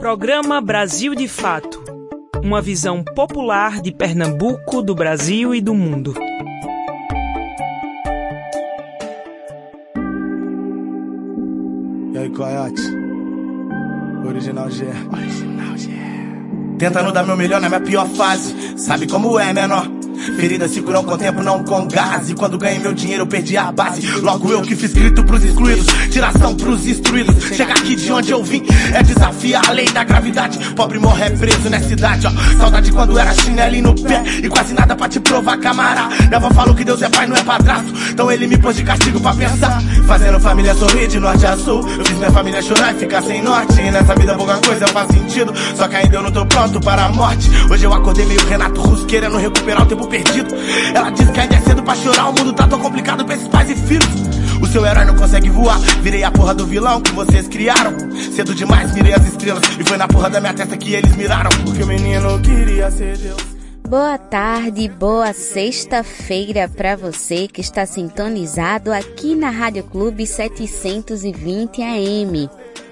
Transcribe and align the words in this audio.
Programa 0.00 0.60
Brasil 0.60 1.12
de 1.12 1.26
Fato 1.26 1.82
Uma 2.40 2.62
visão 2.62 3.02
popular 3.02 3.80
de 3.82 3.90
Pernambuco, 3.90 4.80
do 4.80 4.94
Brasil 4.94 5.52
e 5.52 5.60
do 5.60 5.74
mundo. 5.74 6.14
E 12.14 12.18
aí, 12.18 12.30
Coyote? 12.30 12.82
Original 14.24 14.70
G. 14.70 14.86
Original 14.86 15.76
G. 15.76 15.90
Tentando 16.78 17.12
dar 17.12 17.26
meu 17.26 17.36
melhor 17.36 17.60
na 17.60 17.68
minha 17.68 17.80
pior 17.80 18.08
fase. 18.08 18.78
Sabe 18.78 19.08
como 19.08 19.36
é, 19.36 19.52
menor? 19.52 19.97
Feridas 20.36 20.70
se 20.70 20.80
curam 20.80 21.04
com 21.04 21.16
tempo, 21.16 21.42
não 21.42 21.62
com 21.64 21.86
gás. 21.88 22.30
E 22.30 22.34
quando 22.34 22.58
ganhei 22.58 22.78
meu 22.78 22.92
dinheiro, 22.92 23.22
eu 23.22 23.26
perdi 23.26 23.56
a 23.56 23.70
base. 23.72 24.06
Logo 24.20 24.50
eu 24.50 24.62
que 24.62 24.74
fiz 24.76 24.92
grito 24.92 25.24
pros 25.24 25.44
excluídos, 25.44 25.86
tiração 26.10 26.54
pros 26.54 26.86
instruídos. 26.86 27.56
Chegar 27.56 27.76
aqui 27.76 27.96
de 27.96 28.12
onde 28.12 28.30
eu 28.30 28.42
vim 28.42 28.62
é 28.92 29.02
desafiar 29.02 29.68
a 29.68 29.72
lei 29.72 29.86
da 29.86 30.04
gravidade. 30.04 30.58
Pobre 30.74 30.98
morrer 30.98 31.30
preso 31.38 31.68
nessa 31.68 31.88
cidade, 31.88 32.26
ó. 32.26 32.58
Saudade 32.58 32.92
quando 32.92 33.18
era 33.18 33.32
chinelo 33.34 33.82
no 33.82 33.94
pé 33.94 34.22
e 34.42 34.48
quase 34.48 34.74
nada 34.74 34.94
pra 34.94 35.08
te 35.08 35.20
provar, 35.20 35.58
camarada. 35.58 36.14
Minha 36.28 36.40
falou 36.50 36.74
que 36.74 36.84
Deus 36.84 37.02
é 37.02 37.08
pai, 37.08 37.26
não 37.26 37.36
é 37.36 37.42
padrasto. 37.42 37.92
Então 38.10 38.30
ele 38.30 38.46
me 38.46 38.56
pôs 38.58 38.76
de 38.76 38.84
castigo 38.84 39.20
pra 39.20 39.34
pensar. 39.34 39.82
Fazendo 40.06 40.40
família 40.40 40.74
sorrir 40.74 41.08
de 41.08 41.18
norte 41.18 41.46
a 41.46 41.56
sul. 41.56 41.86
Eu 41.88 42.04
fiz 42.04 42.16
minha 42.18 42.30
família 42.30 42.62
chorar 42.62 42.94
e 42.94 42.98
ficar 42.98 43.22
sem 43.22 43.42
norte. 43.42 43.80
E 43.80 43.90
nessa 43.90 44.14
vida 44.14 44.34
pouca 44.34 44.56
coisa 44.58 44.86
faz 44.88 45.08
sentido. 45.08 45.52
Só 45.74 45.88
que 45.88 45.96
ainda 45.96 46.16
eu 46.16 46.22
não 46.22 46.30
tô 46.30 46.46
pronto 46.46 46.80
para 46.80 47.06
a 47.06 47.08
morte. 47.10 47.48
Hoje 47.70 47.84
eu 47.84 47.92
acordei 47.92 48.26
meio 48.26 48.44
Renato 48.46 48.80
Russo 48.80 49.06
querendo 49.06 49.36
recuperar 49.36 49.82
o 49.82 49.86
tempo 49.86 50.06
perdido. 50.06 50.17
Ela 50.94 51.10
diz 51.10 51.28
que 51.30 51.40
ainda 51.40 51.54
é 51.54 51.60
cedo 51.60 51.82
pra 51.82 51.94
chorar, 51.94 52.28
o 52.28 52.32
mundo 52.32 52.52
tá 52.52 52.66
tão 52.66 52.78
complicado 52.78 53.24
pra 53.24 53.34
esses 53.34 53.48
pais 53.48 53.70
e 53.70 53.74
filhos. 53.74 54.08
O 54.60 54.66
seu 54.66 54.84
herói 54.84 55.04
não 55.04 55.16
consegue 55.16 55.50
voar, 55.50 55.78
virei 56.02 56.24
a 56.24 56.30
porra 56.30 56.54
do 56.54 56.66
vilão 56.66 57.00
que 57.00 57.12
vocês 57.12 57.46
criaram. 57.48 57.94
Cedo 58.32 58.54
demais 58.54 58.92
mirei 58.94 59.14
as 59.14 59.26
estrelas 59.26 59.62
e 59.78 59.84
foi 59.84 59.96
na 59.96 60.08
porra 60.08 60.28
da 60.28 60.40
minha 60.40 60.54
testa 60.54 60.76
que 60.76 60.94
eles 60.94 61.14
miraram. 61.16 61.50
Porque 61.64 61.82
o 61.82 61.86
menino 61.86 62.40
queria 62.40 62.90
ser 62.90 63.16
Deus. 63.16 63.58
Boa 63.88 64.18
tarde, 64.18 64.86
boa 64.86 65.32
sexta-feira 65.32 66.68
para 66.68 66.94
você 66.94 67.48
que 67.48 67.62
está 67.62 67.86
sintonizado 67.86 68.92
aqui 68.92 69.34
na 69.34 69.48
Rádio 69.48 69.82
Clube 69.84 70.26
720 70.26 71.80
AM. 71.80 72.50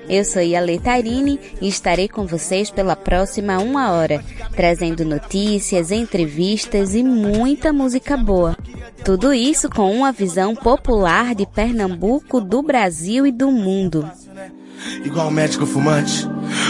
Eu 0.09 0.25
sou 0.25 0.41
Yale 0.41 0.79
Tarini 0.79 1.39
e 1.61 1.67
estarei 1.67 2.09
com 2.09 2.27
vocês 2.27 2.71
pela 2.71 2.95
próxima 2.95 3.59
uma 3.59 3.91
hora, 3.91 4.25
trazendo 4.55 5.05
notícias, 5.05 5.91
entrevistas 5.91 6.95
e 6.95 7.03
muita 7.03 7.73
música 7.73 8.17
boa. 8.17 8.57
Tudo 9.05 9.35
isso 9.35 9.69
com 9.69 9.91
uma 9.93 10.13
visão 10.13 10.55
popular 10.55 11.35
de 11.35 11.45
Pernambuco, 11.47 12.41
do 12.41 12.63
Brasil 12.63 13.27
e 13.27 13.33
do 13.33 13.51
mundo. 13.51 14.09
Igual 15.05 15.29
um 15.29 15.31
médico 15.31 15.67
fumante. 15.67 16.29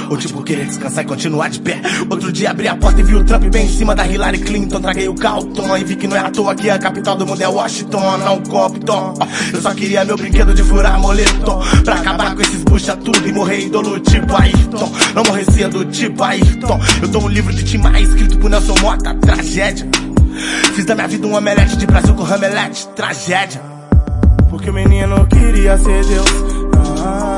Ou 0.09 0.17
tipo 0.17 0.43
querer 0.43 0.67
descansar 0.67 1.05
e 1.05 1.07
continuar 1.07 1.49
de 1.49 1.61
pé. 1.61 1.81
Outro 2.09 2.33
dia 2.33 2.51
abri 2.51 2.69
a 2.69 2.77
porta 2.77 3.01
e 3.01 3.03
vi 3.03 3.15
o 3.15 3.25
Trump 3.25 3.45
bem 3.45 3.67
em 3.67 3.69
cima 3.69 3.95
da 3.95 4.07
Hillary 4.07 4.39
Clinton. 4.39 4.81
Traguei 4.81 5.09
o 5.09 5.15
Calton 5.15 5.77
e 5.77 5.85
vi 5.85 5.97
que 5.97 6.07
não 6.07 6.17
é 6.17 6.21
à 6.21 6.31
toa 6.31 6.55
que 6.55 6.71
a 6.71 6.79
capital 6.79 7.17
do 7.17 7.27
mundo 7.27 7.41
é 7.41 7.49
Washington, 7.49 8.19
não 8.19 8.43
Compton. 8.43 9.15
Eu 9.53 9.61
só 9.61 9.75
queria 9.75 10.05
meu 10.05 10.17
brinquedo 10.17 10.55
de 10.55 10.63
furar 10.63 10.99
moletom. 10.99 11.61
Pra 11.85 11.97
acabar 11.97 12.35
com 12.35 12.43
esses 12.43 12.63
bucha 12.65 12.97
tudo 12.97 13.27
e 13.27 13.33
morrer 13.33 13.67
ídolo 13.67 13.99
tipo 14.01 14.35
Ayrton. 14.37 14.93
Não 15.15 15.23
morrer 15.25 15.45
cedo 15.51 15.85
tipo 15.87 16.23
Ayrton. 16.23 16.81
Eu 17.03 17.09
tô 17.09 17.19
um 17.21 17.29
livro 17.29 17.53
de 17.53 17.65
Tim 17.65 17.79
Maia 17.79 18.03
escrito 18.03 18.39
por 18.39 18.51
Nelson 18.51 18.75
Mota, 18.81 19.15
tragédia. 19.15 19.89
Fiz 20.75 20.85
da 20.85 20.95
minha 20.95 21.09
vida 21.09 21.27
um 21.27 21.35
omelete 21.35 21.77
de 21.77 21.87
Brasil 21.87 22.15
com 22.15 22.23
ramelete, 22.23 22.87
tragédia. 22.89 23.61
Porque 24.51 24.71
o 24.71 24.73
menino 24.73 25.27
queria 25.27 25.79
ser 25.79 26.05
Deus. 26.05 26.29
Ah, 26.99 27.36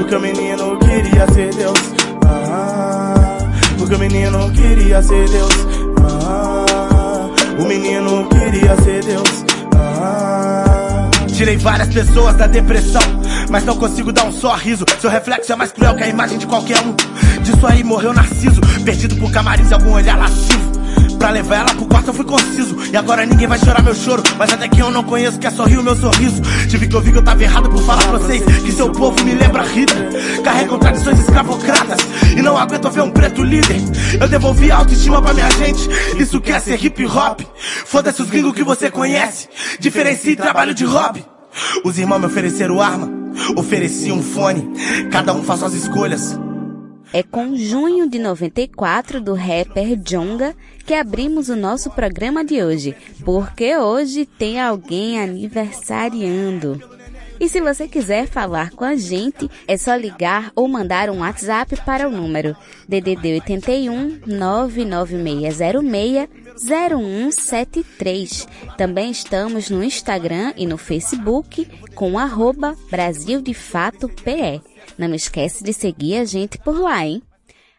porque 0.00 0.16
o 0.16 0.20
menino 0.20 0.78
queria 0.78 1.26
ser 1.32 1.54
Deus. 1.54 1.78
Ah, 2.26 3.38
porque 3.76 3.94
o 3.94 3.98
menino 3.98 4.50
queria 4.52 5.02
ser 5.02 5.28
Deus. 5.28 5.52
Ah, 6.02 7.28
o 7.58 7.64
menino 7.66 8.26
queria 8.30 8.76
ser 8.82 9.04
Deus. 9.04 9.44
Ah, 9.76 11.10
tirei 11.28 11.58
várias 11.58 11.88
pessoas 11.88 12.34
da 12.36 12.46
depressão, 12.46 13.02
mas 13.50 13.62
não 13.64 13.76
consigo 13.76 14.10
dar 14.10 14.24
um 14.24 14.32
sorriso. 14.32 14.86
Seu 14.98 15.10
reflexo 15.10 15.52
é 15.52 15.56
mais 15.56 15.70
cruel 15.70 15.94
que 15.94 16.02
a 16.02 16.08
imagem 16.08 16.38
de 16.38 16.46
qualquer 16.46 16.78
um. 16.80 16.94
Disso 17.42 17.66
aí 17.66 17.84
morreu 17.84 18.14
Narciso, 18.14 18.60
perdido 18.82 19.16
por 19.16 19.30
camarins 19.30 19.70
e 19.70 19.74
algum 19.74 19.92
olhar 19.92 20.18
lascivo. 20.18 20.70
Pra 21.18 21.28
levar 21.28 21.56
ela 21.56 21.74
pro 21.74 21.84
eu 22.08 22.14
fui 22.14 22.24
conciso. 22.24 22.76
E 22.92 22.96
agora 22.96 23.26
ninguém 23.26 23.46
vai 23.46 23.58
chorar 23.58 23.82
meu 23.82 23.94
choro. 23.94 24.22
Mas 24.38 24.52
até 24.52 24.68
que 24.68 24.80
eu 24.80 24.90
não 24.90 25.02
conheço 25.02 25.38
quer 25.38 25.52
sorrir 25.52 25.78
o 25.78 25.82
meu 25.82 25.96
sorriso. 25.96 26.40
Tive 26.68 26.88
que 26.88 26.96
ouvir 26.96 27.12
que 27.12 27.18
eu 27.18 27.22
tava 27.22 27.42
errado 27.42 27.68
por 27.68 27.82
falar 27.82 28.02
pra 28.02 28.18
vocês. 28.18 28.42
Que 28.62 28.72
seu 28.72 28.90
povo 28.90 29.22
me 29.24 29.34
lembra 29.34 29.62
Hitler 29.62 30.42
Carregam 30.42 30.78
tradições 30.78 31.20
escravocratas. 31.20 31.98
E 32.36 32.42
não 32.42 32.56
aguento 32.56 32.90
ver 32.90 33.02
um 33.02 33.10
preto 33.10 33.42
líder. 33.42 33.76
Eu 34.20 34.28
devolvi 34.28 34.70
a 34.70 34.76
autoestima 34.76 35.22
pra 35.22 35.34
minha 35.34 35.50
gente. 35.50 35.88
Isso 36.18 36.40
quer 36.40 36.60
ser 36.60 36.82
hip 36.84 37.04
hop? 37.06 37.40
Foda-se 37.84 38.22
os 38.22 38.30
gringos 38.30 38.54
que 38.54 38.64
você 38.64 38.90
conhece. 38.90 39.48
Diferencie 39.78 40.36
trabalho 40.36 40.74
de 40.74 40.84
hobby. 40.84 41.24
Os 41.84 41.98
irmãos 41.98 42.18
me 42.18 42.26
ofereceram 42.26 42.80
arma. 42.80 43.10
Ofereci 43.56 44.12
um 44.12 44.22
fone. 44.22 44.68
Cada 45.10 45.32
um 45.32 45.42
faz 45.42 45.60
suas 45.60 45.74
escolhas 45.74 46.38
é 47.12 47.22
com 47.22 47.56
junho 47.56 48.08
de 48.08 48.18
94 48.18 49.20
do 49.20 49.34
rapper 49.34 49.96
Jonga 49.96 50.54
que 50.84 50.94
abrimos 50.94 51.48
o 51.48 51.56
nosso 51.56 51.90
programa 51.90 52.44
de 52.44 52.62
hoje, 52.62 52.94
porque 53.24 53.76
hoje 53.76 54.26
tem 54.26 54.60
alguém 54.60 55.20
aniversariando. 55.20 56.80
E 57.40 57.48
se 57.48 57.60
você 57.60 57.88
quiser 57.88 58.26
falar 58.26 58.70
com 58.70 58.84
a 58.84 58.96
gente, 58.96 59.50
é 59.66 59.78
só 59.78 59.94
ligar 59.94 60.52
ou 60.54 60.68
mandar 60.68 61.08
um 61.08 61.20
WhatsApp 61.20 61.74
para 61.86 62.06
o 62.06 62.12
número 62.12 62.54
DDD 62.86 63.32
81 63.34 64.20
99606 64.26 66.28
0173. 66.62 68.46
Também 68.76 69.10
estamos 69.10 69.70
no 69.70 69.82
Instagram 69.82 70.52
e 70.54 70.66
no 70.66 70.76
Facebook 70.76 71.66
com 71.94 72.18
arroba 72.18 72.76
Brasil 72.90 73.40
de 73.40 73.54
Fato 73.54 74.06
PE. 74.22 74.60
Não 75.00 75.14
esquece 75.14 75.64
de 75.64 75.72
seguir 75.72 76.18
a 76.18 76.26
gente 76.26 76.58
por 76.58 76.78
lá, 76.78 77.06
hein? 77.06 77.22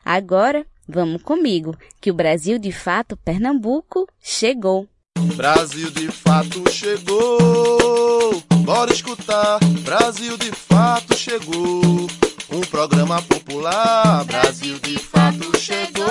Agora, 0.03 0.65
vamos 0.89 1.21
comigo, 1.21 1.77
que 2.01 2.09
o 2.09 2.15
Brasil 2.15 2.57
de 2.57 2.71
Fato 2.71 3.15
Pernambuco 3.15 4.07
chegou. 4.19 4.87
Brasil 5.35 5.91
de 5.91 6.07
Fato 6.07 6.67
chegou, 6.71 8.41
bora 8.63 8.91
escutar. 8.91 9.59
Brasil 9.83 10.35
de 10.35 10.51
Fato 10.51 11.15
chegou, 11.15 12.07
um 12.51 12.61
programa 12.71 13.21
popular. 13.21 14.25
Brasil 14.25 14.79
de 14.79 14.97
Fato 14.97 15.55
chegou, 15.59 16.07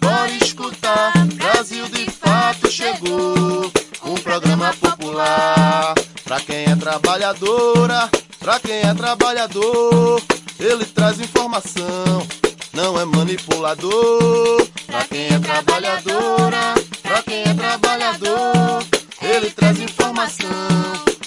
bora 0.00 0.32
escutar. 0.42 1.12
Brasil 1.28 1.88
de 1.90 2.10
Fato 2.10 2.68
chegou, 2.72 3.70
um 4.04 4.14
programa 4.16 4.74
popular. 4.80 5.94
Pra 6.24 6.40
quem 6.40 6.64
é 6.64 6.74
trabalhadora 6.74 8.10
Pra 8.46 8.60
quem 8.60 8.76
é 8.76 8.94
trabalhador, 8.94 10.22
ele 10.60 10.84
traz 10.84 11.18
informação, 11.18 12.24
não 12.72 12.96
é 12.96 13.04
manipulador. 13.04 14.64
Pra 14.86 15.02
quem 15.02 15.26
é 15.26 15.38
trabalhadora, 15.40 16.74
pra 17.02 17.22
quem 17.24 17.42
é 17.42 17.52
trabalhador, 17.52 18.86
ele 19.20 19.50
traz 19.50 19.80
informação, 19.80 20.48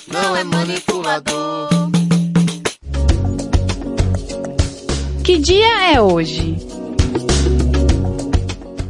não 0.07 0.33
é 0.33 0.45
manipulador. 0.45 1.67
Que 5.21 5.37
dia 5.39 5.91
é 5.91 5.99
hoje? 5.99 6.55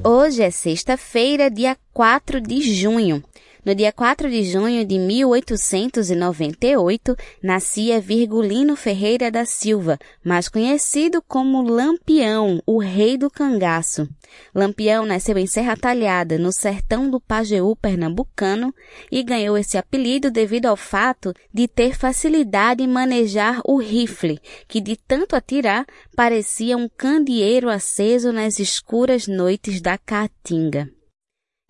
Hoje 0.04 0.44
é 0.44 0.52
sexta-feira, 0.52 1.50
dia 1.50 1.76
4 1.92 2.40
de 2.40 2.62
junho. 2.80 3.24
No 3.70 3.76
dia 3.76 3.92
4 3.92 4.32
de 4.32 4.44
junho 4.46 4.84
de 4.84 4.98
1898, 4.98 7.16
nascia 7.44 8.02
Virgulino 8.02 8.76
Ferreira 8.76 9.30
da 9.30 9.46
Silva, 9.46 10.00
mais 10.26 10.50
conhecido 10.50 11.22
como 11.22 11.62
Lampião, 11.62 12.60
o 12.66 12.80
rei 12.80 13.16
do 13.16 13.30
cangaço. 13.30 14.10
Lampião 14.56 15.06
nasceu 15.06 15.38
em 15.38 15.46
Serra 15.46 15.78
Talhada, 15.78 16.40
no 16.40 16.52
sertão 16.52 17.12
do 17.12 17.22
Pajeú 17.22 17.76
pernambucano, 17.76 18.74
e 19.12 19.22
ganhou 19.22 19.56
esse 19.56 19.78
apelido 19.78 20.32
devido 20.32 20.66
ao 20.66 20.76
fato 20.76 21.32
de 21.54 21.68
ter 21.68 21.96
facilidade 21.96 22.82
em 22.82 22.88
manejar 22.88 23.62
o 23.64 23.78
rifle, 23.78 24.40
que 24.68 24.82
de 24.82 24.96
tanto 24.96 25.36
atirar 25.36 25.86
parecia 26.16 26.76
um 26.76 26.90
candeeiro 26.90 27.70
aceso 27.70 28.32
nas 28.32 28.58
escuras 28.58 29.28
noites 29.28 29.80
da 29.80 29.96
Caatinga. 29.96 30.90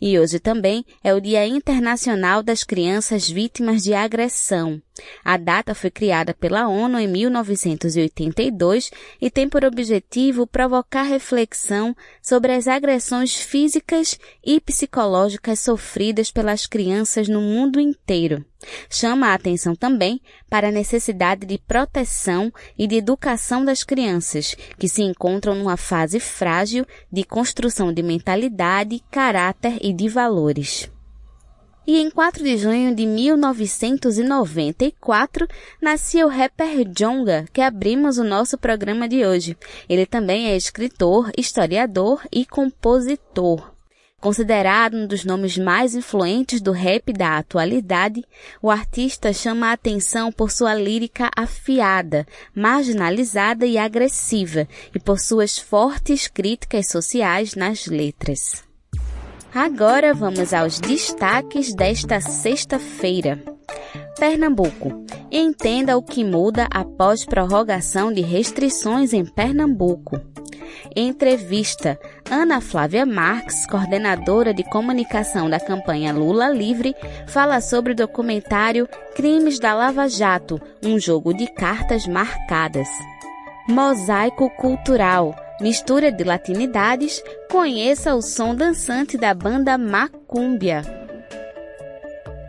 E 0.02 0.18
hoje 0.18 0.40
também 0.40 0.86
é 1.04 1.14
o 1.14 1.20
Dia 1.20 1.46
Internacional 1.46 2.42
das 2.42 2.64
Crianças 2.64 3.30
Vítimas 3.30 3.84
de 3.84 3.94
Agressão. 3.94 4.82
A 5.24 5.38
data 5.38 5.74
foi 5.74 5.90
criada 5.90 6.34
pela 6.34 6.68
ONU 6.68 7.00
em 7.00 7.08
1982 7.08 8.92
e 9.22 9.30
tem 9.30 9.48
por 9.48 9.64
objetivo 9.64 10.48
provocar 10.48 11.04
reflexão 11.04 11.96
sobre 12.22 12.54
as 12.54 12.68
agressões 12.68 13.36
físicas 13.36 14.20
e 14.44 14.60
psicológicas 14.60 15.60
sofridas 15.60 16.32
pelas 16.32 16.66
crianças 16.66 17.28
no 17.28 17.42
mundo 17.42 17.80
inteiro. 17.80 18.46
Chama 18.90 19.28
a 19.28 19.34
atenção 19.34 19.74
também 19.76 20.22
para 20.50 20.68
a 20.68 20.72
necessidade 20.72 21.46
de 21.46 21.58
proteção 21.58 22.52
e 22.78 22.88
de 22.88 22.96
educação 22.96 23.64
das 23.64 23.84
crianças, 23.84 24.56
que 24.78 24.90
se 24.90 25.02
encontram 25.02 25.56
numa 25.56 25.78
fase 25.78 26.20
frágil 26.20 26.86
de 27.12 27.24
construção 27.24 27.94
de 27.94 28.04
mentalidade, 28.04 29.02
caráter 29.10 29.78
e 29.82 29.94
de 29.94 30.10
valores. 30.10 30.90
E 31.90 31.98
em 31.98 32.10
4 32.12 32.44
de 32.44 32.56
junho 32.56 32.94
de 32.94 33.08
1994, 33.08 35.48
nascia 35.82 36.24
o 36.24 36.30
rapper 36.30 36.88
Jonga, 36.88 37.48
que 37.52 37.62
abrimos 37.62 38.20
o 38.20 38.24
nosso 38.24 38.60
programa 38.60 39.10
de 39.10 39.26
hoje. 39.26 39.58
Ele 39.90 40.06
também 40.06 40.52
é 40.52 40.56
escritor, 40.56 41.32
historiador 41.36 42.22
e 42.32 42.46
compositor. 42.46 43.74
Considerado 44.22 44.98
um 44.98 45.08
dos 45.08 45.26
nomes 45.26 45.58
mais 45.58 45.96
influentes 45.96 46.62
do 46.62 46.72
rap 46.72 47.12
da 47.12 47.40
atualidade, 47.40 48.24
o 48.62 48.70
artista 48.70 49.34
chama 49.34 49.70
a 49.70 49.72
atenção 49.72 50.32
por 50.32 50.52
sua 50.52 50.76
lírica 50.76 51.32
afiada, 51.36 52.28
marginalizada 52.54 53.66
e 53.66 53.80
agressiva, 53.80 54.68
e 54.94 55.00
por 55.00 55.20
suas 55.20 55.58
fortes 55.58 56.28
críticas 56.28 56.88
sociais 56.88 57.56
nas 57.56 57.88
letras. 57.88 58.69
Agora 59.54 60.14
vamos 60.14 60.54
aos 60.54 60.80
destaques 60.80 61.74
desta 61.74 62.22
sexta-feira. 62.22 63.44
Pernambuco. 64.20 65.06
Entenda 65.32 65.98
o 65.98 66.04
que 66.04 66.24
muda 66.24 66.68
após 66.72 67.26
prorrogação 67.26 68.14
de 68.14 68.22
restrições 68.22 69.12
em 69.12 69.26
Pernambuco. 69.26 70.22
Entrevista. 70.96 72.00
Ana 72.30 72.62
Flávia 72.62 73.08
Marques, 73.08 73.66
coordenadora 73.66 74.54
de 74.54 74.64
comunicação 74.64 75.50
da 75.50 75.60
campanha 75.60 76.14
Lula 76.14 76.50
Livre, 76.50 76.96
fala 77.28 77.60
sobre 77.60 77.94
o 77.94 77.96
documentário 77.96 78.88
Crimes 79.16 79.60
da 79.60 79.74
Lava 79.74 80.08
Jato, 80.08 80.62
um 80.84 81.00
jogo 81.00 81.34
de 81.34 81.48
cartas 81.54 82.06
marcadas. 82.06 82.88
Mosaico 83.68 84.50
Cultural 84.52 85.36
mistura 85.60 86.12
de 86.12 86.24
latinidades, 86.24 87.24
conheça 87.50 88.16
o 88.16 88.22
som 88.22 88.56
dançante 88.56 89.18
da 89.18 89.34
banda 89.34 89.78
Macúmbia. 89.78 90.82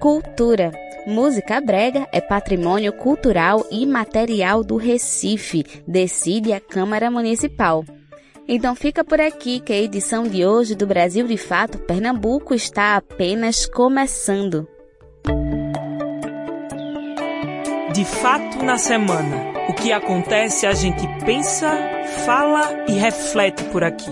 Cultura. 0.01 0.73
Música 1.07 1.61
brega 1.61 2.07
é 2.12 2.21
patrimônio 2.21 2.93
cultural 2.93 3.67
e 3.71 3.87
material 3.87 4.62
do 4.62 4.77
Recife, 4.77 5.65
decide 5.87 6.53
a 6.53 6.61
Câmara 6.61 7.11
Municipal. 7.11 7.85
Então 8.47 8.75
fica 8.75 9.05
por 9.05 9.21
aqui 9.21 9.61
que 9.61 9.73
a 9.73 9.79
edição 9.79 10.25
de 10.25 10.45
hoje 10.45 10.75
do 10.75 10.87
Brasil 10.87 11.27
de 11.27 11.37
Fato 11.37 11.79
Pernambuco 11.79 12.55
está 12.55 12.97
apenas 12.97 13.65
começando. 13.65 14.69
De 17.93 18.05
fato 18.05 18.65
na 18.65 18.77
semana. 18.77 19.60
O 19.71 19.73
que 19.73 19.93
acontece 19.93 20.67
a 20.67 20.73
gente 20.73 21.07
pensa, 21.25 21.71
fala 22.27 22.87
e 22.89 22.93
reflete 22.93 23.63
por 23.67 23.85
aqui. 23.85 24.11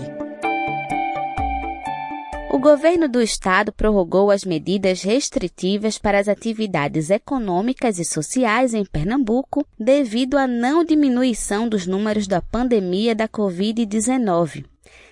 O 2.49 2.57
governo 2.57 3.09
do 3.09 3.21
estado 3.21 3.73
prorrogou 3.73 4.31
as 4.31 4.45
medidas 4.45 5.01
restritivas 5.03 5.97
para 5.97 6.17
as 6.17 6.29
atividades 6.29 7.09
econômicas 7.09 7.99
e 7.99 8.05
sociais 8.05 8.73
em 8.73 8.85
Pernambuco 8.85 9.65
devido 9.77 10.37
à 10.37 10.47
não 10.47 10.81
diminuição 10.81 11.67
dos 11.67 11.85
números 11.85 12.25
da 12.25 12.41
pandemia 12.41 13.13
da 13.13 13.27
Covid-19. 13.27 14.63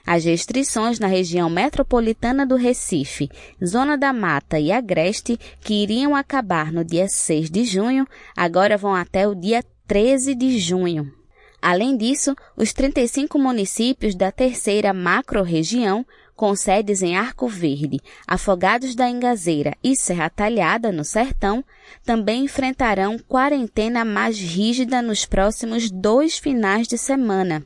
As 0.06 0.24
restrições 0.24 0.98
na 0.98 1.08
região 1.08 1.50
metropolitana 1.50 2.46
do 2.46 2.56
Recife, 2.56 3.30
Zona 3.62 3.98
da 3.98 4.14
Mata 4.14 4.58
e 4.58 4.72
Agreste, 4.72 5.38
que 5.60 5.84
iriam 5.84 6.16
acabar 6.16 6.72
no 6.72 6.86
dia 6.86 7.10
6 7.10 7.50
de 7.50 7.66
junho, 7.66 8.08
agora 8.34 8.78
vão 8.78 8.96
até 8.96 9.28
o 9.28 9.36
dia 9.36 9.62
13 9.88 10.36
de 10.36 10.60
junho. 10.60 11.14
Além 11.62 11.96
disso, 11.96 12.36
os 12.56 12.74
35 12.74 13.40
municípios 13.40 14.16
da 14.16 14.32
terceira 14.32 14.94
macro-região, 14.94 16.06
com 16.36 16.56
sedes 16.56 17.02
em 17.02 17.16
Arco 17.16 17.48
Verde, 17.48 18.00
Afogados 18.28 18.94
da 18.94 19.10
Engazeira 19.10 19.76
e 19.84 19.96
Serra 19.96 20.30
Talhada, 20.30 20.92
no 20.92 21.04
Sertão, 21.04 21.64
também 22.06 22.44
enfrentarão 22.44 23.18
quarentena 23.18 24.04
mais 24.04 24.38
rígida 24.38 25.02
nos 25.02 25.26
próximos 25.26 25.90
dois 25.90 26.38
finais 26.38 26.88
de 26.88 26.98
semana. 26.98 27.66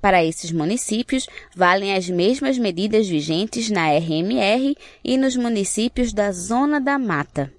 Para 0.00 0.24
esses 0.24 0.50
municípios, 0.50 1.28
valem 1.54 1.94
as 1.94 2.08
mesmas 2.08 2.56
medidas 2.56 3.06
vigentes 3.06 3.70
na 3.70 3.90
RMR 3.90 4.74
e 5.04 5.18
nos 5.18 5.36
municípios 5.36 6.12
da 6.12 6.32
Zona 6.32 6.80
da 6.80 6.98
Mata. 6.98 7.52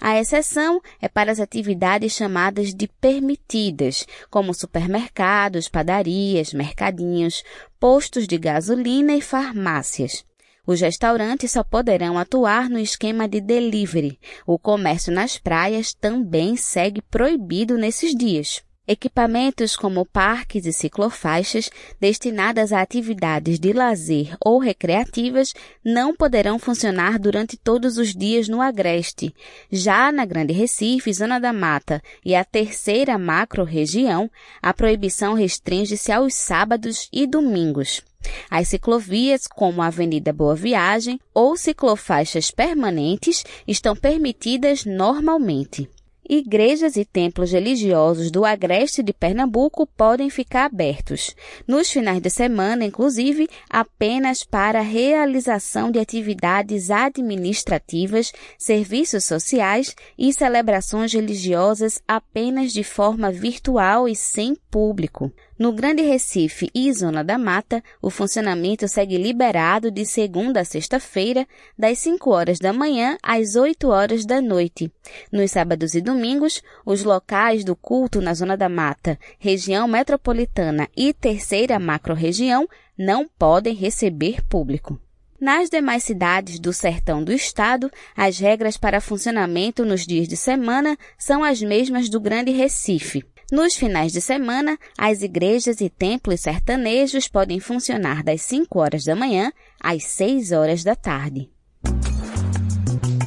A 0.00 0.18
exceção 0.18 0.80
é 1.00 1.08
para 1.08 1.32
as 1.32 1.40
atividades 1.40 2.12
chamadas 2.12 2.74
de 2.74 2.88
permitidas, 3.00 4.06
como 4.30 4.54
supermercados, 4.54 5.68
padarias, 5.68 6.52
mercadinhos, 6.52 7.42
postos 7.78 8.26
de 8.26 8.38
gasolina 8.38 9.14
e 9.14 9.20
farmácias. 9.20 10.24
Os 10.66 10.80
restaurantes 10.80 11.52
só 11.52 11.62
poderão 11.62 12.18
atuar 12.18 12.68
no 12.68 12.78
esquema 12.78 13.28
de 13.28 13.40
delivery. 13.40 14.18
O 14.44 14.58
comércio 14.58 15.12
nas 15.12 15.38
praias 15.38 15.94
também 15.94 16.56
segue 16.56 17.00
proibido 17.02 17.78
nesses 17.78 18.12
dias. 18.16 18.65
Equipamentos 18.88 19.74
como 19.74 20.06
parques 20.06 20.64
e 20.64 20.72
ciclofaixas 20.72 21.68
destinadas 22.00 22.72
a 22.72 22.80
atividades 22.80 23.58
de 23.58 23.72
lazer 23.72 24.36
ou 24.40 24.60
recreativas 24.60 25.52
não 25.84 26.14
poderão 26.14 26.56
funcionar 26.56 27.18
durante 27.18 27.56
todos 27.56 27.98
os 27.98 28.14
dias 28.14 28.48
no 28.48 28.62
Agreste. 28.62 29.34
Já 29.72 30.12
na 30.12 30.24
Grande 30.24 30.52
Recife, 30.52 31.12
Zona 31.12 31.40
da 31.40 31.52
Mata 31.52 32.00
e 32.24 32.32
a 32.36 32.44
terceira 32.44 33.18
macro-região, 33.18 34.30
a 34.62 34.72
proibição 34.72 35.34
restringe-se 35.34 36.12
aos 36.12 36.34
sábados 36.34 37.08
e 37.12 37.26
domingos. 37.26 38.02
As 38.48 38.68
ciclovias, 38.68 39.48
como 39.48 39.82
a 39.82 39.86
Avenida 39.86 40.32
Boa 40.32 40.54
Viagem 40.54 41.20
ou 41.34 41.56
ciclofaixas 41.56 42.52
permanentes, 42.52 43.44
estão 43.66 43.96
permitidas 43.96 44.84
normalmente. 44.84 45.88
Igrejas 46.28 46.96
e 46.96 47.04
templos 47.04 47.52
religiosos 47.52 48.32
do 48.32 48.44
agreste 48.44 49.00
de 49.00 49.12
Pernambuco 49.12 49.86
podem 49.86 50.28
ficar 50.28 50.64
abertos. 50.64 51.36
Nos 51.68 51.88
finais 51.88 52.20
de 52.20 52.28
semana, 52.28 52.84
inclusive, 52.84 53.48
apenas 53.70 54.42
para 54.42 54.80
realização 54.80 55.88
de 55.88 56.00
atividades 56.00 56.90
administrativas, 56.90 58.32
serviços 58.58 59.24
sociais 59.24 59.94
e 60.18 60.32
celebrações 60.32 61.12
religiosas 61.12 62.02
apenas 62.08 62.72
de 62.72 62.82
forma 62.82 63.30
virtual 63.30 64.08
e 64.08 64.16
sem 64.16 64.56
público. 64.68 65.32
No 65.58 65.72
Grande 65.72 66.02
Recife 66.02 66.70
e 66.74 66.92
Zona 66.92 67.24
da 67.24 67.38
Mata, 67.38 67.82
o 68.02 68.10
funcionamento 68.10 68.86
segue 68.86 69.16
liberado 69.16 69.90
de 69.90 70.04
segunda 70.04 70.60
a 70.60 70.64
sexta-feira, 70.66 71.48
das 71.78 71.98
5 72.00 72.30
horas 72.30 72.58
da 72.58 72.74
manhã 72.74 73.16
às 73.22 73.56
8 73.56 73.88
horas 73.88 74.26
da 74.26 74.42
noite. 74.42 74.92
Nos 75.32 75.52
sábados 75.52 75.94
e 75.94 76.02
domingos, 76.02 76.62
os 76.84 77.04
locais 77.04 77.64
do 77.64 77.74
culto 77.74 78.20
na 78.20 78.34
Zona 78.34 78.54
da 78.54 78.68
Mata, 78.68 79.18
região 79.38 79.88
metropolitana 79.88 80.88
e 80.94 81.14
terceira 81.14 81.78
macro-região 81.78 82.68
não 82.98 83.26
podem 83.26 83.74
receber 83.74 84.44
público. 84.44 85.00
Nas 85.40 85.70
demais 85.70 86.02
cidades 86.02 86.58
do 86.58 86.70
sertão 86.70 87.24
do 87.24 87.32
estado, 87.32 87.90
as 88.14 88.38
regras 88.38 88.76
para 88.76 89.00
funcionamento 89.00 89.86
nos 89.86 90.06
dias 90.06 90.28
de 90.28 90.36
semana 90.36 90.98
são 91.18 91.42
as 91.42 91.62
mesmas 91.62 92.10
do 92.10 92.20
Grande 92.20 92.52
Recife. 92.52 93.24
Nos 93.50 93.76
finais 93.76 94.12
de 94.12 94.20
semana, 94.20 94.76
as 94.98 95.22
igrejas 95.22 95.80
e 95.80 95.88
templos 95.88 96.40
sertanejos 96.40 97.28
podem 97.28 97.60
funcionar 97.60 98.24
das 98.24 98.42
5 98.42 98.76
horas 98.76 99.04
da 99.04 99.14
manhã 99.14 99.52
às 99.80 100.02
6 100.04 100.50
horas 100.50 100.82
da 100.82 100.96
tarde. 100.96 101.48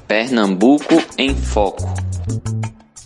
Pernambuco 0.06 0.96
em 1.18 1.34
Foco. 1.34 1.86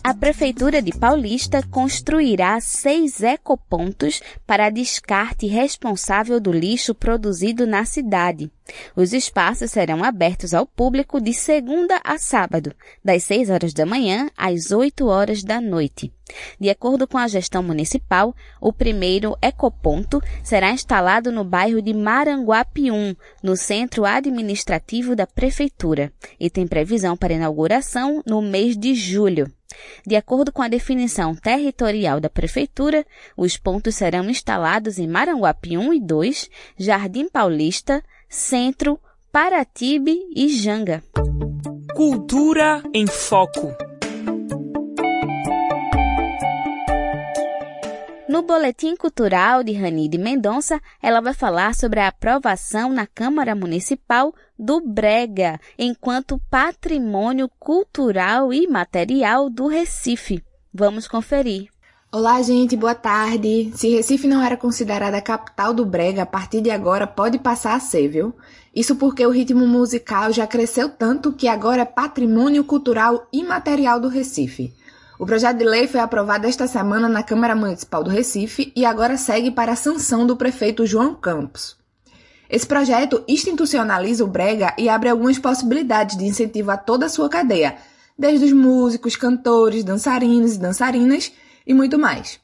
A 0.05 0.13
Prefeitura 0.13 0.81
de 0.81 0.91
Paulista 0.91 1.63
construirá 1.71 2.59
seis 2.59 3.23
ecopontos 3.23 4.21
para 4.45 4.69
descarte 4.69 5.47
responsável 5.47 6.41
do 6.41 6.51
lixo 6.51 6.93
produzido 6.93 7.65
na 7.65 7.85
cidade. 7.85 8.51
Os 8.97 9.13
espaços 9.13 9.71
serão 9.71 10.03
abertos 10.03 10.53
ao 10.53 10.65
público 10.67 11.21
de 11.21 11.33
segunda 11.33 12.01
a 12.03 12.17
sábado, 12.17 12.75
das 13.01 13.23
6 13.23 13.49
horas 13.49 13.73
da 13.73 13.85
manhã 13.85 14.29
às 14.35 14.71
8 14.71 15.07
horas 15.07 15.41
da 15.41 15.61
noite. 15.61 16.11
De 16.59 16.69
acordo 16.69 17.07
com 17.07 17.17
a 17.17 17.27
gestão 17.27 17.63
municipal, 17.63 18.35
o 18.59 18.73
primeiro 18.73 19.37
ecoponto 19.41 20.21
será 20.43 20.71
instalado 20.71 21.31
no 21.31 21.45
bairro 21.45 21.81
de 21.81 21.93
Maranguape 21.93 22.91
1, 22.91 23.15
no 23.41 23.55
centro 23.55 24.03
administrativo 24.03 25.15
da 25.15 25.25
prefeitura, 25.25 26.11
e 26.37 26.49
tem 26.49 26.67
previsão 26.67 27.15
para 27.15 27.33
inauguração 27.33 28.21
no 28.25 28.41
mês 28.41 28.77
de 28.77 28.93
julho. 28.95 29.49
De 30.05 30.15
acordo 30.15 30.51
com 30.51 30.61
a 30.61 30.67
definição 30.67 31.35
territorial 31.35 32.19
da 32.19 32.29
Prefeitura, 32.29 33.05
os 33.37 33.57
pontos 33.57 33.95
serão 33.95 34.29
instalados 34.29 34.99
em 34.99 35.07
Maranguape 35.07 35.77
1 35.77 35.93
e 35.93 35.99
2, 35.99 36.49
Jardim 36.77 37.27
Paulista, 37.29 38.03
Centro, 38.29 38.99
Paratibe 39.31 40.19
e 40.35 40.49
Janga. 40.49 41.03
Cultura 41.95 42.83
em 42.93 43.07
Foco. 43.07 43.92
No 48.33 48.41
Boletim 48.41 48.95
Cultural 48.95 49.63
de 49.63 49.73
Ranide 49.73 50.17
Mendonça, 50.17 50.81
ela 50.99 51.21
vai 51.21 51.35
falar 51.35 51.75
sobre 51.75 51.99
a 51.99 52.07
aprovação 52.07 52.91
na 52.91 53.05
Câmara 53.05 53.53
Municipal 53.53 54.33
do 54.57 54.81
Brega, 54.81 55.59
enquanto 55.77 56.41
patrimônio 56.49 57.47
cultural 57.59 58.51
e 58.51 58.67
material 58.67 59.51
do 59.51 59.67
Recife. 59.67 60.43
Vamos 60.73 61.07
conferir. 61.07 61.69
Olá, 62.11 62.41
gente, 62.41 62.75
boa 62.75 62.95
tarde. 62.95 63.71
Se 63.75 63.89
Recife 63.89 64.27
não 64.27 64.41
era 64.41 64.57
considerada 64.57 65.17
a 65.17 65.21
capital 65.21 65.71
do 65.71 65.85
Brega, 65.85 66.23
a 66.23 66.25
partir 66.25 66.59
de 66.59 66.71
agora 66.71 67.05
pode 67.05 67.37
passar 67.37 67.75
a 67.75 67.79
ser, 67.79 68.07
viu? 68.07 68.33
Isso 68.75 68.95
porque 68.95 69.23
o 69.23 69.29
ritmo 69.29 69.67
musical 69.67 70.33
já 70.33 70.47
cresceu 70.47 70.89
tanto 70.89 71.33
que 71.33 71.47
agora 71.47 71.83
é 71.83 71.85
patrimônio 71.85 72.63
cultural 72.63 73.27
imaterial 73.31 73.99
do 73.99 74.07
Recife. 74.07 74.73
O 75.19 75.25
projeto 75.25 75.57
de 75.57 75.63
lei 75.63 75.87
foi 75.87 75.99
aprovado 75.99 76.47
esta 76.47 76.65
semana 76.65 77.07
na 77.07 77.21
Câmara 77.21 77.55
Municipal 77.55 78.03
do 78.03 78.09
Recife 78.09 78.73
e 78.75 78.83
agora 78.83 79.15
segue 79.15 79.51
para 79.51 79.73
a 79.73 79.75
sanção 79.75 80.25
do 80.25 80.35
prefeito 80.35 80.85
João 80.87 81.13
Campos. 81.13 81.77
Esse 82.49 82.65
projeto 82.65 83.23
institucionaliza 83.27 84.23
o 84.23 84.27
Brega 84.27 84.73
e 84.77 84.89
abre 84.89 85.09
algumas 85.09 85.37
possibilidades 85.37 86.17
de 86.17 86.25
incentivo 86.25 86.71
a 86.71 86.77
toda 86.77 87.05
a 87.05 87.09
sua 87.09 87.29
cadeia, 87.29 87.75
desde 88.17 88.45
os 88.45 88.53
músicos, 88.53 89.15
cantores, 89.15 89.83
dançarinos 89.83 90.55
e 90.55 90.59
dançarinas 90.59 91.31
e 91.65 91.73
muito 91.73 91.97
mais. 91.97 92.39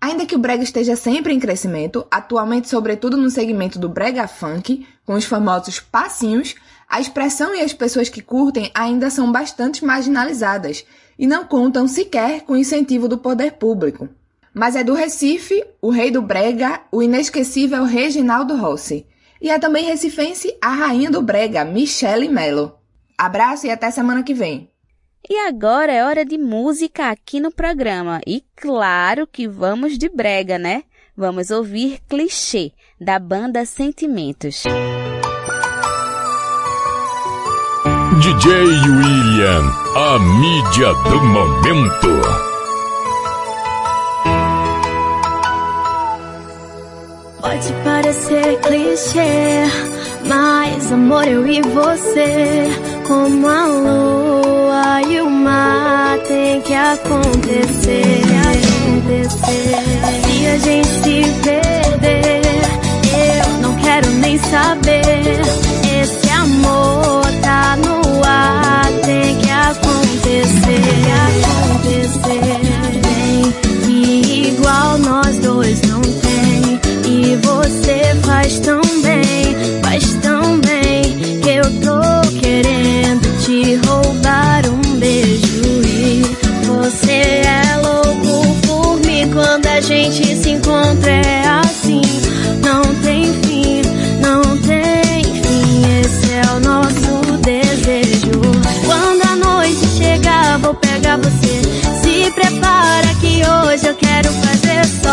Ainda 0.00 0.26
que 0.26 0.34
o 0.34 0.38
brega 0.38 0.62
esteja 0.62 0.96
sempre 0.96 1.32
em 1.32 1.40
crescimento, 1.40 2.06
atualmente 2.10 2.68
sobretudo 2.68 3.16
no 3.16 3.30
segmento 3.30 3.78
do 3.78 3.88
brega 3.88 4.28
funk, 4.28 4.86
com 5.06 5.14
os 5.14 5.24
famosos 5.24 5.80
passinhos, 5.80 6.54
a 6.86 7.00
expressão 7.00 7.54
e 7.54 7.60
as 7.62 7.72
pessoas 7.72 8.10
que 8.10 8.20
curtem 8.20 8.70
ainda 8.74 9.08
são 9.08 9.32
bastante 9.32 9.82
marginalizadas 9.82 10.84
e 11.18 11.26
não 11.26 11.44
contam 11.44 11.86
sequer 11.86 12.42
com 12.42 12.56
incentivo 12.56 13.08
do 13.08 13.18
poder 13.18 13.52
público. 13.52 14.08
Mas 14.52 14.76
é 14.76 14.84
do 14.84 14.94
Recife, 14.94 15.64
o 15.82 15.90
rei 15.90 16.10
do 16.10 16.22
brega, 16.22 16.80
o 16.92 17.02
inesquecível 17.02 17.84
Reginaldo 17.84 18.56
Rossi. 18.56 19.06
E 19.40 19.50
é 19.50 19.58
também 19.58 19.84
recifense 19.84 20.56
a 20.62 20.68
rainha 20.68 21.10
do 21.10 21.20
brega, 21.20 21.64
Michele 21.64 22.28
Mello. 22.28 22.78
Abraço 23.18 23.66
e 23.66 23.70
até 23.70 23.90
semana 23.90 24.22
que 24.22 24.32
vem. 24.32 24.70
E 25.28 25.36
agora 25.48 25.92
é 25.92 26.04
hora 26.04 26.24
de 26.24 26.36
música 26.36 27.10
aqui 27.10 27.40
no 27.40 27.50
programa. 27.50 28.20
E 28.26 28.44
claro 28.54 29.26
que 29.26 29.48
vamos 29.48 29.96
de 29.98 30.08
brega, 30.08 30.58
né? 30.58 30.84
Vamos 31.16 31.50
ouvir 31.50 32.00
Clichê, 32.08 32.72
da 33.00 33.18
banda 33.18 33.64
Sentimentos. 33.64 34.64
DJ 38.20 38.52
William, 38.52 39.72
a 39.96 40.18
mídia 40.18 40.92
do 40.94 41.20
momento. 41.24 42.20
Pode 47.40 47.72
parecer 47.82 48.58
clichê, 48.60 49.64
mas 50.26 50.92
amor, 50.92 51.26
eu 51.26 51.46
e 51.46 51.60
você, 51.62 52.68
como 53.06 53.48
a 53.48 53.66
lua 53.66 55.02
e 55.08 55.20
o 55.20 55.30
mar, 55.30 56.18
tem 56.20 56.60
que 56.60 56.74
acontecer, 56.74 58.22
acontecer. 58.54 59.74
Se 60.24 60.46
a 60.46 60.58
gente 60.58 60.88
se 60.88 61.42
perder, 61.42 62.42
eu 63.42 63.60
não 63.60 63.74
quero 63.76 64.08
nem 64.10 64.38
saber. 64.38 65.40
Esse 66.00 66.30
amor 66.30 67.23
tá 67.54 67.76
no 67.76 68.00
ar, 68.24 68.90
tem 69.04 69.36
que 69.38 69.50
acontecer, 69.50 70.80
acontecer. 71.28 72.40
Tem 73.02 73.52
que 73.84 74.48
igual 74.48 74.98
nós 74.98 75.38
dois 75.38 75.80
não 75.82 76.00
tem. 76.00 76.80
E 77.06 77.36
você 77.36 78.16
faz 78.24 78.58
tão 78.58 78.80
bem, 79.02 79.80
faz 79.84 80.14
tão 80.14 80.58
bem 80.58 81.40
que 81.40 81.50
eu 81.50 81.64
tô 81.80 82.40
querendo 82.40 83.38
te 83.44 83.76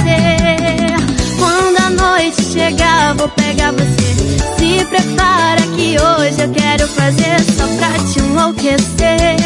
Quando 1.38 1.78
a 1.78 1.90
noite 1.92 2.42
chegar, 2.44 3.14
vou 3.16 3.30
pegar 3.30 3.72
você. 3.72 4.16
Se 4.58 4.84
prepara 4.86 5.62
que 5.76 5.96
hoje 6.00 6.42
eu 6.42 6.50
quero 6.50 6.88
fazer 6.88 7.40
só 7.56 7.68
pra 7.78 7.92
te 8.12 8.20
enlouquecer. 8.20 9.38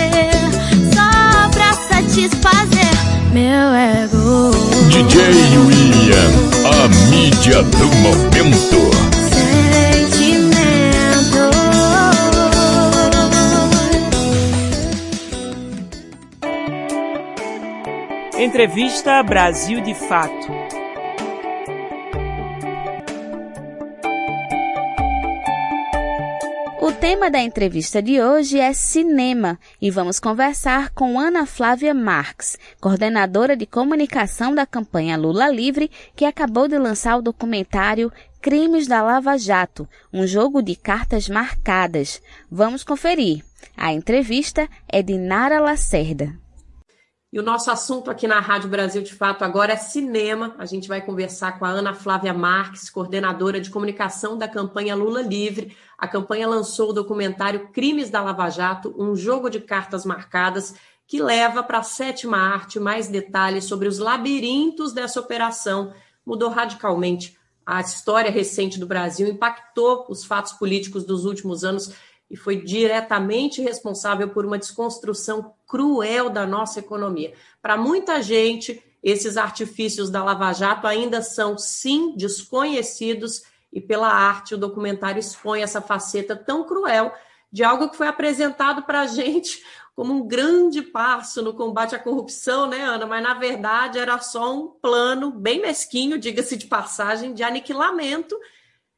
Só 0.94 1.50
pra 1.50 1.74
satisfazer 1.74 2.94
meu 3.34 3.74
ego. 3.74 4.52
DJ 4.88 5.58
William, 5.58 6.32
a 6.66 6.88
mídia 7.10 7.64
do 7.64 7.88
momento. 7.98 8.93
Entrevista 18.54 19.24
Brasil 19.24 19.82
de 19.82 19.96
Fato. 19.96 20.48
O 26.80 26.92
tema 26.92 27.32
da 27.32 27.40
entrevista 27.40 28.00
de 28.00 28.22
hoje 28.22 28.60
é 28.60 28.72
cinema 28.72 29.60
e 29.82 29.90
vamos 29.90 30.20
conversar 30.20 30.92
com 30.92 31.20
Ana 31.20 31.48
Flávia 31.48 31.96
Marques, 31.96 32.56
coordenadora 32.80 33.58
de 33.58 33.66
comunicação 33.66 34.54
da 34.54 34.68
campanha 34.68 35.18
Lula 35.18 35.50
Livre, 35.50 35.90
que 36.16 36.24
acabou 36.24 36.68
de 36.68 36.78
lançar 36.78 37.18
o 37.18 37.24
documentário 37.24 38.12
Crimes 38.40 38.86
da 38.86 39.02
Lava 39.02 39.36
Jato, 39.36 39.90
um 40.14 40.28
jogo 40.28 40.62
de 40.62 40.76
cartas 40.76 41.28
marcadas. 41.28 42.22
Vamos 42.52 42.84
conferir. 42.84 43.44
A 43.76 43.92
entrevista 43.92 44.70
é 44.88 45.02
de 45.02 45.18
Nara 45.18 45.60
Lacerda. 45.60 46.43
E 47.34 47.40
o 47.40 47.42
nosso 47.42 47.72
assunto 47.72 48.12
aqui 48.12 48.28
na 48.28 48.40
Rádio 48.40 48.70
Brasil 48.70 49.02
de 49.02 49.12
Fato 49.12 49.44
agora 49.44 49.74
é 49.74 49.75
cinema. 49.75 50.54
A 50.60 50.68
gente 50.68 50.88
vai 50.88 51.02
conversar 51.02 51.58
com 51.58 51.66
a 51.66 51.70
Ana 51.70 51.92
Flávia 51.92 52.32
Marques, 52.32 52.92
coordenadora 52.92 53.60
de 53.60 53.72
comunicação 53.72 54.38
da 54.38 54.48
campanha 54.48 54.94
Lula 54.94 55.24
Livre. 55.24 55.75
A 55.98 56.08
campanha 56.08 56.48
lançou 56.48 56.92
o 56.92 56.94
documentário 56.94 57.70
Crimes 57.70 58.12
da 58.12 58.22
Lava 58.22 58.48
Jato, 58.52 58.94
um 58.96 59.16
jogo 59.16 59.50
de 59.50 59.60
cartas 59.60 60.06
marcadas 60.06 60.75
que 61.08 61.20
leva 61.20 61.63
para 61.63 61.80
a 61.80 61.84
sétima 61.84 62.38
arte 62.38 62.80
mais 62.80 63.08
detalhes 63.08 63.63
sobre 63.63 63.88
os 63.88 63.98
labirintos 63.98 64.94
dessa 64.94 65.20
operação. 65.20 65.92
Mudou 66.24 66.52
radicalmente 66.52 67.36
a 67.66 67.82
história 67.82 68.30
recente 68.30 68.80
do 68.80 68.86
Brasil, 68.86 69.28
impactou 69.28 70.06
os 70.08 70.24
fatos 70.24 70.54
políticos 70.54 71.04
dos 71.04 71.25
últimos 71.25 71.63
anos 71.63 71.96
e 72.30 72.36
foi 72.36 72.62
diretamente 72.62 73.62
responsável 73.62 74.30
por 74.30 74.46
uma 74.46 74.58
desconstrução 74.58 75.53
cruel 75.68 76.30
da 76.30 76.46
nossa 76.46 76.80
economia. 76.80 77.34
Para 77.62 77.77
muita 77.77 78.22
gente, 78.22 78.84
esses 79.03 79.38
artifícios 79.38 80.10
da 80.10 80.24
Lava 80.24 80.51
Jato 80.53 80.88
ainda 80.88 81.22
são, 81.22 81.58
sim, 81.58 82.15
desconhecidos, 82.15 83.44
e 83.72 83.82
pela 83.82 84.08
arte 84.08 84.53
o 84.53 84.58
documentário 84.58 85.20
expõe 85.20 85.62
essa 85.62 85.82
faceta 85.82 86.36
tão 86.36 86.63
cruel 86.63 87.12
de 87.51 87.63
algo 87.63 87.89
que 87.89 87.98
foi 87.98 88.08
apresentado 88.08 88.84
para 88.84 89.01
a 89.01 89.08
gente 89.08 89.63
como 89.96 90.12
um 90.12 90.27
grande 90.27 90.82
passo 90.82 91.44
no 91.44 91.53
combate 91.53 91.96
à 91.96 92.00
corrupção, 92.00 92.68
né, 92.68 92.82
Ana? 92.82 93.06
Mas 93.06 93.22
na 93.22 93.36
verdade 93.36 94.00
era 94.00 94.18
só 94.20 94.51
um 94.56 94.68
plano 94.68 95.30
bem 95.30 95.62
mesquinho, 95.62 96.18
diga-se 96.18 96.58
de 96.58 96.65
passagem, 96.65 97.34
de 97.34 97.44
aniquilamento 97.44 98.36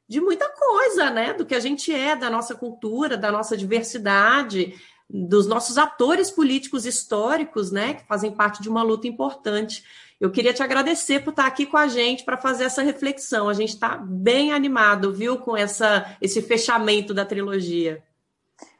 de 0.08 0.22
muita 0.22 0.50
coisa, 0.50 1.10
né? 1.10 1.34
Do 1.34 1.46
que 1.46 1.56
a 1.56 1.60
gente 1.60 1.94
é, 1.94 2.16
da 2.16 2.30
nossa 2.30 2.56
cultura, 2.56 3.18
da 3.18 3.32
nossa 3.32 3.58
diversidade, 3.58 4.76
dos 5.10 5.48
nossos 5.48 5.78
atores 5.78 6.32
políticos 6.32 6.86
históricos, 6.86 7.72
né? 7.72 7.96
Que 7.96 8.06
fazem 8.06 8.32
parte 8.32 8.62
de 8.62 8.70
uma 8.70 8.84
luta 8.84 9.08
importante. 9.08 9.84
Eu 10.20 10.32
queria 10.32 10.54
te 10.54 10.64
agradecer 10.64 11.24
por 11.24 11.32
estar 11.32 11.46
aqui 11.46 11.66
com 11.66 11.78
a 11.78 11.88
gente 11.88 12.24
para 12.24 12.38
fazer 12.38 12.66
essa 12.66 12.82
reflexão. 12.82 13.50
A 13.50 13.54
gente 13.54 13.70
está 13.70 13.98
bem 13.98 14.54
animado, 14.54 15.14
viu, 15.14 15.38
com 15.38 15.58
essa, 15.58 16.16
esse 16.22 16.42
fechamento 16.42 17.14
da 17.14 17.26
trilogia. 17.26 18.04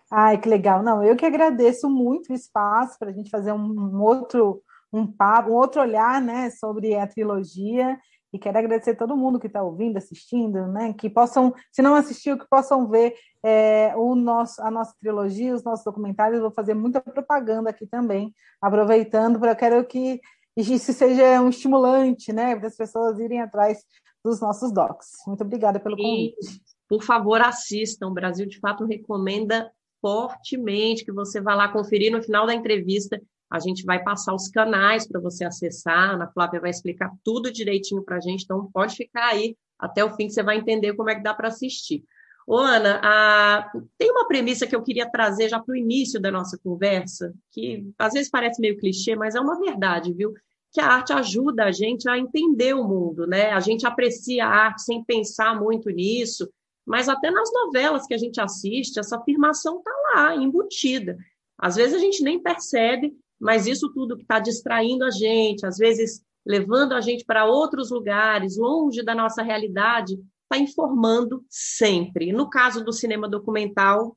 Ai, 0.10 0.38
que 0.38 0.48
legal. 0.48 0.82
Não, 0.82 1.04
eu 1.04 1.16
que 1.16 1.26
agradeço 1.26 1.90
muito 1.90 2.32
o 2.32 2.36
espaço 2.36 2.98
para 2.98 3.10
a 3.10 3.14
gente 3.14 3.30
fazer 3.30 3.52
um, 3.52 3.58
um 3.58 4.02
outro 4.02 4.62
um 4.94 5.06
papo, 5.06 5.50
um 5.50 5.56
outro 5.56 5.82
olhar, 5.82 6.22
né, 6.22 6.50
sobre 6.52 6.96
a 6.96 7.06
trilogia. 7.06 8.00
E 8.36 8.38
quero 8.38 8.58
agradecer 8.58 8.92
a 8.92 8.96
todo 8.98 9.16
mundo 9.16 9.40
que 9.40 9.48
está 9.48 9.64
ouvindo, 9.64 9.96
assistindo, 9.96 10.68
né, 10.68 10.92
que 10.92 11.10
possam, 11.10 11.54
se 11.72 11.82
não 11.82 11.96
assistiu, 11.96 12.38
que 12.38 12.46
possam 12.50 12.86
ver 12.90 13.16
é, 13.42 13.94
o 13.96 14.14
nosso, 14.14 14.62
a 14.62 14.70
nossa 14.70 14.94
trilogia, 15.00 15.56
os 15.56 15.64
nossos 15.64 15.86
documentários. 15.86 16.42
Vou 16.42 16.52
fazer 16.52 16.74
muita 16.74 17.00
propaganda 17.00 17.70
aqui 17.70 17.88
também, 17.88 18.36
aproveitando 18.62 19.40
para 19.40 19.56
quero 19.56 19.86
que 19.86 20.20
isso 20.58 20.92
seja 20.92 21.42
um 21.42 21.48
estimulante, 21.48 22.34
né, 22.34 22.58
para 22.58 22.68
as 22.68 22.76
pessoas 22.76 23.18
irem 23.20 23.40
atrás 23.40 23.86
dos 24.22 24.42
nossos 24.42 24.70
docs. 24.70 25.12
Muito 25.26 25.42
obrigada 25.42 25.80
pelo 25.80 25.96
convite. 25.96 26.36
E, 26.42 26.62
por 26.90 27.02
favor, 27.02 27.40
assistam. 27.40 28.08
O 28.08 28.14
Brasil, 28.14 28.46
de 28.46 28.60
fato, 28.60 28.84
recomenda 28.84 29.72
fortemente 30.02 31.06
que 31.06 31.12
você 31.14 31.40
vá 31.40 31.56
lá 31.56 31.70
conferir 31.70 32.12
no 32.12 32.22
final 32.22 32.46
da 32.46 32.54
entrevista. 32.54 33.22
A 33.56 33.60
gente 33.60 33.86
vai 33.86 34.04
passar 34.04 34.34
os 34.34 34.50
canais 34.50 35.08
para 35.08 35.22
você 35.22 35.46
acessar. 35.46 35.98
A 35.98 36.14
Ana 36.14 36.28
Flávia 36.28 36.60
vai 36.60 36.70
explicar 36.70 37.12
tudo 37.24 37.52
direitinho 37.52 38.04
para 38.04 38.18
a 38.18 38.20
gente, 38.20 38.44
então 38.44 38.70
pode 38.72 38.96
ficar 38.96 39.28
aí 39.28 39.56
até 39.80 40.04
o 40.04 40.14
fim 40.16 40.28
que 40.28 40.34
você 40.34 40.44
vai 40.44 40.58
entender 40.58 40.94
como 40.94 41.10
é 41.10 41.16
que 41.16 41.24
dá 41.24 41.34
para 41.34 41.48
assistir. 41.48 42.04
Ô, 42.48 42.58
Ana, 42.58 43.00
a... 43.04 43.72
tem 43.98 44.12
uma 44.12 44.28
premissa 44.28 44.68
que 44.68 44.76
eu 44.76 44.84
queria 44.84 45.10
trazer 45.10 45.50
já 45.50 45.60
para 45.60 45.74
o 45.74 45.76
início 45.76 46.20
da 46.20 46.30
nossa 46.30 46.58
conversa, 46.58 47.34
que 47.52 47.90
às 47.98 48.14
vezes 48.14 48.30
parece 48.30 48.62
meio 48.62 48.78
clichê, 48.78 49.16
mas 49.16 49.36
é 49.36 49.40
uma 49.40 49.60
verdade, 49.60 50.14
viu? 50.14 50.34
Que 50.72 50.80
a 50.80 50.88
arte 50.88 51.14
ajuda 51.14 51.64
a 51.64 51.72
gente 51.72 52.08
a 52.08 52.18
entender 52.18 52.76
o 52.76 52.84
mundo, 52.84 53.26
né? 53.26 53.52
A 53.52 53.60
gente 53.60 53.88
aprecia 53.88 54.46
a 54.46 54.50
arte 54.50 54.84
sem 54.84 55.04
pensar 55.04 55.60
muito 55.60 55.90
nisso, 55.90 56.48
mas 56.86 57.10
até 57.10 57.32
nas 57.32 57.52
novelas 57.52 58.06
que 58.06 58.14
a 58.14 58.18
gente 58.18 58.40
assiste, 58.40 59.00
essa 59.00 59.18
afirmação 59.18 59.80
está 59.80 59.92
lá, 60.14 60.36
embutida. 60.36 61.18
Às 61.58 61.76
vezes 61.78 61.96
a 61.96 62.00
gente 62.00 62.22
nem 62.22 62.40
percebe, 62.40 63.18
mas 63.40 63.68
isso 63.68 63.92
tudo 63.94 64.16
que 64.16 64.24
está 64.24 64.40
distraindo 64.40 65.04
a 65.04 65.12
gente, 65.12 65.66
às 65.66 65.78
vezes 65.78 66.24
levando 66.46 66.94
a 66.94 67.02
gente 67.02 67.26
para 67.26 67.46
outros 67.46 67.90
lugares, 67.90 68.58
longe 68.58 69.04
da 69.04 69.16
nossa 69.16 69.42
realidade, 69.42 70.14
está 70.44 70.58
informando 70.62 71.44
sempre. 71.50 72.32
No 72.32 72.50
caso 72.50 72.84
do 72.84 72.94
cinema 72.94 73.28
documental, 73.28 74.16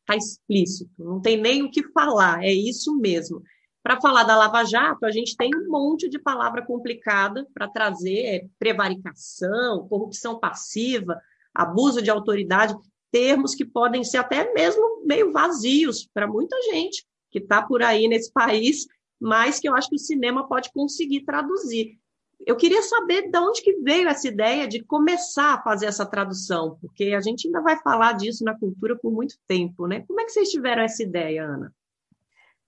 está 0.00 0.16
explícito, 0.16 0.90
não 0.98 1.20
tem 1.20 1.40
nem 1.40 1.62
o 1.62 1.70
que 1.70 1.82
falar, 1.92 2.42
é 2.42 2.52
isso 2.52 2.96
mesmo. 2.96 3.42
Para 3.82 4.00
falar 4.00 4.24
da 4.24 4.36
Lava 4.36 4.64
Jato, 4.64 5.06
a 5.06 5.10
gente 5.10 5.36
tem 5.36 5.50
um 5.54 5.70
monte 5.70 6.08
de 6.08 6.18
palavra 6.18 6.64
complicada 6.64 7.46
para 7.54 7.68
trazer, 7.68 8.20
é 8.24 8.46
prevaricação, 8.58 9.86
corrupção 9.88 10.38
passiva, 10.38 11.20
abuso 11.54 12.02
de 12.02 12.10
autoridade, 12.10 12.74
termos 13.10 13.54
que 13.54 13.64
podem 13.64 14.04
ser 14.04 14.18
até 14.18 14.52
mesmo 14.52 15.04
meio 15.06 15.32
vazios 15.32 16.08
para 16.12 16.26
muita 16.26 16.60
gente 16.70 17.06
que 17.40 17.44
está 17.44 17.62
por 17.62 17.82
aí 17.82 18.08
nesse 18.08 18.32
país, 18.32 18.86
mas 19.20 19.58
que 19.58 19.68
eu 19.68 19.74
acho 19.74 19.88
que 19.88 19.96
o 19.96 19.98
cinema 19.98 20.46
pode 20.46 20.72
conseguir 20.72 21.22
traduzir. 21.22 21.98
Eu 22.46 22.56
queria 22.56 22.82
saber 22.82 23.30
de 23.30 23.38
onde 23.38 23.62
que 23.62 23.80
veio 23.80 24.08
essa 24.08 24.28
ideia 24.28 24.68
de 24.68 24.82
começar 24.84 25.54
a 25.54 25.62
fazer 25.62 25.86
essa 25.86 26.06
tradução, 26.06 26.78
porque 26.80 27.12
a 27.12 27.20
gente 27.20 27.48
ainda 27.48 27.60
vai 27.60 27.76
falar 27.80 28.12
disso 28.12 28.44
na 28.44 28.56
cultura 28.56 28.96
por 28.96 29.12
muito 29.12 29.34
tempo, 29.46 29.86
né? 29.86 30.04
Como 30.06 30.20
é 30.20 30.24
que 30.24 30.30
vocês 30.30 30.48
tiveram 30.48 30.82
essa 30.82 31.02
ideia, 31.02 31.44
Ana? 31.44 31.74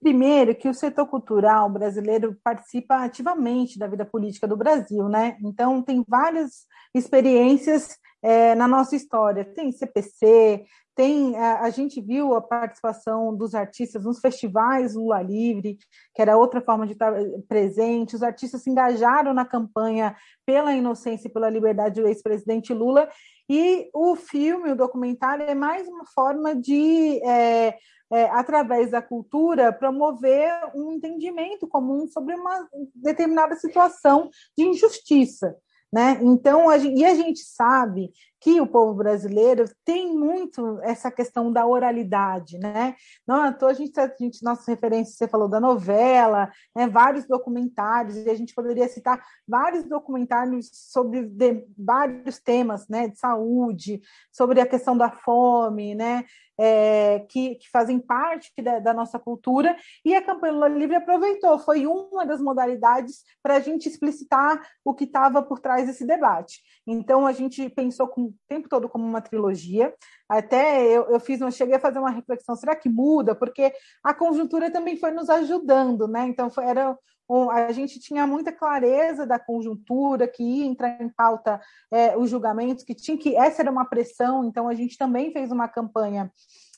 Primeiro, 0.01 0.55
que 0.55 0.69
o 0.69 0.75
setor 0.75 1.07
cultural 1.07 1.69
brasileiro 1.69 2.37
participa 2.43 3.05
ativamente 3.05 3.79
da 3.79 3.87
vida 3.87 4.05
política 4.05 4.49
do 4.49 4.57
Brasil, 4.57 5.09
né? 5.09 5.37
Então, 5.45 5.83
tem 5.83 6.03
várias 6.09 6.67
experiências 6.95 7.99
é, 8.23 8.55
na 8.55 8.67
nossa 8.67 8.97
história. 8.97 9.45
Tem 9.45 9.71
CPC, 9.71 10.65
tem 11.01 11.35
a, 11.35 11.63
a, 11.63 11.71
gente 11.71 11.99
viu 11.99 12.35
a 12.35 12.43
participação 12.43 13.35
dos 13.35 13.55
artistas 13.55 14.05
nos 14.05 14.21
festivais 14.21 14.95
Lula 14.95 15.23
Livre, 15.23 15.79
que 16.15 16.21
era 16.21 16.37
outra 16.37 16.61
forma 16.61 16.87
de 16.87 16.93
estar 16.93 17.11
presente. 17.49 18.15
Os 18.15 18.23
artistas 18.23 18.61
se 18.63 18.69
engajaram 18.69 19.33
na 19.33 19.47
campanha 19.47 20.15
pela 20.45 20.75
inocência 20.75 21.27
e 21.27 21.33
pela 21.33 21.49
liberdade 21.49 22.03
do 22.03 22.07
ex-presidente 22.07 22.75
Lula. 22.75 23.09
E 23.49 23.89
o 23.95 24.15
filme, 24.15 24.73
o 24.73 24.77
documentário, 24.77 25.47
é 25.47 25.55
mais 25.55 25.89
uma 25.89 26.05
forma 26.05 26.55
de, 26.55 27.19
é, 27.25 27.79
é, 28.13 28.25
através 28.33 28.91
da 28.91 29.01
cultura, 29.01 29.73
promover 29.73 30.53
um 30.75 30.93
entendimento 30.93 31.67
comum 31.67 32.07
sobre 32.09 32.35
uma 32.35 32.69
determinada 32.95 33.57
situação 33.57 34.29
de 34.55 34.65
injustiça. 34.65 35.57
Né? 35.91 36.19
Então, 36.23 36.69
a 36.69 36.79
gente, 36.79 37.01
e 37.01 37.05
a 37.05 37.15
gente 37.15 37.41
sabe 37.41 38.13
que 38.41 38.59
o 38.61 38.67
povo 38.67 38.95
brasileiro 38.95 39.67
tem 39.85 40.17
muito 40.17 40.81
essa 40.83 41.11
questão 41.11 41.53
da 41.53 41.67
oralidade, 41.67 42.59
né? 42.59 42.97
Não 43.27 43.53
toa 43.53 43.71
a 43.71 43.75
gente, 43.75 44.01
a 44.01 44.13
gente 44.19 44.43
nossas 44.43 44.67
referências, 44.67 45.17
você 45.17 45.29
falou 45.29 45.47
da 45.47 45.61
novela, 45.61 46.51
né? 46.75 46.89
vários 46.89 47.27
documentários, 47.27 48.17
e 48.17 48.31
a 48.31 48.35
gente 48.35 48.55
poderia 48.55 48.89
citar 48.89 49.23
vários 49.47 49.85
documentários 49.85 50.71
sobre 50.73 51.23
de, 51.25 51.67
vários 51.79 52.39
temas, 52.39 52.89
né? 52.89 53.09
De 53.09 53.19
saúde, 53.19 54.01
sobre 54.33 54.61
a 54.61 54.67
questão 54.67 54.97
da 54.97 55.11
fome, 55.11 55.95
né? 55.95 56.25
É, 56.63 57.21
que, 57.31 57.55
que, 57.55 57.71
fazem 57.71 57.99
parte 57.99 58.53
da, 58.63 58.79
da, 58.79 58.93
nossa 58.93 59.19
cultura, 59.19 59.75
e 60.05 60.15
a 60.15 60.21
campanha 60.21 60.69
Livre 60.69 60.95
aproveitou, 60.95 61.59
foi 61.59 61.87
uma 61.87 62.27
das 62.27 62.39
modalidades 62.39 63.25
para 63.43 63.57
a 63.57 63.61
gente 63.61 63.89
explicitar 63.89 64.61
o 64.85 64.93
que 64.95 65.05
estava 65.05 65.43
por 65.43 65.59
trás 65.59 65.87
desse 65.87 66.07
debate. 66.07 66.61
Então, 66.87 67.27
a 67.27 67.33
gente 67.33 67.67
pensou 67.71 68.09
com, 68.09 68.30
o 68.31 68.49
tempo 68.49 68.69
todo 68.69 68.89
como 68.89 69.05
uma 69.05 69.21
trilogia. 69.21 69.95
Até 70.29 70.85
eu, 70.87 71.05
eu 71.11 71.21
fiz, 71.21 71.41
eu 71.41 71.51
cheguei 71.51 71.77
a 71.77 71.81
fazer 71.81 71.99
uma 71.99 72.11
reflexão: 72.11 72.57
será 72.57 72.75
que 72.75 72.89
muda? 72.89 73.35
Porque 73.35 73.73
a 74.03 74.15
conjuntura 74.15 74.71
também 74.71 74.97
foi 74.97 75.11
nos 75.11 75.29
ajudando, 75.29 76.09
né? 76.09 76.27
Então, 76.27 76.51
foi, 76.51 76.65
era 76.65 76.97
a 77.53 77.71
gente 77.71 78.01
tinha 78.01 78.27
muita 78.27 78.51
clareza 78.51 79.25
da 79.25 79.39
conjuntura, 79.39 80.27
que 80.27 80.43
ia 80.43 80.67
entrar 80.67 81.01
em 81.01 81.09
pauta 81.09 81.61
é, 81.91 82.17
os 82.17 82.29
julgamentos, 82.29 82.83
que 82.83 82.95
tinha 82.95 83.17
que. 83.17 83.37
Essa 83.37 83.63
era 83.63 83.71
uma 83.71 83.85
pressão, 83.85 84.45
então 84.45 84.69
a 84.69 84.75
gente 84.75 84.99
também 84.99 85.33
fez 85.33 85.53
uma 85.53 85.69
campanha 85.69 86.33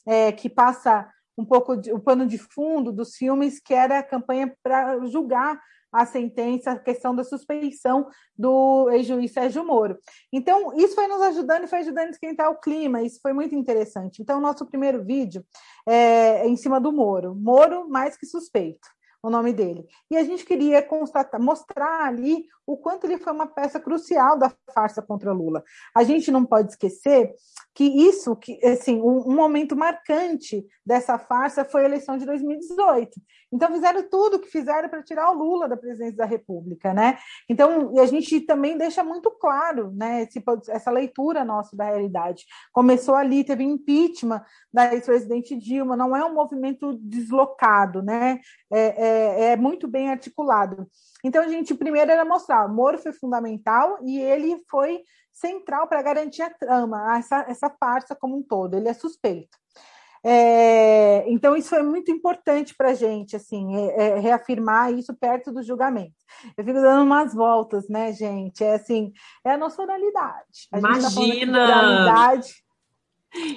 é, 0.06 0.30
que 0.30 0.50
passa 0.50 1.08
um 1.38 1.44
pouco 1.44 1.76
de, 1.76 1.92
o 1.92 1.98
pano 1.98 2.26
de 2.26 2.36
fundo 2.36 2.92
dos 2.92 3.16
filmes, 3.16 3.58
que 3.58 3.72
era 3.72 4.00
a 4.00 4.02
campanha 4.02 4.54
para 4.62 5.02
julgar 5.06 5.58
a 5.92 6.06
sentença, 6.06 6.72
a 6.72 6.78
questão 6.78 7.14
da 7.14 7.22
suspeição 7.22 8.08
do 8.36 8.88
ex-juiz 8.90 9.32
Sérgio 9.32 9.64
Moro. 9.64 9.98
Então, 10.32 10.72
isso 10.76 10.94
foi 10.94 11.06
nos 11.06 11.20
ajudando 11.20 11.64
e 11.64 11.68
foi 11.68 11.80
ajudando 11.80 12.08
a 12.08 12.10
esquentar 12.10 12.50
o 12.50 12.58
clima, 12.58 13.02
isso 13.02 13.20
foi 13.20 13.32
muito 13.32 13.54
interessante. 13.54 14.22
Então, 14.22 14.40
nosso 14.40 14.64
primeiro 14.66 15.04
vídeo 15.04 15.44
é 15.86 16.46
em 16.46 16.56
cima 16.56 16.80
do 16.80 16.92
Moro. 16.92 17.34
Moro 17.34 17.88
mais 17.88 18.16
que 18.16 18.26
suspeito 18.26 18.88
o 19.22 19.30
nome 19.30 19.52
dele. 19.52 19.86
E 20.10 20.16
a 20.16 20.24
gente 20.24 20.44
queria 20.44 20.82
constatar, 20.82 21.40
mostrar 21.40 22.06
ali 22.06 22.44
o 22.66 22.76
quanto 22.76 23.04
ele 23.04 23.18
foi 23.18 23.32
uma 23.32 23.46
peça 23.46 23.80
crucial 23.80 24.38
da 24.38 24.52
farsa 24.74 25.02
contra 25.02 25.32
Lula. 25.32 25.62
A 25.94 26.04
gente 26.04 26.30
não 26.30 26.44
pode 26.44 26.70
esquecer 26.70 27.34
que 27.74 27.84
isso, 27.84 28.36
que 28.36 28.64
assim, 28.64 29.00
um, 29.00 29.34
momento 29.34 29.74
marcante 29.74 30.64
dessa 30.84 31.18
farsa 31.18 31.64
foi 31.64 31.82
a 31.82 31.84
eleição 31.86 32.16
de 32.16 32.26
2018. 32.26 33.10
Então 33.52 33.72
fizeram 33.72 34.08
tudo 34.08 34.36
o 34.36 34.40
que 34.40 34.48
fizeram 34.48 34.88
para 34.88 35.02
tirar 35.02 35.30
o 35.30 35.34
Lula 35.34 35.68
da 35.68 35.76
presidência 35.76 36.16
da 36.16 36.24
República, 36.24 36.94
né? 36.94 37.18
Então, 37.48 37.92
e 37.94 38.00
a 38.00 38.06
gente 38.06 38.40
também 38.40 38.78
deixa 38.78 39.02
muito 39.02 39.30
claro, 39.30 39.90
né, 39.92 40.22
esse, 40.22 40.42
essa 40.68 40.90
leitura 40.90 41.44
nossa 41.44 41.76
da 41.76 41.84
realidade. 41.84 42.44
Começou 42.72 43.14
ali, 43.14 43.44
teve 43.44 43.64
impeachment 43.64 44.42
da 44.72 44.94
ex-presidente 44.94 45.56
Dilma, 45.56 45.96
não 45.96 46.16
é 46.16 46.24
um 46.24 46.34
movimento 46.34 46.94
deslocado, 47.02 48.02
né? 48.02 48.40
É, 48.72 48.80
é, 48.80 49.44
é 49.52 49.56
muito 49.56 49.86
bem 49.88 50.08
articulado. 50.08 50.86
Então, 51.24 51.42
a 51.42 51.48
gente 51.48 51.74
primeiro 51.74 52.10
era 52.10 52.24
mostrar, 52.24 52.66
o 52.66 52.74
Moro 52.74 52.98
foi 52.98 53.12
fundamental 53.12 53.98
e 54.02 54.20
ele 54.20 54.62
foi 54.68 55.02
central 55.32 55.86
para 55.86 56.02
garantir 56.02 56.42
a 56.42 56.50
trama, 56.50 57.16
essa, 57.16 57.44
essa 57.48 57.70
farsa 57.70 58.14
como 58.14 58.36
um 58.36 58.42
todo, 58.42 58.76
ele 58.76 58.88
é 58.88 58.94
suspeito. 58.94 59.56
É, 60.24 61.24
então, 61.26 61.56
isso 61.56 61.68
foi 61.68 61.82
muito 61.82 62.10
importante 62.12 62.74
para 62.76 62.90
a 62.90 62.94
gente, 62.94 63.34
assim, 63.34 63.74
é, 63.74 64.02
é, 64.02 64.18
reafirmar 64.20 64.92
isso 64.92 65.12
perto 65.14 65.50
do 65.50 65.62
julgamento. 65.62 66.14
Eu 66.56 66.64
fico 66.64 66.80
dando 66.80 67.02
umas 67.02 67.34
voltas, 67.34 67.88
né, 67.88 68.12
gente? 68.12 68.62
É 68.62 68.74
assim, 68.74 69.12
é 69.44 69.52
a 69.52 69.58
nossa 69.58 69.82
oralidade. 69.82 70.68
A 70.72 70.78
Imagina! 70.78 71.10
Gente 71.10 71.46
tá 71.50 71.58
oralidade. 71.58 72.54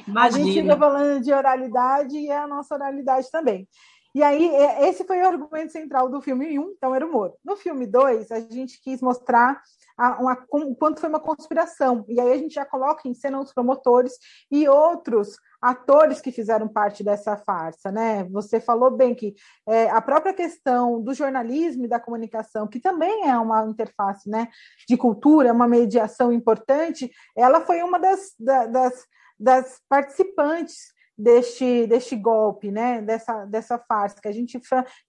Imagina! 0.07 0.23
A 0.23 0.29
gente 0.29 0.61
fica 0.61 0.77
falando 0.77 1.21
de 1.21 1.33
oralidade 1.33 2.17
e 2.17 2.29
é 2.29 2.37
a 2.37 2.47
nossa 2.47 2.73
oralidade 2.73 3.29
também. 3.29 3.67
E 4.15 4.23
aí, 4.23 4.47
é, 4.47 4.87
esse 4.87 5.03
foi 5.03 5.19
o 5.19 5.27
argumento 5.27 5.73
central 5.73 6.07
do 6.07 6.21
filme 6.21 6.57
1, 6.57 6.71
então 6.71 6.95
era 6.95 7.05
humor. 7.05 7.33
No 7.43 7.57
filme 7.57 7.85
2, 7.85 8.31
a 8.31 8.39
gente 8.39 8.81
quis 8.81 9.01
mostrar 9.01 9.61
a, 9.97 10.21
uma, 10.21 10.45
o 10.49 10.73
quanto 10.73 11.01
foi 11.01 11.09
uma 11.09 11.19
conspiração. 11.19 12.05
E 12.07 12.17
aí 12.17 12.31
a 12.31 12.37
gente 12.37 12.53
já 12.53 12.63
coloca 12.63 13.09
em 13.09 13.13
cena 13.13 13.41
os 13.41 13.53
promotores 13.53 14.13
e 14.49 14.69
outros 14.69 15.35
atores 15.61 16.21
que 16.21 16.31
fizeram 16.31 16.65
parte 16.65 17.03
dessa 17.03 17.35
farsa, 17.35 17.91
né? 17.91 18.23
Você 18.31 18.61
falou 18.61 18.89
bem 18.89 19.13
que 19.13 19.35
é, 19.67 19.89
a 19.89 19.99
própria 19.99 20.33
questão 20.33 21.01
do 21.01 21.13
jornalismo 21.13 21.83
e 21.83 21.89
da 21.89 21.99
comunicação, 21.99 22.69
que 22.69 22.79
também 22.79 23.27
é 23.27 23.37
uma 23.37 23.65
interface, 23.65 24.29
né, 24.29 24.47
de 24.87 24.95
cultura, 24.95 25.51
uma 25.51 25.67
mediação 25.67 26.31
importante, 26.31 27.11
ela 27.35 27.59
foi 27.59 27.83
uma 27.83 27.99
das, 27.99 28.33
das, 28.39 29.05
das 29.37 29.81
participantes 29.89 30.94
deste, 31.17 31.87
deste 31.87 32.15
golpe, 32.15 32.71
né? 32.71 33.01
Dessa, 33.01 33.45
dessa 33.45 33.79
farsa, 33.79 34.21
que 34.21 34.27
a 34.27 34.31
gente 34.31 34.59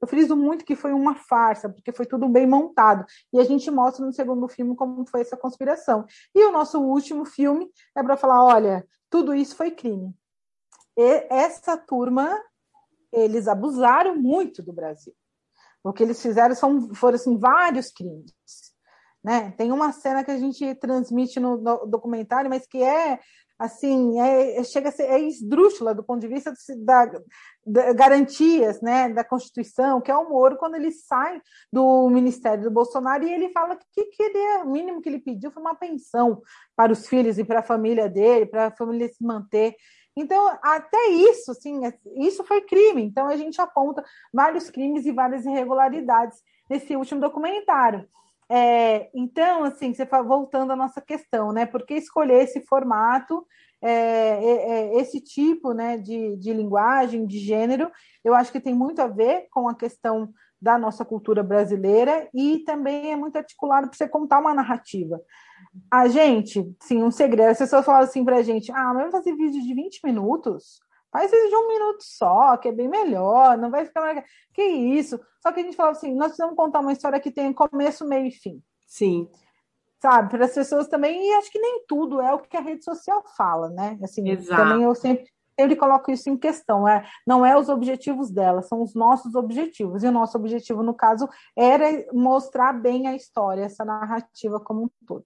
eu 0.01 0.09
friso 0.09 0.37
muito 0.37 0.65
que 0.65 0.77
foi 0.77 0.93
uma 0.93 1.15
farsa, 1.15 1.69
porque 1.69 1.93
foi 1.93 2.07
tudo 2.07 2.29
bem 2.29 2.47
montado. 2.47 3.05
E 3.33 3.41
a 3.41 3.45
gente 3.45 3.71
mostra 3.71 4.05
no 4.05 4.13
segundo 4.13 4.47
filme 4.49 4.77
como 4.77 5.07
foi 5.07 5.21
essa 5.21 5.37
conspiração. 5.37 6.07
E 6.35 6.45
o 6.45 6.53
nosso 6.53 6.81
último 6.81 7.25
filme 7.25 7.69
é 7.95 8.03
para 8.03 8.17
falar: 8.17 8.45
olha, 8.45 8.87
tudo 9.11 9.35
isso 9.35 9.57
foi 9.57 9.71
crime. 9.71 10.15
E 10.97 11.27
essa 11.29 11.77
turma, 11.77 12.31
eles 13.13 13.49
abusaram 13.49 14.17
muito 14.17 14.63
do 14.63 14.73
Brasil. 14.73 15.15
O 15.85 15.93
que 15.93 16.03
eles 16.03 16.21
fizeram 16.21 16.55
são, 16.55 16.95
foram 16.95 17.17
assim, 17.17 17.39
vários 17.39 17.91
crimes. 17.91 18.35
Né? 19.23 19.53
Tem 19.53 19.73
uma 19.73 19.93
cena 19.93 20.25
que 20.25 20.31
a 20.31 20.39
gente 20.39 20.75
transmite 20.77 21.39
no, 21.39 21.57
no 21.57 21.87
documentário, 21.87 22.49
mas 22.49 22.67
que 22.67 22.83
é 22.83 23.21
assim, 23.59 24.21
é, 24.21 24.59
é, 24.59 24.65
chega 24.65 24.91
a 24.91 24.93
ser 24.93 25.05
é 25.05 25.19
esdrúxula 25.19 25.95
do 25.95 26.05
ponto 26.05 26.21
de 26.21 26.29
vista 26.29 26.53
da, 26.79 27.07
da, 27.67 27.93
garantias 27.93 28.81
né, 28.81 29.09
da 29.09 29.25
Constituição, 29.25 30.01
que 30.01 30.11
é 30.11 30.17
o 30.17 30.29
Moro, 30.29 30.57
quando 30.57 30.75
ele 30.75 30.91
sai 30.93 31.41
do 31.73 32.09
Ministério 32.11 32.65
do 32.65 32.71
Bolsonaro 32.71 33.25
e 33.25 33.33
ele 33.33 33.49
fala 33.51 33.77
que, 33.77 34.05
que 34.05 34.23
ele, 34.23 34.39
é, 34.39 34.59
o 34.59 34.71
mínimo 34.71 35.01
que 35.01 35.09
ele 35.09 35.21
pediu 35.21 35.51
foi 35.51 35.63
uma 35.63 35.75
pensão 35.75 36.43
para 36.75 36.93
os 36.93 37.07
filhos 37.07 37.39
e 37.39 37.45
para 37.45 37.61
a 37.61 37.65
família 37.65 38.09
dele, 38.09 38.47
para 38.47 38.67
a 38.67 38.77
família 38.77 39.09
se 39.09 39.25
manter. 39.25 39.75
Então, 40.15 40.59
até 40.63 41.09
isso, 41.09 41.51
assim, 41.51 41.81
isso 42.17 42.43
foi 42.45 42.63
crime. 42.63 43.03
Então, 43.03 43.29
a 43.29 43.37
gente 43.37 43.61
aponta 43.61 44.03
vários 44.33 44.71
crimes 44.71 45.05
e 45.05 45.13
várias 45.13 45.45
irregularidades 45.45 46.39
nesse 46.71 46.97
último 46.97 47.21
documentário. 47.21 48.09
É, 48.49 49.11
então, 49.15 49.65
assim, 49.65 49.93
você 49.93 50.05
voltando 50.05 50.73
à 50.73 50.77
nossa 50.77 51.01
questão, 51.01 51.53
né? 51.53 51.67
Por 51.67 51.85
que 51.85 51.95
escolher 51.95 52.45
esse 52.45 52.61
formato, 52.61 53.45
é, 53.83 53.91
é, 53.91 54.71
é, 54.71 54.97
esse 55.01 55.21
tipo 55.21 55.73
né, 55.73 55.99
de, 55.99 56.37
de 56.37 56.53
linguagem, 56.53 57.27
de 57.27 57.39
gênero? 57.39 57.91
Eu 58.25 58.35
acho 58.35 58.53
que 58.53 58.61
tem 58.61 58.75
muito 58.75 59.01
a 59.01 59.09
ver 59.09 59.49
com 59.51 59.69
a 59.69 59.75
questão 59.75 60.33
da 60.61 60.79
nossa 60.79 61.05
cultura 61.05 61.43
brasileira 61.43 62.29
e 62.33 62.61
também 62.61 63.13
é 63.13 63.17
muito 63.17 63.37
articulado 63.37 63.89
para 63.89 63.97
você 63.97 64.09
contar 64.09 64.39
uma 64.39 64.55
narrativa. 64.55 65.21
A 65.91 66.09
gente, 66.09 66.65
sim, 66.81 67.03
um 67.03 67.11
segredo, 67.11 67.51
as 67.51 67.59
pessoas 67.59 67.85
falam 67.85 68.03
assim 68.03 68.25
para 68.25 68.37
a 68.37 68.43
gente, 68.43 68.73
ah, 68.73 68.95
mas 68.95 69.11
fazer 69.11 69.35
vídeo 69.35 69.63
de 69.63 69.75
20 69.75 70.01
minutos? 70.05 70.81
Faz 71.17 71.31
vídeo 71.31 71.49
de 71.49 71.57
um 71.57 71.69
minuto 71.69 72.03
só, 72.03 72.59
que 72.59 72.69
é 72.69 72.73
bem 72.73 72.89
melhor, 72.89 73.57
não 73.57 73.71
vai 73.71 73.87
ficar 73.87 74.03
mais... 74.03 74.23
Que 74.53 74.63
isso? 74.63 75.19
Só 75.41 75.51
que 75.51 75.61
a 75.61 75.63
gente 75.63 75.75
fala 75.75 75.93
assim, 75.93 76.15
nós 76.15 76.27
precisamos 76.27 76.55
contar 76.55 76.81
uma 76.81 76.93
história 76.93 77.19
que 77.19 77.31
tem 77.31 77.55
começo, 77.55 78.07
meio 78.07 78.27
e 78.27 78.31
fim. 78.31 78.63
Sim. 78.87 79.27
Sabe, 79.99 80.29
para 80.29 80.45
as 80.45 80.53
pessoas 80.53 80.89
também, 80.89 81.27
e 81.27 81.35
acho 81.37 81.51
que 81.51 81.59
nem 81.59 81.87
tudo 81.89 82.21
é 82.21 82.35
o 82.35 82.39
que 82.39 82.55
a 82.55 82.61
rede 82.61 82.85
social 82.85 83.25
fala, 83.35 83.71
né? 83.71 83.99
Assim, 84.03 84.29
Exato. 84.29 84.63
também 84.63 84.85
eu 84.85 84.95
sempre 84.95 85.25
sempre 85.59 85.75
coloco 85.75 86.11
isso 86.11 86.29
em 86.29 86.37
questão. 86.37 86.87
É, 86.87 87.03
não 87.27 87.47
é 87.47 87.59
os 87.59 87.71
objetivos 87.71 88.31
dela, 88.31 88.61
são 88.61 88.83
os 88.83 88.95
nossos 88.95 89.35
objetivos. 89.35 90.05
E 90.05 90.07
o 90.07 90.13
nosso 90.13 90.37
objetivo, 90.37 90.83
no 90.83 90.93
caso, 90.93 91.27
era 91.57 92.05
mostrar 92.13 92.75
bem 92.75 93.09
a 93.09 93.17
história, 93.17 93.63
essa 93.63 93.87
narrativa 93.87 94.61
como 94.61 94.83
um 94.85 94.91
todo. 95.07 95.25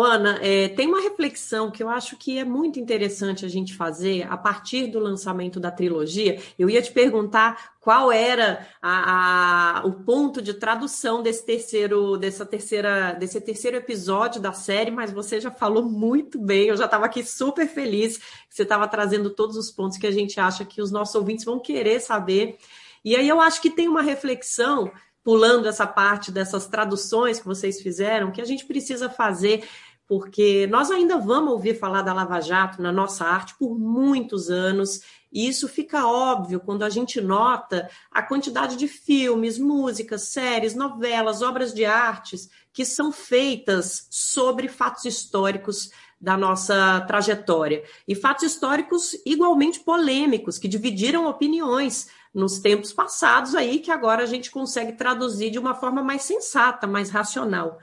Ana, 0.00 0.38
é, 0.40 0.68
tem 0.68 0.86
uma 0.86 1.02
reflexão 1.02 1.70
que 1.70 1.82
eu 1.82 1.88
acho 1.88 2.16
que 2.16 2.38
é 2.38 2.44
muito 2.44 2.80
interessante 2.80 3.44
a 3.44 3.48
gente 3.48 3.74
fazer 3.74 4.26
a 4.30 4.36
partir 4.36 4.86
do 4.86 4.98
lançamento 4.98 5.60
da 5.60 5.70
trilogia. 5.70 6.40
Eu 6.58 6.70
ia 6.70 6.80
te 6.80 6.90
perguntar 6.90 7.74
qual 7.78 8.10
era 8.10 8.66
a, 8.80 9.80
a, 9.80 9.86
o 9.86 9.92
ponto 9.92 10.40
de 10.40 10.54
tradução 10.54 11.22
desse 11.22 11.44
terceiro, 11.44 12.16
dessa 12.16 12.46
terceira, 12.46 13.12
desse 13.12 13.40
terceiro 13.40 13.76
episódio 13.76 14.40
da 14.40 14.52
série, 14.52 14.90
mas 14.90 15.12
você 15.12 15.40
já 15.40 15.50
falou 15.50 15.82
muito 15.82 16.38
bem. 16.38 16.68
Eu 16.68 16.76
já 16.76 16.86
estava 16.86 17.06
aqui 17.06 17.22
super 17.22 17.68
feliz 17.68 18.16
que 18.16 18.54
você 18.54 18.62
estava 18.62 18.88
trazendo 18.88 19.30
todos 19.30 19.56
os 19.56 19.70
pontos 19.70 19.98
que 19.98 20.06
a 20.06 20.12
gente 20.12 20.40
acha 20.40 20.64
que 20.64 20.80
os 20.80 20.90
nossos 20.90 21.14
ouvintes 21.14 21.44
vão 21.44 21.58
querer 21.58 22.00
saber. 22.00 22.56
E 23.04 23.16
aí 23.16 23.28
eu 23.28 23.40
acho 23.40 23.60
que 23.60 23.68
tem 23.68 23.88
uma 23.88 24.00
reflexão 24.00 24.90
pulando 25.24 25.68
essa 25.68 25.86
parte 25.86 26.32
dessas 26.32 26.66
traduções 26.66 27.38
que 27.38 27.46
vocês 27.46 27.80
fizeram, 27.80 28.32
que 28.32 28.40
a 28.40 28.44
gente 28.44 28.64
precisa 28.64 29.08
fazer, 29.08 29.64
porque 30.06 30.66
nós 30.66 30.90
ainda 30.90 31.16
vamos 31.16 31.52
ouvir 31.52 31.78
falar 31.78 32.02
da 32.02 32.12
Lava 32.12 32.40
Jato 32.40 32.82
na 32.82 32.92
nossa 32.92 33.24
arte 33.24 33.54
por 33.58 33.78
muitos 33.78 34.50
anos, 34.50 35.00
e 35.32 35.48
isso 35.48 35.66
fica 35.66 36.06
óbvio 36.06 36.60
quando 36.60 36.82
a 36.82 36.90
gente 36.90 37.20
nota 37.20 37.88
a 38.10 38.22
quantidade 38.22 38.76
de 38.76 38.86
filmes, 38.86 39.58
músicas, 39.58 40.24
séries, 40.24 40.74
novelas, 40.74 41.40
obras 41.40 41.72
de 41.72 41.86
artes 41.86 42.50
que 42.72 42.84
são 42.84 43.10
feitas 43.10 44.06
sobre 44.10 44.68
fatos 44.68 45.06
históricos 45.06 45.90
da 46.20 46.36
nossa 46.36 47.00
trajetória. 47.02 47.82
E 48.06 48.14
fatos 48.14 48.44
históricos 48.44 49.16
igualmente 49.24 49.80
polêmicos, 49.80 50.58
que 50.58 50.68
dividiram 50.68 51.26
opiniões 51.26 52.08
nos 52.34 52.58
tempos 52.58 52.92
passados 52.92 53.54
aí, 53.54 53.78
que 53.78 53.90
agora 53.90 54.22
a 54.22 54.26
gente 54.26 54.50
consegue 54.50 54.92
traduzir 54.92 55.50
de 55.50 55.58
uma 55.58 55.74
forma 55.74 56.02
mais 56.02 56.22
sensata, 56.22 56.86
mais 56.86 57.10
racional. 57.10 57.78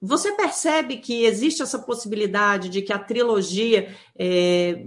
Você 0.00 0.32
percebe 0.32 0.98
que 0.98 1.24
existe 1.24 1.62
essa 1.62 1.78
possibilidade 1.78 2.68
de 2.68 2.82
que 2.82 2.92
a 2.92 2.98
trilogia 2.98 3.94
é, 4.18 4.86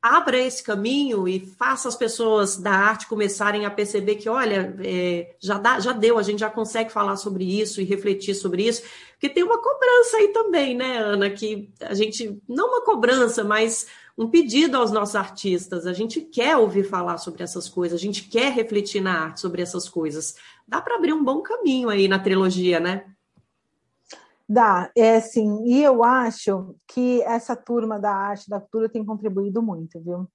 abra 0.00 0.38
esse 0.38 0.62
caminho 0.62 1.26
e 1.26 1.40
faça 1.40 1.88
as 1.88 1.96
pessoas 1.96 2.56
da 2.56 2.70
arte 2.70 3.06
começarem 3.06 3.66
a 3.66 3.70
perceber 3.70 4.16
que, 4.16 4.28
olha, 4.28 4.76
é, 4.82 5.34
já, 5.40 5.58
dá, 5.58 5.80
já 5.80 5.92
deu, 5.92 6.18
a 6.18 6.22
gente 6.22 6.40
já 6.40 6.50
consegue 6.50 6.92
falar 6.92 7.16
sobre 7.16 7.44
isso 7.44 7.80
e 7.80 7.84
refletir 7.84 8.34
sobre 8.34 8.66
isso, 8.66 8.82
porque 9.12 9.28
tem 9.28 9.42
uma 9.42 9.58
cobrança 9.60 10.18
aí 10.18 10.28
também, 10.28 10.76
né, 10.76 10.98
Ana, 10.98 11.30
que 11.30 11.68
a 11.80 11.94
gente, 11.94 12.40
não 12.48 12.68
uma 12.68 12.84
cobrança, 12.84 13.42
mas 13.42 13.86
um 14.18 14.28
pedido 14.28 14.76
aos 14.76 14.90
nossos 14.90 15.14
artistas. 15.14 15.86
A 15.86 15.92
gente 15.92 16.20
quer 16.20 16.56
ouvir 16.56 16.82
falar 16.82 17.18
sobre 17.18 17.44
essas 17.44 17.68
coisas, 17.68 17.98
a 17.98 18.02
gente 18.02 18.28
quer 18.28 18.52
refletir 18.52 19.00
na 19.00 19.26
arte 19.26 19.40
sobre 19.40 19.62
essas 19.62 19.88
coisas. 19.88 20.34
Dá 20.66 20.82
para 20.82 20.96
abrir 20.96 21.12
um 21.12 21.22
bom 21.22 21.40
caminho 21.40 21.88
aí 21.88 22.08
na 22.08 22.18
trilogia, 22.18 22.80
né? 22.80 23.04
Dá, 24.48 24.90
é 24.96 25.16
assim, 25.16 25.64
e 25.66 25.84
eu 25.84 26.02
acho 26.02 26.74
que 26.88 27.22
essa 27.22 27.54
turma 27.54 28.00
da 28.00 28.12
arte, 28.12 28.50
da 28.50 28.58
cultura 28.58 28.88
tem 28.88 29.04
contribuído 29.04 29.62
muito, 29.62 30.00
viu? 30.00 30.26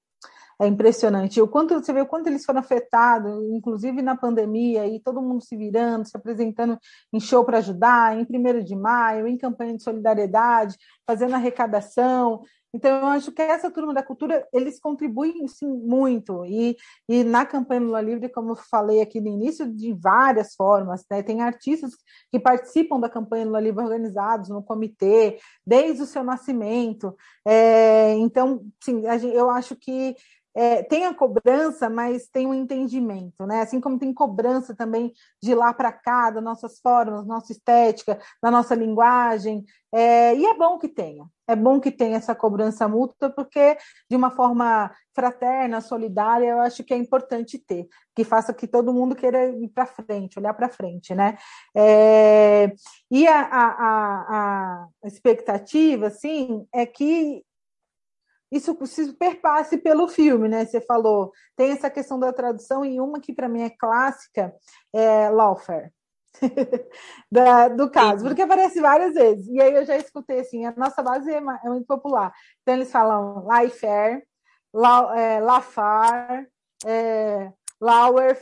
É 0.62 0.68
impressionante. 0.68 1.42
O 1.42 1.48
quanto 1.48 1.74
você 1.74 1.92
vê 1.92 2.02
o 2.02 2.06
quanto 2.06 2.28
eles 2.28 2.46
foram 2.46 2.60
afetados, 2.60 3.44
inclusive 3.52 4.04
na 4.04 4.16
pandemia, 4.16 4.88
e 4.88 5.00
todo 5.00 5.22
mundo 5.22 5.44
se 5.44 5.58
virando, 5.58 6.08
se 6.08 6.16
apresentando 6.16 6.78
em 7.12 7.20
show 7.20 7.44
para 7.44 7.58
ajudar, 7.58 8.16
em 8.16 8.22
1 8.24 8.64
de 8.64 8.76
maio, 8.76 9.28
em 9.28 9.36
campanha 9.36 9.76
de 9.76 9.84
solidariedade, 9.84 10.78
fazendo 11.06 11.34
arrecadação. 11.34 12.44
Então, 12.76 13.00
eu 13.00 13.06
acho 13.06 13.32
que 13.32 13.42
essa 13.42 13.70
turma 13.70 13.94
da 13.94 14.02
cultura, 14.02 14.48
eles 14.52 14.80
contribuem, 14.80 15.48
sim, 15.48 15.68
muito. 15.68 16.44
E, 16.46 16.76
e 17.08 17.24
na 17.24 17.46
campanha 17.46 17.82
Lula 17.82 18.02
Livre, 18.02 18.30
como 18.30 18.52
eu 18.52 18.56
falei 18.56 19.00
aqui 19.00 19.22
no 19.22 19.28
início, 19.28 19.72
de 19.72 19.94
várias 19.94 20.56
formas. 20.56 21.06
Né? 21.10 21.22
Tem 21.22 21.42
artistas 21.42 21.92
que 22.32 22.40
participam 22.40 23.00
da 23.00 23.08
campanha 23.08 23.46
Lula 23.46 23.60
Livre 23.60 23.84
organizados 23.84 24.50
no 24.50 24.64
comitê, 24.64 25.38
desde 25.66 26.02
o 26.02 26.08
seu 26.08 26.24
nascimento. 26.24 27.16
É, 27.46 28.14
então, 28.16 28.66
sim, 28.84 29.04
eu 29.06 29.52
acho 29.52 29.76
que 29.76 30.16
é, 30.56 30.84
tem 30.84 31.06
a 31.06 31.14
cobrança, 31.14 31.90
mas 31.90 32.28
tem 32.28 32.48
um 32.48 32.54
entendimento, 32.54 33.46
né? 33.46 33.62
Assim 33.62 33.82
como 33.82 33.98
tem 33.98 34.14
cobrança 34.14 34.76
também 34.76 35.14
de 35.42 35.56
lá 35.56 35.74
para 35.74 35.92
cá, 35.92 36.30
das 36.30 36.44
nossas 36.44 36.80
formas, 36.80 37.26
nossa 37.26 37.52
estética, 37.52 38.20
da 38.42 38.52
nossa 38.52 38.76
linguagem, 38.76 39.66
é, 39.94 40.36
e 40.36 40.44
é 40.44 40.54
bom 40.56 40.80
que 40.80 40.88
tenha. 40.88 41.26
É 41.48 41.56
bom 41.56 41.80
que 41.80 41.92
tenha 41.92 42.18
essa 42.18 42.34
cobrança 42.34 42.88
mútua, 42.88 43.30
porque 43.30 43.78
de 44.10 44.16
uma 44.16 44.32
forma 44.32 44.92
fraterna, 45.14 45.82
solidária, 45.82 46.48
eu 46.48 46.62
acho 46.62 46.84
que 46.84 46.94
é 46.94 46.98
importante 46.98 47.60
ter, 47.60 47.88
que 48.16 48.24
faça 48.24 48.54
que 48.54 48.66
todo 48.66 48.94
mundo 48.94 49.16
queira 49.16 49.50
ir 49.50 49.70
para 49.70 49.86
frente, 49.86 50.40
olhar 50.40 50.54
para 50.56 50.70
frente, 50.70 51.14
né? 51.14 51.38
É, 51.76 52.74
e 53.12 53.28
a, 53.28 53.42
a, 53.42 53.66
a, 53.68 54.88
a 55.04 55.08
expectativa, 55.08 56.08
assim, 56.08 56.66
é 56.74 56.86
que 56.86 57.44
isso 58.56 58.78
se 58.86 59.14
perpasse 59.14 59.78
pelo 59.78 60.08
filme, 60.08 60.48
né? 60.48 60.66
Você 60.66 60.80
falou, 60.82 61.32
tem 61.56 61.72
essa 61.72 61.90
questão 61.90 62.20
da 62.20 62.32
tradução, 62.32 62.86
e 62.86 63.00
uma 63.00 63.20
que 63.20 63.34
para 63.34 63.50
mim 63.50 63.62
é 63.62 63.70
clássica 63.70 64.54
é 64.94 65.30
lawfare. 65.30 65.92
da, 67.32 67.68
do 67.68 67.90
caso, 67.92 68.26
porque 68.26 68.42
aparece 68.42 68.82
várias 68.82 69.14
vezes. 69.14 69.48
E 69.48 69.62
aí 69.62 69.74
eu 69.74 69.86
já 69.86 69.98
escutei 69.98 70.40
assim, 70.40 70.66
a 70.66 70.74
nossa 70.76 71.02
base 71.04 71.32
é, 71.32 71.38
é 71.38 71.70
muito 71.70 71.86
popular. 71.86 72.34
Então 72.62 72.76
eles 72.76 72.92
falam 72.92 73.46
lawfare, 73.46 74.24
la, 74.74 75.20
é, 75.20 75.40
lafar, 75.40 76.46
é, 76.86 77.52
Lauer, 77.84 78.40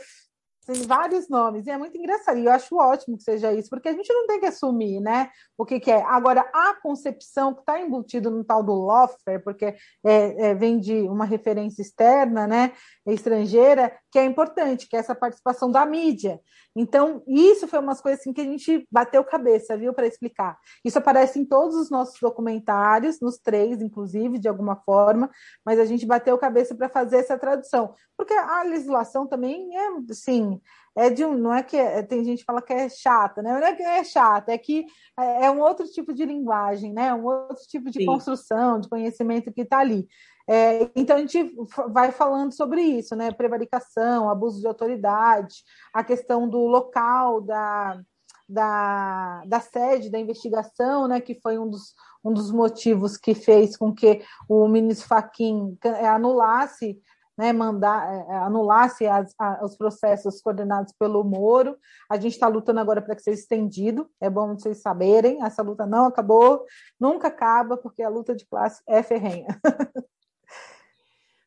tem 0.66 0.82
vários 0.82 1.28
nomes, 1.28 1.66
e 1.66 1.70
é 1.70 1.78
muito 1.78 1.96
engraçado, 1.96 2.38
e 2.38 2.44
eu 2.44 2.52
acho 2.52 2.76
ótimo 2.76 3.16
que 3.16 3.24
seja 3.24 3.52
isso, 3.52 3.68
porque 3.68 3.88
a 3.88 3.92
gente 3.92 4.12
não 4.12 4.26
tem 4.26 4.40
que 4.40 4.46
assumir, 4.46 5.00
né, 5.00 5.30
o 5.58 5.64
que, 5.64 5.80
que 5.80 5.90
é. 5.90 6.02
Agora, 6.04 6.48
a 6.52 6.74
concepção 6.80 7.52
que 7.52 7.60
está 7.60 7.80
embutido 7.80 8.30
no 8.30 8.44
tal 8.44 8.62
do 8.62 8.72
Loffer, 8.72 9.42
porque 9.42 9.64
é, 9.64 9.76
é, 10.04 10.54
vem 10.54 10.78
de 10.78 11.02
uma 11.02 11.24
referência 11.24 11.82
externa, 11.82 12.46
né, 12.46 12.72
estrangeira, 13.06 13.92
que 14.12 14.18
é 14.18 14.26
importante, 14.26 14.86
que 14.86 14.94
é 14.94 14.98
essa 14.98 15.14
participação 15.14 15.70
da 15.70 15.86
mídia. 15.86 16.38
Então, 16.76 17.22
isso 17.26 17.66
foi 17.66 17.78
umas 17.78 17.98
coisas 18.02 18.20
assim 18.20 18.32
que 18.32 18.42
a 18.42 18.44
gente 18.44 18.86
bateu 18.92 19.24
cabeça, 19.24 19.74
viu, 19.74 19.94
para 19.94 20.06
explicar. 20.06 20.58
Isso 20.84 20.98
aparece 20.98 21.38
em 21.38 21.46
todos 21.46 21.74
os 21.74 21.90
nossos 21.90 22.20
documentários, 22.20 23.20
nos 23.22 23.38
três, 23.38 23.80
inclusive, 23.80 24.38
de 24.38 24.48
alguma 24.48 24.76
forma, 24.76 25.30
mas 25.64 25.78
a 25.78 25.86
gente 25.86 26.04
bateu 26.04 26.36
cabeça 26.36 26.74
para 26.74 26.90
fazer 26.90 27.16
essa 27.16 27.38
tradução, 27.38 27.94
porque 28.14 28.34
a 28.34 28.62
legislação 28.62 29.26
também 29.26 29.74
é, 29.74 29.88
assim, 30.10 30.60
é 30.94 31.08
de 31.08 31.24
um, 31.24 31.34
não 31.36 31.54
é 31.54 31.62
que 31.62 31.76
é, 31.76 32.02
tem 32.02 32.22
gente 32.22 32.40
que 32.40 32.44
fala 32.44 32.60
que 32.60 32.72
é 32.72 32.88
chata, 32.90 33.40
né? 33.40 33.58
Não 33.58 33.66
é 33.66 33.74
que 33.74 33.82
é 33.82 34.04
chata, 34.04 34.52
é 34.52 34.58
que 34.58 34.84
é, 35.18 35.46
é 35.46 35.50
um 35.50 35.60
outro 35.60 35.86
tipo 35.86 36.12
de 36.12 36.24
linguagem, 36.26 36.92
né? 36.92 37.14
Um 37.14 37.24
outro 37.24 37.64
tipo 37.66 37.90
de 37.90 38.00
Sim. 38.00 38.06
construção, 38.06 38.78
de 38.78 38.90
conhecimento 38.90 39.50
que 39.50 39.62
está 39.62 39.78
ali. 39.78 40.06
É, 40.48 40.90
então 40.96 41.16
a 41.16 41.20
gente 41.20 41.54
vai 41.90 42.10
falando 42.12 42.52
sobre 42.52 42.82
isso, 42.82 43.14
né? 43.14 43.32
Prevaricação, 43.32 44.28
abuso 44.28 44.60
de 44.60 44.66
autoridade, 44.66 45.56
a 45.92 46.02
questão 46.02 46.48
do 46.48 46.58
local 46.66 47.40
da, 47.40 48.00
da, 48.48 49.42
da 49.46 49.60
sede 49.60 50.10
da 50.10 50.18
investigação, 50.18 51.06
né? 51.08 51.20
Que 51.20 51.38
foi 51.40 51.58
um 51.58 51.68
dos, 51.68 51.94
um 52.24 52.32
dos 52.32 52.50
motivos 52.50 53.16
que 53.16 53.34
fez 53.34 53.76
com 53.76 53.92
que 53.94 54.22
o 54.48 54.66
ministro 54.68 55.08
Faquim 55.08 55.78
anulasse 56.04 57.00
né, 57.36 57.52
mandar, 57.52 58.12
é, 58.12 58.34
é, 58.34 58.38
anulasse 58.38 59.06
as, 59.06 59.34
a, 59.38 59.64
os 59.64 59.76
processos 59.76 60.40
coordenados 60.40 60.92
pelo 60.98 61.24
Moro. 61.24 61.76
A 62.08 62.16
gente 62.16 62.34
está 62.34 62.46
lutando 62.48 62.80
agora 62.80 63.00
para 63.00 63.14
que 63.16 63.22
seja 63.22 63.40
estendido, 63.40 64.08
é 64.20 64.28
bom 64.28 64.54
vocês 64.54 64.80
saberem, 64.80 65.42
essa 65.42 65.62
luta 65.62 65.86
não 65.86 66.06
acabou, 66.06 66.64
nunca 67.00 67.28
acaba, 67.28 67.76
porque 67.76 68.02
a 68.02 68.08
luta 68.08 68.34
de 68.34 68.46
classe 68.46 68.82
é 68.86 69.02
ferrenha. 69.02 69.48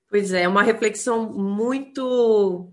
Pois 0.10 0.32
é, 0.34 0.48
uma 0.48 0.64
reflexão 0.64 1.32
muito 1.32 2.72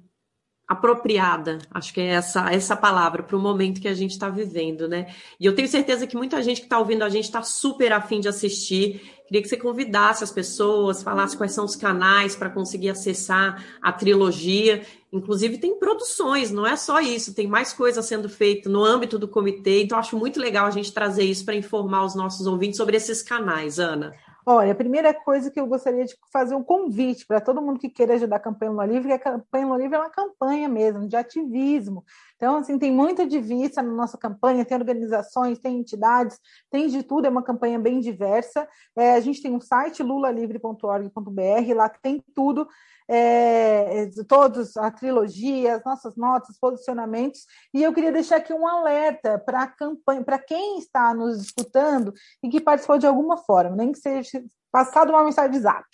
apropriada, 0.73 1.59
acho 1.71 1.93
que 1.93 2.01
é 2.01 2.07
essa, 2.07 2.51
essa 2.51 2.75
palavra 2.75 3.23
para 3.23 3.37
o 3.37 3.41
momento 3.41 3.81
que 3.81 3.89
a 3.89 3.95
gente 3.95 4.13
está 4.13 4.31
vivendo, 4.31 4.89
né? 4.89 5.15
E 5.39 5.45
eu 5.45 5.55
tenho 5.55 5.69
certeza 5.69 6.07
que 6.07 6.17
muita 6.17 6.43
gente 6.43 6.61
que 6.61 6.67
está 6.67 6.79
ouvindo 6.79 7.03
a 7.03 7.11
gente 7.11 7.25
está 7.25 7.43
super 7.43 7.93
afim 7.93 8.21
de 8.21 8.29
assistir. 8.29 9.03
Queria 9.27 9.43
que 9.43 9.49
você 9.49 9.57
convidasse 9.57 10.25
as 10.25 10.31
pessoas, 10.31 11.03
falasse 11.03 11.37
quais 11.37 11.53
são 11.53 11.65
os 11.65 11.77
canais 11.77 12.35
para 12.35 12.49
conseguir 12.49 12.89
acessar 12.89 13.63
a 13.83 13.93
trilogia. 13.93 14.83
Inclusive, 15.13 15.59
tem 15.59 15.79
produções, 15.79 16.51
não 16.51 16.67
é 16.67 16.77
só 16.77 17.01
isso, 17.01 17.35
tem 17.35 17.47
mais 17.47 17.73
coisa 17.73 18.01
sendo 18.01 18.29
feita 18.29 18.71
no 18.71 18.83
âmbito 18.83 19.19
do 19.19 19.29
comitê. 19.29 19.83
Então, 19.83 19.99
acho 19.99 20.17
muito 20.17 20.41
legal 20.41 20.67
a 20.67 20.71
gente 20.71 20.93
trazer 20.93 21.25
isso 21.25 21.45
para 21.45 21.55
informar 21.55 22.05
os 22.05 22.15
nossos 22.15 22.47
ouvintes 22.47 22.79
sobre 22.79 22.97
esses 22.97 23.21
canais, 23.21 23.79
Ana. 23.79 24.15
Olha, 24.45 24.73
a 24.73 24.75
primeira 24.75 25.15
coisa 25.15 25.51
que 25.53 25.61
eu 25.61 25.67
gostaria 25.67 26.05
de 26.05 26.17
fazer 26.33 26.57
um 26.57 26.65
convite 26.65 27.25
para 27.25 27.41
todo 27.41 27.63
mundo 27.63 27.79
que 27.79 27.89
queira 27.89 28.15
ajudar 28.15 28.37
a 28.37 28.41
campanha 28.41 28.73
Lula 28.73 28.87
Livre, 28.87 29.09
que 29.09 29.15
a 29.15 29.19
campanha 29.19 29.67
Lula 29.67 29.79
Livre 29.79 29.97
é 29.97 30.01
uma 30.01 30.11
campanha 30.11 30.69
mesmo, 30.69 31.07
de 31.07 31.15
ativismo. 31.17 32.05
Então, 32.43 32.57
assim, 32.57 32.77
tem 32.77 32.91
muita 32.91 33.25
divisa 33.25 33.81
na 33.83 33.93
nossa 33.93 34.19
campanha, 34.19 34.65
tem 34.65 34.77
organizações, 34.77 35.61
tem 35.61 35.79
entidades, 35.79 36.37
tem 36.69 36.89
de 36.89 37.05
tudo, 37.05 37.25
é 37.25 37.31
uma 37.31 37.45
campanha 37.45 37.79
bem 37.79 38.01
diversa. 38.01 38.69
É, 38.99 39.15
a 39.15 39.21
gente 39.21 39.41
tem 39.41 39.55
um 39.55 39.61
site 39.61 40.03
lulalivre.org.br, 40.03 41.75
lá 41.77 41.89
tem 41.89 42.21
tudo, 42.35 42.67
é, 43.09 44.11
todos, 44.27 44.77
a 44.77 44.91
trilogia, 44.91 45.77
as 45.77 45.85
nossas 45.85 46.17
notas, 46.17 46.59
posicionamentos, 46.59 47.47
e 47.73 47.81
eu 47.81 47.93
queria 47.93 48.11
deixar 48.11 48.39
aqui 48.39 48.53
um 48.53 48.67
alerta 48.67 49.39
para 49.39 49.63
a 49.63 49.69
campanha, 49.69 50.25
para 50.25 50.41
quem 50.41 50.79
está 50.79 51.15
nos 51.15 51.41
escutando 51.43 52.13
e 52.43 52.49
que 52.49 52.61
participou 52.61 52.99
de 52.99 53.07
alguma 53.07 53.37
forma, 53.37 53.77
nem 53.77 53.93
que 53.93 54.01
seja 54.01 54.43
passado 54.73 55.11
uma 55.11 55.23
mensagem 55.23 55.53
de 55.53 55.61
zap 55.61 55.87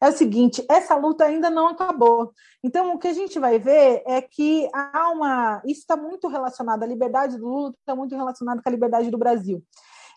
é 0.00 0.08
o 0.08 0.12
seguinte: 0.12 0.64
essa 0.68 0.94
luta 0.94 1.24
ainda 1.24 1.50
não 1.50 1.68
acabou. 1.68 2.32
Então, 2.62 2.94
o 2.94 2.98
que 2.98 3.08
a 3.08 3.12
gente 3.12 3.38
vai 3.38 3.58
ver 3.58 4.02
é 4.06 4.20
que 4.20 4.68
há 4.72 5.10
uma. 5.10 5.62
Isso 5.64 5.80
está 5.80 5.96
muito 5.96 6.28
relacionado, 6.28 6.82
à 6.82 6.86
liberdade 6.86 7.36
do 7.38 7.46
Lula 7.46 7.74
está 7.78 7.94
muito 7.94 8.14
relacionado 8.14 8.62
com 8.62 8.68
a 8.68 8.72
liberdade 8.72 9.10
do 9.10 9.18
Brasil. 9.18 9.62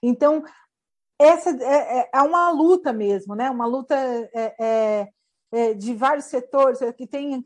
Então, 0.02 0.44
essa 1.20 1.50
é, 1.50 2.00
é, 2.00 2.10
é 2.13 2.22
uma 2.22 2.50
luta 2.50 2.94
mesmo, 2.94 3.36
né? 3.36 3.50
Uma 3.50 3.65
luta 3.65 3.94
é, 3.94 4.56
é, 4.60 5.08
é 5.52 5.74
de 5.74 5.94
vários 5.94 6.26
setores 6.26 6.80
que 6.96 7.06
tem 7.06 7.44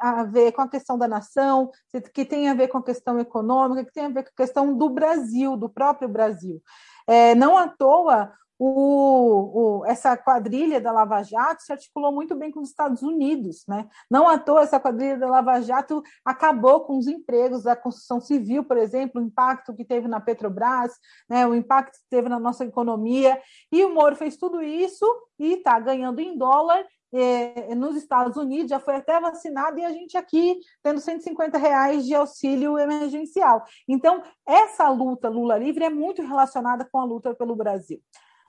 a 0.00 0.24
ver 0.24 0.52
com 0.52 0.62
a 0.62 0.68
questão 0.68 0.98
da 0.98 1.06
nação, 1.06 1.70
que 2.12 2.24
tem 2.24 2.48
a 2.48 2.54
ver 2.54 2.68
com 2.68 2.78
a 2.78 2.82
questão 2.82 3.18
econômica, 3.20 3.84
que 3.84 3.92
tem 3.92 4.06
a 4.06 4.08
ver 4.08 4.24
com 4.24 4.30
a 4.30 4.44
questão 4.44 4.76
do 4.76 4.88
Brasil, 4.90 5.56
do 5.56 5.68
próprio 5.68 6.08
Brasil. 6.08 6.60
É, 7.06 7.34
não 7.36 7.56
à 7.56 7.68
toa 7.68 8.32
o, 8.58 9.80
o, 9.80 9.86
essa 9.86 10.16
quadrilha 10.16 10.80
da 10.80 10.92
Lava 10.92 11.22
Jato 11.22 11.62
se 11.62 11.72
articulou 11.72 12.12
muito 12.12 12.34
bem 12.34 12.50
com 12.50 12.60
os 12.60 12.70
Estados 12.70 13.02
Unidos. 13.02 13.64
Né? 13.66 13.88
Não 14.10 14.28
à 14.28 14.38
toa, 14.38 14.62
essa 14.62 14.78
quadrilha 14.78 15.18
da 15.18 15.28
Lava 15.28 15.60
Jato 15.60 16.02
acabou 16.24 16.80
com 16.80 16.98
os 16.98 17.06
empregos 17.06 17.64
da 17.64 17.74
construção 17.74 18.20
civil, 18.20 18.64
por 18.64 18.76
exemplo, 18.76 19.20
o 19.20 19.24
impacto 19.24 19.74
que 19.74 19.84
teve 19.84 20.08
na 20.08 20.20
Petrobras, 20.20 20.92
né? 21.28 21.46
o 21.46 21.54
impacto 21.54 21.98
que 21.98 22.08
teve 22.08 22.28
na 22.28 22.38
nossa 22.38 22.64
economia. 22.64 23.40
E 23.72 23.84
o 23.84 23.92
Moro 23.92 24.16
fez 24.16 24.36
tudo 24.36 24.62
isso 24.62 25.04
e 25.38 25.54
está 25.54 25.78
ganhando 25.80 26.20
em 26.20 26.36
dólar 26.38 26.84
eh, 27.16 27.74
nos 27.76 27.94
Estados 27.94 28.36
Unidos, 28.36 28.70
já 28.70 28.80
foi 28.80 28.96
até 28.96 29.20
vacinado 29.20 29.78
e 29.78 29.84
a 29.84 29.92
gente 29.92 30.16
aqui 30.16 30.58
tendo 30.82 31.00
150 31.00 31.56
reais 31.56 32.04
de 32.04 32.14
auxílio 32.14 32.76
emergencial. 32.76 33.64
Então, 33.88 34.20
essa 34.46 34.88
luta 34.88 35.28
Lula 35.28 35.56
livre 35.56 35.84
é 35.84 35.90
muito 35.90 36.22
relacionada 36.22 36.84
com 36.90 36.98
a 36.98 37.04
luta 37.04 37.32
pelo 37.34 37.54
Brasil. 37.54 38.00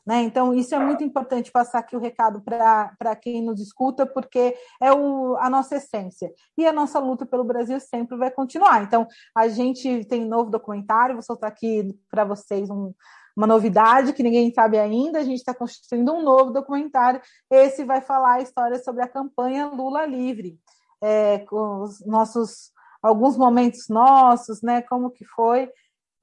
Né? 0.06 0.22
Então, 0.22 0.54
isso 0.54 0.76
é 0.76 0.80
muito 0.80 1.04
importante 1.04 1.52
passar 1.52 1.80
aqui 1.80 1.96
o 1.96 2.00
recado 2.00 2.40
para 2.42 3.16
quem 3.16 3.42
nos 3.42 3.60
escuta, 3.60 4.06
porque 4.06 4.56
é 4.80 4.94
o, 4.94 5.36
a 5.38 5.50
nossa 5.50 5.78
essência. 5.78 6.32
E 6.56 6.68
a 6.68 6.72
nossa 6.72 7.00
luta 7.00 7.26
pelo 7.26 7.44
Brasil 7.44 7.80
sempre 7.80 8.16
vai 8.16 8.30
continuar. 8.30 8.84
Então, 8.84 9.08
a 9.36 9.48
gente 9.48 10.06
tem 10.06 10.24
um 10.24 10.30
novo 10.30 10.52
documentário, 10.52 11.16
vou 11.16 11.24
soltar 11.24 11.50
aqui 11.50 11.98
para 12.12 12.24
vocês 12.24 12.70
um, 12.70 12.94
uma 13.36 13.48
novidade 13.48 14.14
que 14.14 14.22
ninguém 14.22 14.54
sabe 14.54 14.78
ainda. 14.78 15.20
A 15.20 15.24
gente 15.24 15.40
está 15.40 15.56
construindo 15.56 16.14
um 16.14 16.22
novo 16.22 16.52
documentário. 16.52 17.20
Esse 17.50 17.84
vai 17.84 18.00
falar 18.00 18.34
a 18.34 18.42
história 18.42 18.78
sobre 18.84 19.04
a 19.04 19.08
campanha 19.08 19.68
Lula 19.68 20.06
Livre, 20.06 20.60
é, 21.02 21.40
com 21.40 21.82
os 21.82 22.06
nossos 22.06 22.72
alguns 23.02 23.38
momentos 23.38 23.88
nossos, 23.88 24.62
né? 24.64 24.82
Como 24.82 25.12
que 25.12 25.26
foi 25.26 25.70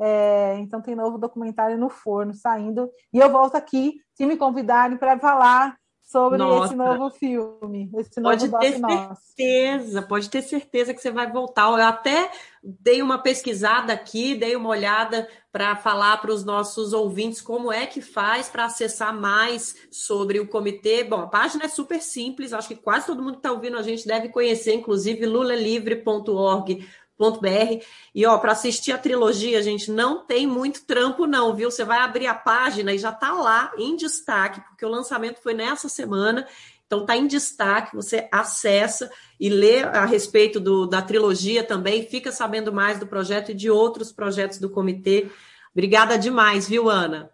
é, 0.05 0.57
então 0.59 0.83
tem 0.83 0.97
novo 0.97 1.17
documentário 1.17 1.79
no 1.79 1.89
forno 1.89 2.35
saindo. 2.35 2.91
E 3.13 3.19
eu 3.19 3.31
volto 3.31 3.55
aqui, 3.55 3.95
se 4.15 4.27
me 4.27 4.37
convidarem, 4.37 4.97
para 4.97 5.17
falar 5.17 5.77
sobre 6.03 6.39
Nossa. 6.39 6.67
esse 6.67 6.75
novo 6.75 7.09
filme. 7.11 7.89
Esse 7.97 8.21
pode 8.21 8.49
novo 8.49 8.59
ter 8.59 8.73
certeza, 8.73 9.95
nosso. 9.95 10.09
pode 10.09 10.29
ter 10.29 10.43
certeza 10.43 10.93
que 10.93 11.01
você 11.01 11.13
vai 11.13 11.31
voltar. 11.31 11.69
Eu 11.69 11.87
até 11.87 12.31
dei 12.63 13.01
uma 13.01 13.19
pesquisada 13.19 13.93
aqui, 13.93 14.35
dei 14.35 14.57
uma 14.57 14.71
olhada 14.71 15.29
para 15.53 15.77
falar 15.77 16.17
para 16.19 16.33
os 16.33 16.45
nossos 16.45 16.93
ouvintes 16.93 17.41
como 17.41 17.73
é 17.73 17.87
que 17.87 18.01
faz 18.01 18.49
para 18.49 18.65
acessar 18.65 19.15
mais 19.15 19.75
sobre 19.91 20.41
o 20.41 20.49
comitê. 20.49 21.05
Bom, 21.05 21.21
a 21.21 21.27
página 21.29 21.65
é 21.65 21.69
super 21.69 22.01
simples, 22.03 22.53
acho 22.53 22.69
que 22.69 22.77
quase 22.77 23.07
todo 23.07 23.23
mundo 23.23 23.35
que 23.35 23.39
está 23.39 23.53
ouvindo 23.53 23.79
a 23.79 23.83
gente 23.83 24.07
deve 24.07 24.31
conhecer, 24.31 24.75
inclusive 24.75 25.25
lulalivre.org 25.27 26.89
br 27.31 27.83
E 28.15 28.27
ó, 28.27 28.37
para 28.39 28.53
assistir 28.53 28.93
a 28.93 28.99
trilogia, 28.99 29.63
gente, 29.63 29.91
não 29.91 30.27
tem 30.27 30.47
muito 30.47 30.85
trampo 30.85 31.27
não, 31.27 31.55
viu? 31.55 31.71
Você 31.71 31.85
vai 31.85 31.99
abrir 31.99 32.27
a 32.27 32.35
página 32.35 32.93
e 32.93 32.99
já 32.99 33.13
tá 33.13 33.33
lá 33.33 33.73
em 33.79 33.97
destaque, 33.97 34.61
porque 34.63 34.85
o 34.85 34.91
lançamento 34.91 35.41
foi 35.41 35.55
nessa 35.55 35.89
semana. 35.89 36.47
Então 36.87 37.07
tá 37.07 37.17
em 37.17 37.27
destaque, 37.27 37.97
você 37.97 38.29
acessa 38.31 39.11
e 39.41 39.49
lê 39.49 39.83
a 39.83 40.05
respeito 40.05 40.61
do, 40.61 40.87
da 40.87 41.01
trilogia 41.01 41.65
também, 41.65 42.07
fica 42.07 42.31
sabendo 42.31 42.71
mais 42.71 42.99
do 42.99 43.07
projeto 43.07 43.51
e 43.51 43.55
de 43.55 43.71
outros 43.71 44.13
projetos 44.13 44.59
do 44.59 44.69
comitê. 44.69 45.31
Obrigada 45.73 46.19
demais, 46.19 46.69
viu, 46.69 46.91
Ana? 46.91 47.31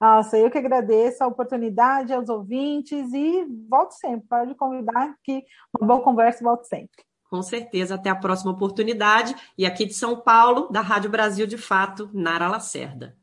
Nossa, 0.00 0.38
eu 0.38 0.50
que 0.50 0.56
agradeço 0.56 1.22
a 1.22 1.26
oportunidade 1.26 2.12
aos 2.12 2.28
ouvintes 2.28 3.12
e 3.12 3.44
volto 3.68 3.92
sempre. 3.92 4.26
Pode 4.26 4.54
convidar 4.54 5.14
que 5.22 5.44
uma 5.78 5.86
boa 5.86 6.02
conversa 6.02 6.42
volto 6.42 6.64
sempre. 6.64 7.04
Com 7.30 7.42
certeza, 7.42 7.94
até 7.94 8.10
a 8.10 8.16
próxima 8.16 8.50
oportunidade. 8.50 9.36
E 9.56 9.64
aqui 9.64 9.86
de 9.86 9.94
São 9.94 10.20
Paulo, 10.20 10.68
da 10.68 10.80
Rádio 10.80 11.08
Brasil 11.08 11.46
de 11.46 11.56
Fato, 11.56 12.10
Nara 12.12 12.48
Lacerda. 12.48 13.14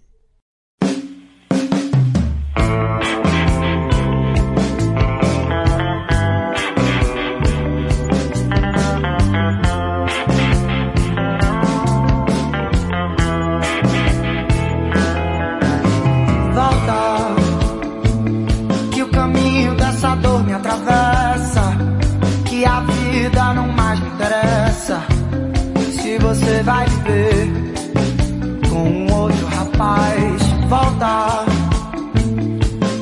Outro 29.79 29.85
rapaz. 29.85 30.43
Volta, 30.69 31.47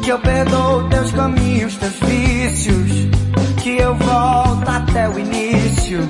que 0.03 0.11
eu 0.11 0.19
perdoo 0.21 0.89
teus 0.89 1.11
caminhos, 1.13 1.77
teus 1.77 1.95
vícios, 2.01 2.91
que 3.63 3.77
eu 3.79 3.95
volto 3.97 4.69
até 4.69 5.09
o 5.09 5.19
início, 5.19 6.01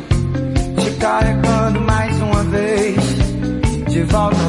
te 0.79 0.90
carregando 0.98 1.81
mais 1.81 2.20
uma 2.20 2.42
vez, 2.44 2.96
de 3.88 4.02
volta 4.02 4.45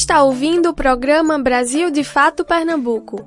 está 0.00 0.22
ouvindo 0.22 0.70
o 0.70 0.74
programa 0.74 1.38
Brasil 1.38 1.90
de 1.90 2.02
Fato 2.02 2.42
Pernambuco. 2.42 3.22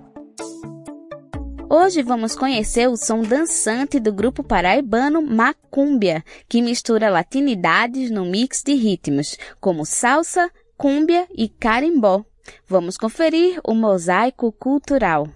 Hoje 1.69 2.01
vamos 2.01 2.35
conhecer 2.35 2.89
o 2.89 2.97
som 2.97 3.21
dançante 3.21 3.99
do 3.99 4.11
grupo 4.11 4.43
paraibano 4.43 5.21
Macúmbia, 5.21 6.23
que 6.49 6.63
mistura 6.63 7.11
latinidades 7.11 8.09
no 8.09 8.25
mix 8.25 8.63
de 8.65 8.73
ritmos, 8.73 9.37
como 9.61 9.85
salsa, 9.85 10.49
cúmbia 10.75 11.27
e 11.37 11.47
carimbó. 11.47 12.25
Vamos 12.67 12.97
conferir 12.97 13.61
o 13.63 13.75
mosaico 13.75 14.51
cultural. 14.51 15.29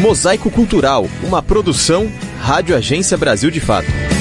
Mosaico 0.00 0.50
Cultural, 0.50 1.04
uma 1.22 1.42
produção 1.42 2.10
Rádio 2.40 2.74
Agência 2.74 3.16
Brasil 3.16 3.52
de 3.52 3.60
Fato. 3.60 4.17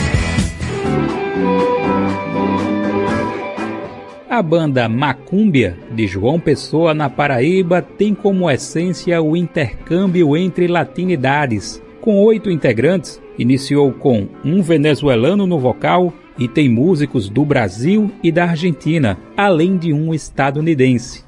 A 4.30 4.42
banda 4.42 4.90
Macúmbia, 4.90 5.78
de 5.90 6.06
João 6.06 6.38
Pessoa, 6.38 6.94
na 6.94 7.10
Paraíba, 7.10 7.82
tem 7.82 8.14
como 8.14 8.52
essência 8.52 9.22
o 9.22 9.38
intercâmbio 9.38 10.36
entre 10.36 10.68
latinidades. 10.68 11.82
Com 12.02 12.22
oito 12.26 12.52
integrantes, 12.52 13.22
iniciou 13.40 13.94
com 13.94 14.28
um 14.44 14.62
venezuelano 14.62 15.48
no 15.48 15.58
vocal 15.58 16.14
e 16.38 16.46
tem 16.46 16.68
músicos 16.68 17.30
do 17.30 17.46
Brasil 17.46 18.12
e 18.22 18.30
da 18.30 18.44
Argentina, 18.50 19.18
além 19.38 19.78
de 19.78 19.94
um 19.94 20.14
estadunidense. 20.14 21.24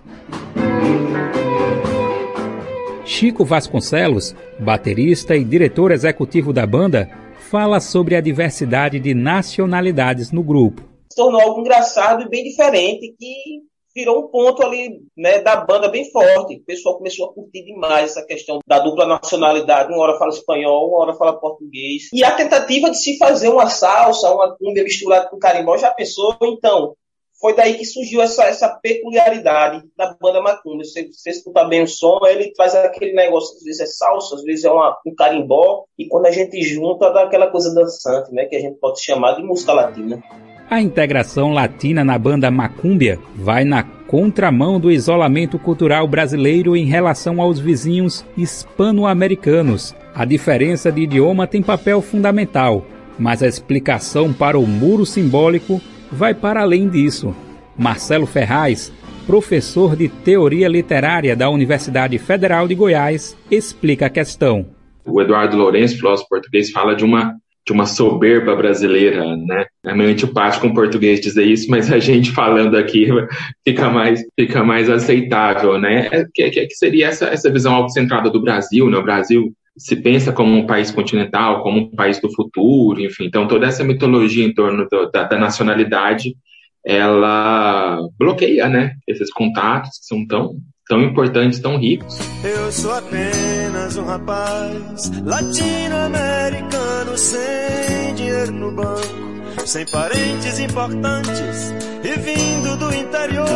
Chico 3.06 3.46
Vasconcelos, 3.46 4.36
baterista 4.60 5.38
e 5.38 5.44
diretor 5.46 5.92
executivo 5.92 6.52
da 6.52 6.68
banda, 6.68 7.10
fala 7.50 7.80
sobre 7.80 8.16
a 8.16 8.22
diversidade 8.22 9.00
de 9.00 9.14
nacionalidades 9.14 10.34
no 10.34 10.44
grupo. 10.44 10.89
Se 11.12 11.16
tornou 11.16 11.42
algo 11.42 11.60
engraçado 11.60 12.24
e 12.24 12.30
bem 12.30 12.44
diferente 12.44 13.16
que 13.18 13.64
virou 13.96 14.26
um 14.26 14.28
ponto 14.28 14.64
ali 14.64 15.02
né, 15.18 15.40
da 15.40 15.58
banda 15.58 15.88
bem 15.90 16.10
forte. 16.12 16.56
O 16.56 16.64
pessoal 16.64 16.98
começou 16.98 17.30
a 17.30 17.34
curtir 17.34 17.64
demais 17.66 18.12
essa 18.12 18.26
questão 18.26 18.60
da 18.66 18.80
dupla 18.80 19.06
nacionalidade. 19.06 19.92
Uma 19.92 20.04
hora 20.04 20.18
fala 20.18 20.32
espanhol, 20.32 20.90
uma 20.90 21.00
hora 21.00 21.14
fala 21.16 21.40
português. 21.40 22.10
E 22.14 22.24
a 22.24 22.32
tentativa 22.32 22.90
de 22.90 22.98
se 22.98 23.18
fazer 23.18 23.50
uma 23.50 23.68
salsa, 23.68 24.34
uma 24.34 24.56
cumbia 24.56 24.84
misturada 24.84 25.30
com 25.30 25.38
carimbó, 25.38 25.78
já 25.78 25.92
pensou? 25.92 26.38
Então, 26.44 26.96
foi 27.42 27.56
daí 27.56 27.78
que 27.78 27.86
surgiu 27.86 28.22
essa, 28.22 28.44
essa 28.44 28.68
peculiaridade 28.68 29.84
da 29.96 30.14
banda 30.20 30.42
Macumba. 30.42 30.84
Se 30.84 31.08
você 31.08 31.30
escutar 31.30 31.66
bem 31.66 31.84
o 31.84 31.88
som, 31.88 32.20
ele 32.26 32.52
traz 32.52 32.76
aquele 32.76 33.14
negócio, 33.14 33.56
às 33.56 33.64
vezes 33.64 33.82
é 33.82 33.86
salsa, 33.86 34.36
às 34.36 34.44
vezes 34.44 34.66
é 34.66 34.72
uma, 34.72 34.98
um 35.06 35.16
carimbó, 35.16 35.86
e 35.98 36.08
quando 36.08 36.26
a 36.26 36.32
gente 36.32 36.62
junta, 36.62 37.10
dá 37.12 37.24
aquela 37.24 37.48
coisa 37.48 37.74
dançante, 37.74 38.34
né, 38.34 38.46
que 38.46 38.58
a 38.58 38.60
gente 38.60 38.78
pode 38.78 39.02
chamar 39.02 39.34
de 39.34 39.44
música 39.44 39.72
latina. 39.72 40.22
A 40.70 40.80
integração 40.80 41.52
latina 41.52 42.04
na 42.04 42.16
banda 42.20 42.52
Macúmbia 42.52 43.18
vai 43.36 43.64
na 43.64 43.82
contramão 43.82 44.80
do 44.80 44.92
isolamento 44.92 45.58
cultural 45.58 46.08
brasileiro 46.08 46.78
em 46.78 46.86
relação 46.86 47.42
aos 47.42 47.60
vizinhos 47.60 48.24
hispano-americanos. 48.38 49.96
A 50.14 50.26
diferença 50.26 50.92
de 50.92 51.02
idioma 51.02 51.48
tem 51.48 51.64
papel 51.64 52.04
fundamental, 52.04 52.86
mas 53.18 53.42
a 53.42 53.48
explicação 53.48 54.32
para 54.32 54.60
o 54.60 54.68
muro 54.68 55.08
simbólico 55.08 55.82
vai 56.12 56.36
para 56.36 56.62
além 56.62 56.88
disso. 56.88 57.36
Marcelo 57.76 58.28
Ferraz, 58.28 58.94
professor 59.26 59.96
de 59.96 60.08
Teoria 60.08 60.68
Literária 60.68 61.36
da 61.36 61.50
Universidade 61.50 62.20
Federal 62.20 62.68
de 62.68 62.76
Goiás, 62.76 63.36
explica 63.50 64.06
a 64.06 64.10
questão. 64.10 64.68
O 65.04 65.20
Eduardo 65.20 65.58
Lourenço, 65.58 65.98
filósofo 65.98 66.30
português, 66.30 66.70
fala 66.70 66.96
de 66.96 67.04
uma 67.04 67.36
de 67.70 67.74
uma 67.74 67.86
soberba 67.86 68.56
brasileira, 68.56 69.38
né? 69.38 69.64
É 69.86 69.94
meio 69.94 70.10
antipático 70.10 70.66
o 70.66 70.74
português 70.74 71.22
dizer 71.22 71.46
isso, 71.46 71.70
mas 71.70 71.92
a 71.92 72.00
gente 72.00 72.32
falando 72.32 72.76
aqui 72.76 73.08
fica 73.64 73.92
mais, 73.92 74.24
fica 74.36 74.64
mais 74.64 74.90
aceitável, 74.90 75.80
né? 75.80 76.10
É, 76.12 76.26
que, 76.34 76.50
que, 76.50 76.74
seria 76.74 77.10
essa, 77.10 77.28
essa 77.28 77.52
visão 77.52 77.76
autocentrada 77.76 78.28
do 78.32 78.42
Brasil, 78.42 78.90
né? 78.90 78.98
O 78.98 79.04
Brasil 79.04 79.54
se 79.78 79.96
pensa 79.96 80.34
como 80.34 80.52
um 80.58 80.66
país 80.66 80.90
continental, 80.90 81.62
como 81.62 81.78
um 81.78 81.92
país 81.92 82.20
do 82.20 82.34
futuro, 82.34 83.00
enfim. 83.02 83.26
Então, 83.26 83.48
toda 83.48 83.68
essa 83.68 83.84
mitologia 83.84 84.44
em 84.44 84.54
torno 84.54 84.88
do, 84.90 85.12
da, 85.12 85.26
da, 85.26 85.38
nacionalidade, 85.38 86.36
ela 86.84 88.00
bloqueia, 88.18 88.68
né? 88.68 88.94
Esses 89.08 89.32
contatos 89.32 89.92
que 90.00 90.08
são 90.08 90.26
tão, 90.26 90.56
tão 90.90 91.04
importantes, 91.04 91.60
tão 91.60 91.78
ricos. 91.78 92.18
Eu 92.44 92.72
sou 92.72 92.92
apenas 92.92 93.96
um 93.96 94.06
rapaz 94.06 95.12
latino-americano 95.24 97.16
sem 97.16 98.16
dinheiro 98.16 98.52
no 98.52 98.72
banco, 98.72 99.68
sem 99.68 99.86
parentes 99.86 100.60
importantes 100.60 101.72
e 102.04 102.20
vindo 102.20 102.76
do 102.76 102.92
interior. 102.92 103.48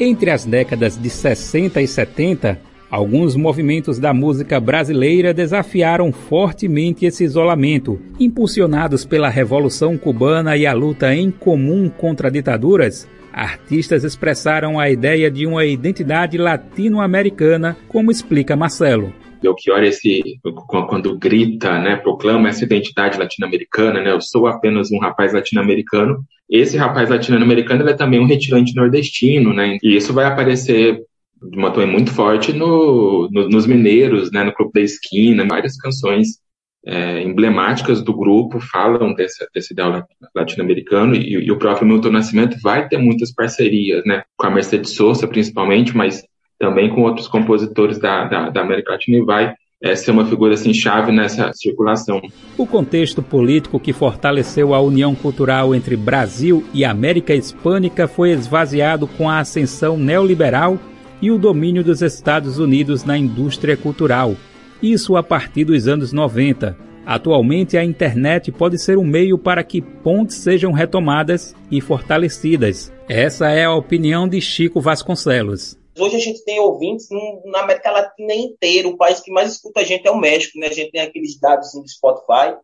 Entre 0.00 0.28
as 0.28 0.44
décadas 0.44 1.00
de 1.00 1.08
60 1.08 1.80
e 1.80 1.86
70, 1.86 2.60
Alguns 2.90 3.34
movimentos 3.34 3.98
da 3.98 4.14
música 4.14 4.60
brasileira 4.60 5.34
desafiaram 5.34 6.12
fortemente 6.12 7.04
esse 7.04 7.24
isolamento, 7.24 8.00
impulsionados 8.20 9.04
pela 9.04 9.28
Revolução 9.28 9.98
Cubana 9.98 10.56
e 10.56 10.64
a 10.64 10.72
luta 10.72 11.12
em 11.12 11.28
comum 11.28 11.88
contra 11.88 12.30
ditaduras. 12.30 13.08
Artistas 13.34 14.04
expressaram 14.04 14.78
a 14.78 14.88
ideia 14.88 15.28
de 15.28 15.44
uma 15.44 15.64
identidade 15.64 16.38
latino-americana, 16.38 17.76
como 17.88 18.12
explica 18.12 18.54
Marcelo. 18.54 19.12
Belchior, 19.42 19.82
esse, 19.82 20.38
quando 20.68 21.18
grita, 21.18 21.80
né, 21.80 21.96
proclama 21.96 22.48
essa 22.48 22.64
identidade 22.64 23.18
latino-americana, 23.18 24.00
né, 24.00 24.12
eu 24.12 24.20
sou 24.20 24.46
apenas 24.46 24.92
um 24.92 25.00
rapaz 25.00 25.32
latino-americano. 25.32 26.24
Esse 26.48 26.76
rapaz 26.76 27.10
latino-americano 27.10 27.86
é 27.88 27.92
também 27.92 28.20
um 28.20 28.26
retirante 28.26 28.74
nordestino, 28.76 29.52
né, 29.52 29.78
e 29.82 29.96
isso 29.96 30.12
vai 30.14 30.26
aparecer 30.26 31.00
de 31.42 31.58
uma 31.58 31.72
muito 31.86 32.12
forte 32.12 32.52
no, 32.52 33.28
no, 33.32 33.48
nos 33.48 33.66
Mineiros, 33.66 34.30
né, 34.30 34.44
no 34.44 34.54
Clube 34.54 34.72
da 34.74 34.80
Esquina, 34.80 35.44
várias 35.46 35.76
canções 35.76 36.43
é, 36.86 37.22
emblemáticas 37.22 38.02
do 38.02 38.14
grupo 38.14 38.60
falam 38.60 39.14
desse, 39.14 39.46
desse 39.54 39.72
ideal 39.72 40.06
latino-americano 40.34 41.14
e, 41.14 41.32
e, 41.32 41.50
o 41.50 41.58
próprio 41.58 41.86
Milton 41.86 42.10
Nascimento 42.10 42.56
vai 42.62 42.86
ter 42.88 42.98
muitas 42.98 43.32
parcerias, 43.32 44.04
né, 44.04 44.22
com 44.36 44.46
a 44.46 44.50
Mercedes 44.50 44.94
Sosa 44.94 45.26
principalmente, 45.26 45.96
mas 45.96 46.22
também 46.58 46.90
com 46.90 47.02
outros 47.02 47.26
compositores 47.26 47.98
da, 47.98 48.24
da, 48.24 48.50
da 48.50 48.60
América 48.60 48.92
Latina 48.92 49.18
e 49.18 49.24
vai 49.24 49.54
é, 49.82 49.94
ser 49.94 50.10
uma 50.10 50.24
figura 50.24 50.54
assim 50.54 50.72
chave 50.72 51.12
nessa 51.12 51.52
circulação. 51.52 52.20
O 52.56 52.66
contexto 52.66 53.22
político 53.22 53.80
que 53.80 53.92
fortaleceu 53.92 54.74
a 54.74 54.80
união 54.80 55.14
cultural 55.14 55.74
entre 55.74 55.96
Brasil 55.96 56.64
e 56.72 56.84
América 56.84 57.34
Hispânica 57.34 58.06
foi 58.06 58.30
esvaziado 58.30 59.06
com 59.06 59.28
a 59.28 59.40
ascensão 59.40 59.96
neoliberal 59.96 60.78
e 61.20 61.30
o 61.30 61.38
domínio 61.38 61.84
dos 61.84 62.02
Estados 62.02 62.58
Unidos 62.58 63.04
na 63.04 63.16
indústria 63.16 63.76
cultural. 63.76 64.36
Isso 64.84 65.16
a 65.16 65.22
partir 65.22 65.64
dos 65.64 65.88
anos 65.88 66.12
90. 66.12 66.76
Atualmente, 67.06 67.74
a 67.74 67.82
internet 67.82 68.52
pode 68.52 68.78
ser 68.78 68.98
um 68.98 69.02
meio 69.02 69.38
para 69.38 69.64
que 69.64 69.80
pontes 69.80 70.36
sejam 70.36 70.72
retomadas 70.72 71.54
e 71.70 71.80
fortalecidas. 71.80 72.92
Essa 73.08 73.50
é 73.50 73.64
a 73.64 73.74
opinião 73.74 74.28
de 74.28 74.42
Chico 74.42 74.82
Vasconcelos. 74.82 75.78
Hoje 75.98 76.16
a 76.16 76.18
gente 76.18 76.44
tem 76.44 76.60
ouvintes 76.60 77.08
na 77.46 77.60
América 77.60 77.90
Latina 77.90 78.34
inteira. 78.34 78.86
O 78.86 78.98
país 78.98 79.20
que 79.20 79.32
mais 79.32 79.52
escuta 79.52 79.80
a 79.80 79.84
gente 79.84 80.06
é 80.06 80.10
o 80.10 80.20
México, 80.20 80.58
né? 80.58 80.66
A 80.66 80.72
gente 80.74 80.90
tem 80.90 81.00
aqueles 81.00 81.40
dados 81.40 81.72
do 81.72 81.88
Spotify. 81.88 82.54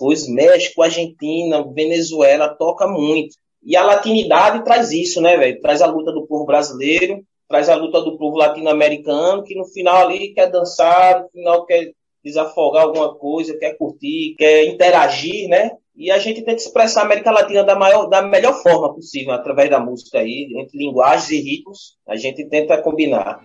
Os 0.00 0.28
México, 0.28 0.82
Argentina, 0.82 1.64
Venezuela 1.74 2.54
toca 2.54 2.86
muito. 2.86 3.34
E 3.60 3.74
a 3.74 3.82
latinidade 3.82 4.62
traz 4.62 4.92
isso, 4.92 5.20
né, 5.20 5.36
velho? 5.36 5.60
Traz 5.60 5.82
a 5.82 5.86
luta 5.86 6.12
do 6.12 6.28
povo 6.28 6.46
brasileiro, 6.46 7.24
traz 7.50 7.68
a 7.68 7.74
luta 7.74 8.00
do 8.00 8.16
povo 8.16 8.36
latino-americano, 8.36 9.42
que 9.42 9.56
no 9.56 9.64
final 9.64 10.06
ali 10.06 10.32
quer 10.32 10.48
dançar, 10.48 11.20
no 11.20 11.28
final 11.30 11.66
quer 11.66 11.90
desafogar 12.24 12.84
alguma 12.84 13.12
coisa, 13.16 13.58
quer 13.58 13.76
curtir, 13.76 14.36
quer 14.38 14.66
interagir, 14.66 15.48
né? 15.48 15.72
E 15.96 16.12
a 16.12 16.18
gente 16.18 16.42
tenta 16.42 16.62
expressar 16.62 17.00
a 17.00 17.04
América 17.04 17.32
Latina 17.32 17.64
da, 17.64 17.74
maior, 17.74 18.06
da 18.06 18.22
melhor 18.22 18.54
forma 18.62 18.94
possível, 18.94 19.32
através 19.32 19.68
da 19.68 19.80
música 19.80 20.20
aí, 20.20 20.48
entre 20.56 20.78
linguagens 20.78 21.30
e 21.30 21.40
ritmos, 21.40 21.96
a 22.08 22.14
gente 22.14 22.48
tenta 22.48 22.80
combinar. 22.80 23.40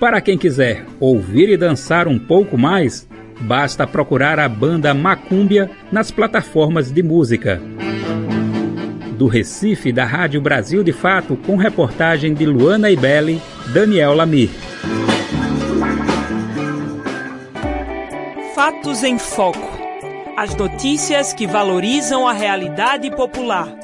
Para 0.00 0.20
quem 0.20 0.36
quiser 0.36 0.84
ouvir 0.98 1.48
e 1.48 1.56
dançar 1.56 2.08
um 2.08 2.18
pouco 2.18 2.58
mais, 2.58 3.08
basta 3.42 3.86
procurar 3.86 4.40
a 4.40 4.48
banda 4.48 4.92
Macúmbia 4.92 5.70
nas 5.92 6.10
plataformas 6.10 6.90
de 6.90 7.04
música. 7.04 7.62
Do 9.18 9.26
Recife, 9.26 9.92
da 9.92 10.04
Rádio 10.04 10.40
Brasil 10.40 10.82
de 10.82 10.92
Fato, 10.92 11.36
com 11.36 11.56
reportagem 11.56 12.32
de 12.32 12.46
Luana 12.46 12.90
Ibelli, 12.90 13.42
Daniel 13.74 14.14
Lamir. 14.14 14.48
Fatos 18.54 19.02
em 19.02 19.18
Foco 19.18 19.78
as 20.40 20.54
notícias 20.54 21.32
que 21.32 21.48
valorizam 21.48 22.24
a 22.24 22.32
realidade 22.32 23.10
popular. 23.10 23.76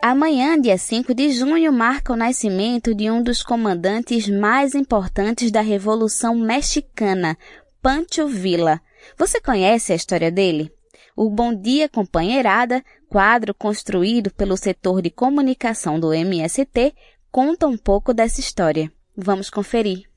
Amanhã, 0.00 0.58
dia 0.58 0.78
5 0.78 1.12
de 1.12 1.30
junho, 1.32 1.70
marca 1.70 2.14
o 2.14 2.16
nascimento 2.16 2.94
de 2.94 3.10
um 3.10 3.22
dos 3.22 3.42
comandantes 3.42 4.26
mais 4.26 4.74
importantes 4.74 5.50
da 5.50 5.60
Revolução 5.60 6.34
Mexicana, 6.34 7.36
Pancho 7.82 8.26
Villa. 8.26 8.80
Você 9.18 9.38
conhece 9.38 9.92
a 9.92 9.96
história 9.96 10.30
dele? 10.30 10.72
O 11.14 11.28
Bom 11.28 11.54
Dia 11.54 11.90
Companheirada, 11.90 12.82
quadro 13.06 13.52
construído 13.52 14.30
pelo 14.30 14.56
setor 14.56 15.02
de 15.02 15.10
comunicação 15.10 16.00
do 16.00 16.14
MST, 16.14 16.94
conta 17.30 17.66
um 17.66 17.76
pouco 17.76 18.14
dessa 18.14 18.40
história. 18.40 18.90
Vamos 19.14 19.50
conferir. 19.50 20.08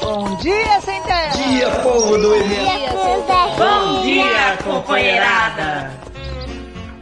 Bom 0.00 0.36
dia, 0.36 0.80
sem 0.80 1.02
terra! 1.02 1.30
Dia, 1.30 1.70
povo 1.82 2.16
do 2.18 2.36
MS! 2.36 2.94
Bom 3.58 4.02
dia, 4.02 4.56
companheirada! 4.62 5.90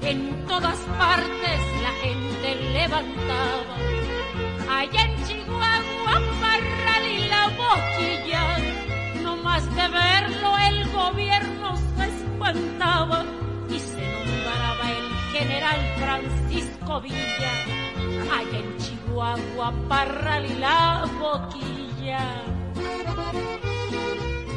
En 0.02 0.46
todas 0.46 0.78
partes 0.96 1.60
la 1.82 1.92
gente 2.00 2.54
levantaba, 2.72 3.76
allá 4.70 5.04
en 5.04 5.24
Chihuahua, 5.26 6.22
Parral 6.40 7.06
y 7.06 7.28
la 7.28 7.48
Boquilla, 7.48 9.22
no 9.22 9.36
más 9.36 9.66
de 9.74 9.88
verlo 9.88 10.56
el 10.58 10.90
gobierno 10.90 11.83
se 12.44 12.50
espantaba 12.50 13.24
y 13.70 13.78
se 13.78 14.02
nombraba 14.12 14.90
el 14.90 15.06
general 15.32 15.80
Francisco 15.98 17.00
Villa, 17.00 17.52
allá 18.30 18.58
en 18.58 18.76
Chihuahua, 18.76 19.72
Parral 19.88 20.44
y 20.44 20.52
la 20.60 21.10
Boquilla. 21.18 22.44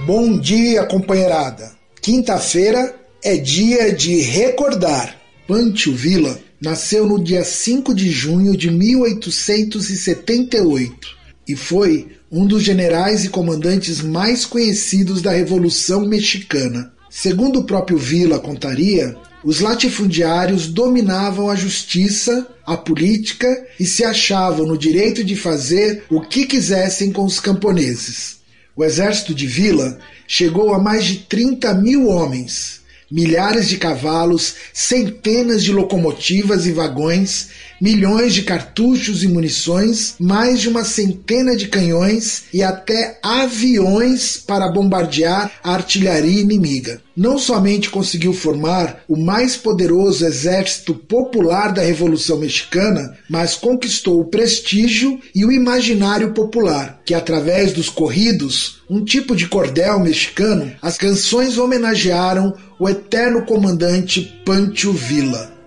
Bom 0.06 0.38
dia, 0.40 0.86
companheirada. 0.86 1.78
Quinta-feira 2.02 2.94
é 3.24 3.38
dia 3.38 3.94
de 3.94 4.20
recordar. 4.22 5.16
Pancho 5.48 5.94
Villa 5.94 6.38
nasceu 6.62 7.08
no 7.08 7.24
dia 7.24 7.46
5 7.46 7.94
de 7.94 8.10
junho 8.10 8.58
de 8.58 8.70
1878 8.70 11.16
e 11.48 11.56
foi 11.56 12.10
um 12.30 12.46
dos 12.46 12.64
generais 12.64 13.24
e 13.24 13.30
comandantes 13.30 14.02
mais 14.02 14.46
conhecidos 14.46 15.22
da 15.22 15.32
Revolução 15.32 16.06
Mexicana. 16.06 16.97
Segundo 17.10 17.60
o 17.60 17.64
próprio 17.64 17.98
Villa 17.98 18.40
contaria, 18.40 19.16
os 19.44 19.62
latifundiários 19.62 20.68
dominavam 20.68 21.50
a 21.50 21.56
justiça, 21.56 22.48
a 22.66 22.76
política 22.76 23.66
e 23.80 23.86
se 23.86 24.04
achavam 24.04 24.66
no 24.66 24.78
direito 24.78 25.24
de 25.24 25.36
fazer 25.36 26.04
o 26.10 26.20
que 26.20 26.46
quisessem 26.46 27.12
com 27.12 27.24
os 27.24 27.40
camponeses. 27.40 28.38
O 28.76 28.84
exército 28.84 29.34
de 29.34 29.48
Vila 29.48 30.00
chegou 30.28 30.74
a 30.74 30.80
mais 30.80 31.06
de 31.06 31.20
30 31.20 31.74
mil 31.76 32.08
homens, 32.08 32.82
milhares 33.10 33.70
de 33.70 33.78
cavalos, 33.78 34.56
centenas 34.74 35.64
de 35.64 35.72
locomotivas 35.72 36.66
e 36.66 36.74
vagões, 36.74 37.48
milhões 37.80 38.34
de 38.34 38.44
cartuchos 38.44 39.24
e 39.24 39.28
munições, 39.28 40.16
mais 40.20 40.60
de 40.62 40.70
uma 40.70 40.84
centena 40.84 41.56
de 41.56 41.68
canhões 41.68 42.44
e 42.54 42.64
até 42.64 43.20
aviões 43.24 44.38
para 44.38 44.72
bombardear 44.72 45.52
a 45.64 45.74
artilharia 45.74 46.42
inimiga. 46.42 47.02
Não 47.16 47.40
somente 47.40 47.90
conseguiu 47.90 48.32
formar 48.32 49.04
o 49.08 49.18
mais 49.18 49.58
poderoso 49.58 50.24
exército 50.24 50.94
popular 50.94 51.74
da 51.74 51.82
Revolução 51.82 52.38
Mexicana, 52.38 53.18
mas 53.28 53.56
conquistou 53.56 54.22
o 54.22 54.26
prestígio 54.26 55.20
e 55.34 55.44
o 55.44 55.52
imaginário 55.52 56.32
popular, 56.34 57.02
que 57.04 57.16
através 57.16 57.74
dos 57.74 57.90
corridos, 57.90 58.84
um 58.88 59.04
tipo 59.04 59.36
de 59.36 59.48
cordel 59.48 60.00
mexicano, 60.00 60.72
as 60.80 60.98
canções 60.98 61.58
homenagearam 61.58 62.56
o 62.80 62.88
eterno 62.88 63.44
comandante 63.46 64.40
Pancho 64.46 64.94
Villa. 64.94 65.58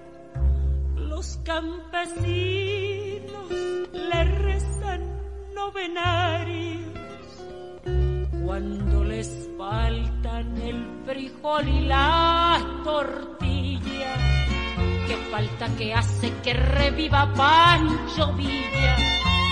Campesinos 2.11 3.51
le 3.93 4.25
rezan 4.25 5.01
novenarios 5.55 6.81
cuando 8.45 9.05
les 9.05 9.31
faltan 9.57 10.57
el 10.59 10.87
frijol 11.07 11.69
y 11.69 11.81
la 11.87 12.81
tortilla. 12.85 14.15
Que 15.07 15.17
falta 15.31 15.69
que 15.77 15.95
hace 15.95 16.33
que 16.43 16.53
reviva 16.55 17.33
Pancho 17.35 18.33
Villa. 18.35 18.97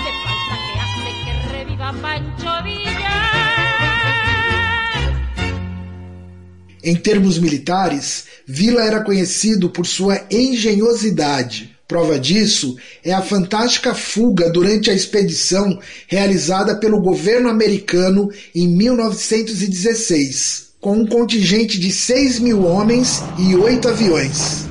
Que 0.04 0.12
falta 0.24 0.54
que 0.66 0.80
hace 0.80 1.10
que 1.24 1.32
reviva 1.52 1.92
Pancho 1.92 2.62
Villa. 2.64 2.88
Em 6.82 6.96
termos 6.96 7.38
militares, 7.38 8.26
Vila 8.46 8.84
era 8.84 9.02
conhecido 9.02 9.70
por 9.70 9.84
sua 9.86 10.24
engenhosidade, 10.30 11.77
Prova 11.88 12.18
disso 12.18 12.76
é 13.02 13.14
a 13.14 13.22
fantástica 13.22 13.94
fuga 13.94 14.50
durante 14.50 14.90
a 14.90 14.94
expedição 14.94 15.80
realizada 16.06 16.76
pelo 16.76 17.00
governo 17.00 17.48
americano 17.48 18.30
em 18.54 18.68
1916, 18.68 20.66
com 20.82 20.98
um 20.98 21.06
contingente 21.06 21.80
de 21.80 21.90
6 21.90 22.40
mil 22.40 22.62
homens 22.62 23.22
e 23.38 23.56
oito 23.56 23.88
aviões. 23.88 24.66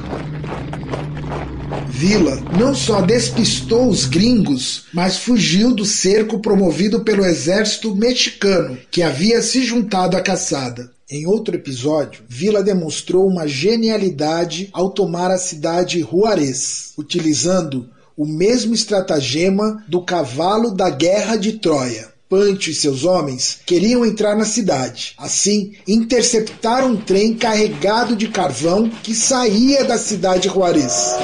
Vila 1.98 2.40
não 2.60 2.76
só 2.76 3.02
despistou 3.02 3.90
os 3.90 4.06
gringos, 4.06 4.84
mas 4.94 5.18
fugiu 5.18 5.74
do 5.74 5.84
cerco 5.84 6.38
promovido 6.38 7.00
pelo 7.00 7.26
exército 7.26 7.96
mexicano, 7.96 8.78
que 8.92 9.02
havia 9.02 9.42
se 9.42 9.64
juntado 9.66 10.16
à 10.16 10.22
caçada. 10.22 10.92
Em 11.10 11.26
outro 11.26 11.56
episódio, 11.56 12.22
Vila 12.30 12.62
demonstrou 12.62 13.26
uma 13.28 13.48
genialidade 13.48 14.70
ao 14.74 14.92
tomar 14.92 15.32
a 15.32 15.40
cidade 15.40 16.02
Juarez, 16.02 16.94
utilizando 17.00 17.90
o 18.16 18.28
mesmo 18.28 18.76
estratagema 18.76 19.84
do 19.88 20.04
cavalo 20.04 20.70
da 20.70 20.92
Guerra 20.92 21.36
de 21.36 21.54
Troia. 21.54 22.10
Pancho 22.30 22.70
e 22.70 22.76
seus 22.76 23.06
homens 23.06 23.60
queriam 23.66 24.06
entrar 24.06 24.36
na 24.36 24.44
cidade. 24.44 25.14
Assim, 25.18 25.74
interceptaram 25.88 26.90
um 26.90 26.98
trem 26.98 27.34
carregado 27.34 28.18
de 28.18 28.28
carvão 28.28 28.90
que 28.90 29.16
saía 29.16 29.86
da 29.86 29.98
cidade 29.98 30.44
de 30.44 30.50
Juarez. 30.50 31.16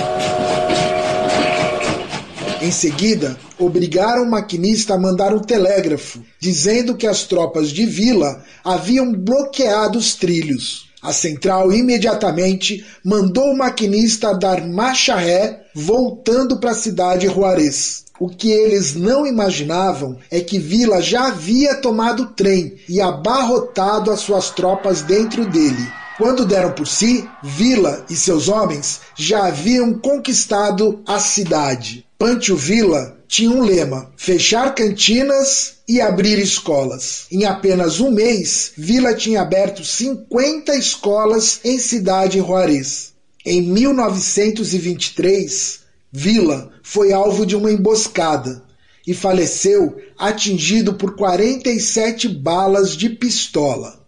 Em 2.61 2.71
seguida, 2.71 3.37
obrigaram 3.59 4.23
o 4.23 4.31
maquinista 4.31 4.93
a 4.93 4.99
mandar 4.99 5.33
um 5.33 5.39
telégrafo, 5.39 6.23
dizendo 6.39 6.95
que 6.95 7.05
as 7.05 7.23
tropas 7.23 7.69
de 7.69 7.85
Vila 7.85 8.41
haviam 8.63 9.11
bloqueado 9.11 9.99
os 9.99 10.15
trilhos. 10.15 10.92
A 11.03 11.11
central 11.11 11.73
imediatamente 11.73 12.85
mandou 13.03 13.51
o 13.51 13.57
maquinista 13.57 14.33
dar 14.33 14.65
marcha 14.65 15.15
ré, 15.15 15.63
voltando 15.75 16.57
para 16.57 16.71
a 16.71 16.75
cidade 16.75 17.27
de 17.27 17.33
Juarez. 17.33 18.05
O 18.17 18.29
que 18.29 18.49
eles 18.49 18.95
não 18.95 19.27
imaginavam 19.27 20.17
é 20.31 20.39
que 20.39 20.57
Vila 20.57 21.01
já 21.01 21.27
havia 21.27 21.75
tomado 21.75 22.27
trem 22.27 22.75
e 22.87 23.01
abarrotado 23.01 24.11
as 24.11 24.21
suas 24.21 24.49
tropas 24.51 25.01
dentro 25.01 25.45
dele. 25.45 25.91
Quando 26.17 26.45
deram 26.45 26.71
por 26.71 26.87
si, 26.87 27.27
Vila 27.43 28.05
e 28.09 28.15
seus 28.15 28.47
homens 28.47 29.01
já 29.13 29.47
haviam 29.47 29.93
conquistado 29.95 31.01
a 31.05 31.19
cidade. 31.19 32.05
Pancho 32.17 32.55
Villa 32.55 33.17
tinha 33.33 33.49
um 33.49 33.63
lema: 33.63 34.11
fechar 34.15 34.75
cantinas 34.75 35.77
e 35.87 35.99
abrir 35.99 36.37
escolas. 36.37 37.25
Em 37.31 37.45
apenas 37.45 37.99
um 37.99 38.11
mês, 38.11 38.73
Villa 38.77 39.15
tinha 39.15 39.41
aberto 39.41 39.83
50 39.83 40.75
escolas 40.75 41.59
em 41.63 41.79
cidade 41.79 42.37
Juarez. 42.37 43.13
Em 43.43 43.59
1923, 43.63 45.79
Villa 46.11 46.71
foi 46.83 47.11
alvo 47.11 47.43
de 47.43 47.55
uma 47.55 47.71
emboscada 47.71 48.61
e 49.05 49.13
faleceu 49.15 49.97
atingido 50.15 50.93
por 50.93 51.15
47 51.15 52.29
balas 52.29 52.95
de 52.95 53.09
pistola. 53.09 53.99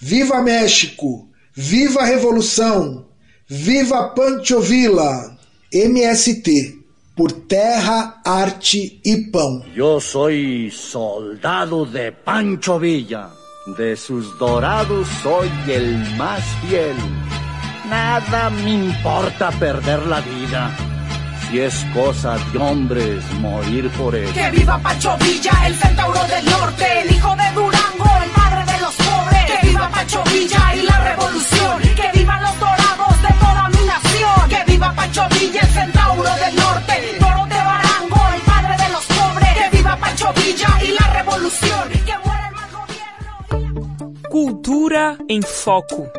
Viva 0.00 0.42
México! 0.42 1.28
Viva 1.54 2.00
a 2.00 2.06
Revolução! 2.06 3.06
Viva 3.46 4.08
Pancho 4.08 4.60
Villa! 4.60 5.38
MST 5.72 6.82
por 7.16 7.30
terra, 7.30 8.20
arte 8.24 9.00
e 9.04 9.30
pão. 9.30 9.62
Eu 9.74 10.00
sou 10.00 10.30
soldado 10.70 11.86
de 11.86 12.10
Pancho 12.10 12.78
Villa. 12.78 13.30
De 13.78 13.96
sus 13.96 14.38
dorados 14.38 15.08
soy 15.22 15.50
el 15.68 15.96
más 16.16 16.44
fiel. 16.60 16.96
Nada 17.88 18.50
me 18.50 18.74
importa 18.86 19.50
perder 19.52 20.06
la 20.06 20.20
vida. 20.20 20.70
Si 21.48 21.60
es 21.60 21.86
cosa 21.94 22.36
de 22.52 22.58
hombres 22.58 23.24
morir 23.40 23.88
por 23.90 24.14
él. 24.14 24.30
Que 24.32 24.50
viva 24.50 24.78
Pancho 24.78 25.16
Villa, 25.18 25.52
el 25.66 25.74
centauro 25.76 26.20
del 26.24 26.44
norte, 26.46 27.00
el 27.02 27.12
hijo 27.12 27.36
de 27.36 27.50
Durango, 27.54 27.93
Que 29.46 29.66
viva 29.66 29.88
Pancho 29.90 30.22
Villa 30.24 30.74
y 30.74 30.82
la 30.82 30.98
revolución. 31.10 31.82
Que 31.96 32.18
vivan 32.18 32.42
los 32.42 32.58
dorados 32.58 33.22
de 33.22 33.28
toda 33.44 33.68
mi 33.68 33.86
nación. 33.86 34.48
Que 34.48 34.72
viva 34.72 34.92
Pancho 34.94 35.26
Villa, 35.30 35.60
el 35.60 35.68
centauro 35.68 36.22
del 36.22 36.56
norte, 36.56 36.94
toro 37.20 37.44
de 37.46 37.56
Barango, 37.56 38.20
el 38.34 38.40
padre 38.42 38.74
de 38.82 38.92
los 38.92 39.04
pobres. 39.06 39.48
Que 39.58 39.76
viva 39.76 39.96
Pancho 39.96 40.32
Villa 40.34 40.68
y 40.82 40.88
la 40.92 41.06
revolución. 41.18 41.88
Que 42.06 42.18
muera 42.24 42.48
el 42.48 42.54
mal 42.54 42.70
gobierno. 42.80 44.12
Cultura 44.30 45.18
em 45.28 45.42
Foco. 45.42 46.10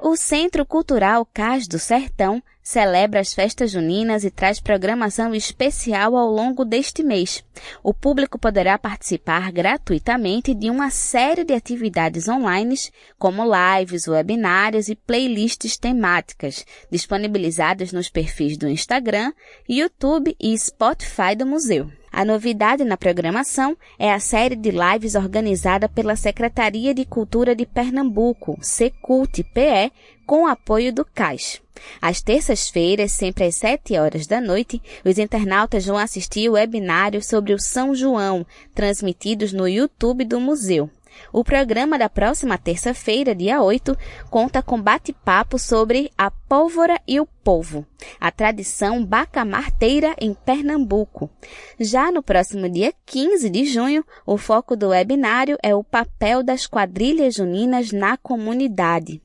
O 0.00 0.16
Centro 0.16 0.64
Cultural 0.64 1.26
Cais 1.32 1.66
do 1.66 1.78
Sertão 1.78 2.42
celebra 2.64 3.20
as 3.20 3.34
festas 3.34 3.70
juninas 3.70 4.24
e 4.24 4.30
traz 4.30 4.58
programação 4.58 5.34
especial 5.34 6.16
ao 6.16 6.30
longo 6.30 6.64
deste 6.64 7.02
mês. 7.02 7.44
O 7.82 7.92
público 7.92 8.38
poderá 8.38 8.78
participar 8.78 9.52
gratuitamente 9.52 10.54
de 10.54 10.70
uma 10.70 10.88
série 10.88 11.44
de 11.44 11.52
atividades 11.52 12.26
online, 12.26 12.74
como 13.18 13.42
lives, 13.44 14.08
webinários 14.08 14.88
e 14.88 14.96
playlists 14.96 15.76
temáticas, 15.76 16.64
disponibilizadas 16.90 17.92
nos 17.92 18.08
perfis 18.08 18.56
do 18.56 18.66
Instagram, 18.66 19.32
YouTube 19.68 20.34
e 20.40 20.58
Spotify 20.58 21.36
do 21.36 21.44
museu. 21.44 21.90
A 22.16 22.24
novidade 22.24 22.84
na 22.84 22.96
programação 22.96 23.76
é 23.98 24.12
a 24.12 24.20
série 24.20 24.54
de 24.54 24.70
lives 24.70 25.16
organizada 25.16 25.88
pela 25.88 26.14
Secretaria 26.14 26.94
de 26.94 27.04
Cultura 27.04 27.56
de 27.56 27.66
Pernambuco, 27.66 28.56
Secult-PE, 28.62 29.90
com 30.24 30.44
o 30.44 30.46
apoio 30.46 30.92
do 30.92 31.04
CAIS. 31.04 31.60
Às 32.00 32.22
terças-feiras, 32.22 33.10
sempre 33.10 33.42
às 33.42 33.56
7 33.56 33.98
horas 33.98 34.28
da 34.28 34.40
noite, 34.40 34.80
os 35.04 35.18
internautas 35.18 35.86
vão 35.86 35.98
assistir 35.98 36.48
o 36.48 36.52
webinário 36.52 37.20
sobre 37.20 37.52
o 37.52 37.58
São 37.58 37.92
João, 37.92 38.46
transmitidos 38.72 39.52
no 39.52 39.66
YouTube 39.66 40.24
do 40.24 40.38
museu. 40.38 40.88
O 41.32 41.42
programa 41.42 41.98
da 41.98 42.08
próxima 42.08 42.56
terça-feira, 42.56 43.34
dia 43.34 43.60
8, 43.60 43.96
conta 44.30 44.62
com 44.62 44.80
bate-papo 44.80 45.58
sobre 45.58 46.10
a 46.16 46.30
pólvora 46.30 47.00
e 47.06 47.20
o 47.20 47.26
povo, 47.26 47.86
a 48.20 48.30
tradição 48.30 49.04
bacamarteira 49.04 50.14
em 50.20 50.32
Pernambuco. 50.32 51.30
Já 51.78 52.10
no 52.10 52.22
próximo 52.22 52.68
dia 52.68 52.92
15 53.06 53.50
de 53.50 53.64
junho, 53.64 54.04
o 54.26 54.38
foco 54.38 54.76
do 54.76 54.88
webinário 54.88 55.58
é 55.62 55.74
o 55.74 55.84
papel 55.84 56.42
das 56.42 56.66
quadrilhas 56.66 57.34
juninas 57.34 57.92
na 57.92 58.16
comunidade. 58.16 59.20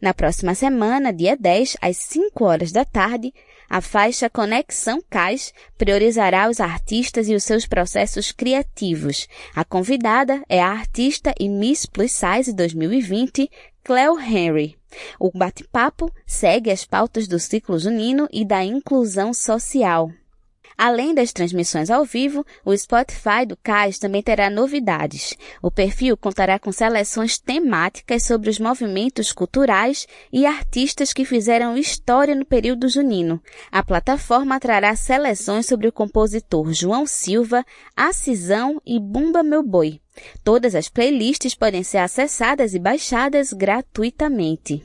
Na 0.00 0.14
próxima 0.14 0.54
semana, 0.54 1.12
dia 1.12 1.36
10, 1.36 1.76
às 1.80 1.96
5 1.96 2.44
horas 2.44 2.72
da 2.72 2.84
tarde, 2.84 3.32
a 3.68 3.80
faixa 3.80 4.30
Conexão 4.30 5.02
Cais 5.10 5.52
priorizará 5.76 6.48
os 6.48 6.58
artistas 6.58 7.28
e 7.28 7.34
os 7.34 7.44
seus 7.44 7.66
processos 7.66 8.32
criativos. 8.32 9.28
A 9.54 9.64
convidada 9.64 10.42
é 10.48 10.60
a 10.62 10.70
artista 10.70 11.34
e 11.38 11.48
Miss 11.48 11.84
Plus 11.84 12.12
Size 12.12 12.52
2020, 12.54 13.50
Cleo 13.84 14.18
Henry. 14.18 14.78
O 15.20 15.30
bate-papo 15.30 16.10
segue 16.26 16.70
as 16.70 16.84
pautas 16.84 17.28
do 17.28 17.38
ciclo 17.38 17.78
junino 17.78 18.26
e 18.32 18.44
da 18.44 18.64
inclusão 18.64 19.34
social. 19.34 20.10
Além 20.78 21.12
das 21.12 21.32
transmissões 21.32 21.90
ao 21.90 22.04
vivo, 22.04 22.46
o 22.64 22.76
Spotify 22.76 23.44
do 23.44 23.56
CAIS 23.56 23.98
também 23.98 24.22
terá 24.22 24.48
novidades. 24.48 25.34
O 25.60 25.72
perfil 25.72 26.16
contará 26.16 26.56
com 26.56 26.70
seleções 26.70 27.36
temáticas 27.36 28.22
sobre 28.22 28.48
os 28.48 28.60
movimentos 28.60 29.32
culturais 29.32 30.06
e 30.32 30.46
artistas 30.46 31.12
que 31.12 31.24
fizeram 31.24 31.76
história 31.76 32.32
no 32.32 32.44
período 32.44 32.88
junino. 32.88 33.42
A 33.72 33.82
plataforma 33.82 34.60
trará 34.60 34.94
seleções 34.94 35.66
sobre 35.66 35.88
o 35.88 35.92
compositor 35.92 36.72
João 36.72 37.06
Silva, 37.06 37.64
Acisão 37.96 38.80
e 38.86 39.00
Bumba 39.00 39.42
Meu 39.42 39.64
Boi. 39.64 40.00
Todas 40.44 40.76
as 40.76 40.88
playlists 40.88 41.56
podem 41.56 41.82
ser 41.82 41.98
acessadas 41.98 42.72
e 42.72 42.78
baixadas 42.78 43.52
gratuitamente. 43.52 44.84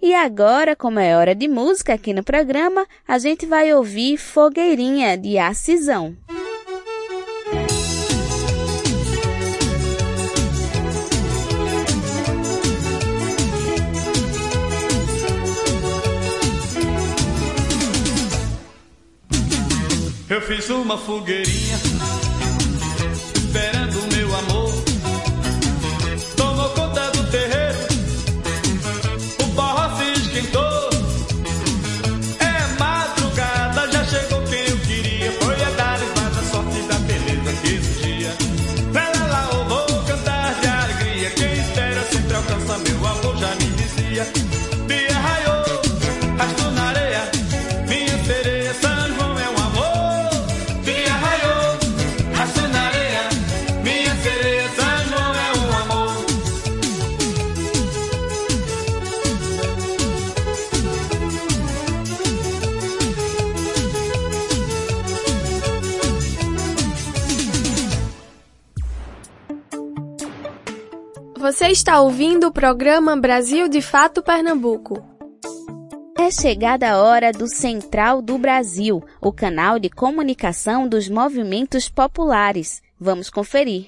E 0.00 0.14
agora, 0.14 0.76
como 0.76 0.98
é 0.98 1.16
hora 1.16 1.34
de 1.34 1.48
música 1.48 1.94
aqui 1.94 2.12
no 2.12 2.22
programa, 2.22 2.86
a 3.06 3.18
gente 3.18 3.46
vai 3.46 3.72
ouvir 3.72 4.16
Fogueirinha 4.16 5.16
de 5.16 5.38
Acisão. 5.38 6.16
Eu 20.28 20.40
fiz 20.42 20.68
uma 20.70 20.98
fogueirinha 20.98 21.78
Você 71.56 71.68
está 71.68 72.02
ouvindo 72.02 72.48
o 72.48 72.52
programa 72.52 73.16
Brasil 73.16 73.66
de 73.66 73.80
Fato 73.80 74.22
Pernambuco. 74.22 75.02
É 76.18 76.30
chegada 76.30 76.90
a 76.90 76.98
hora 77.00 77.32
do 77.32 77.48
Central 77.48 78.20
do 78.20 78.36
Brasil, 78.36 79.02
o 79.22 79.32
canal 79.32 79.78
de 79.78 79.88
comunicação 79.88 80.86
dos 80.86 81.08
movimentos 81.08 81.88
populares. 81.88 82.82
Vamos 83.00 83.30
conferir. 83.30 83.86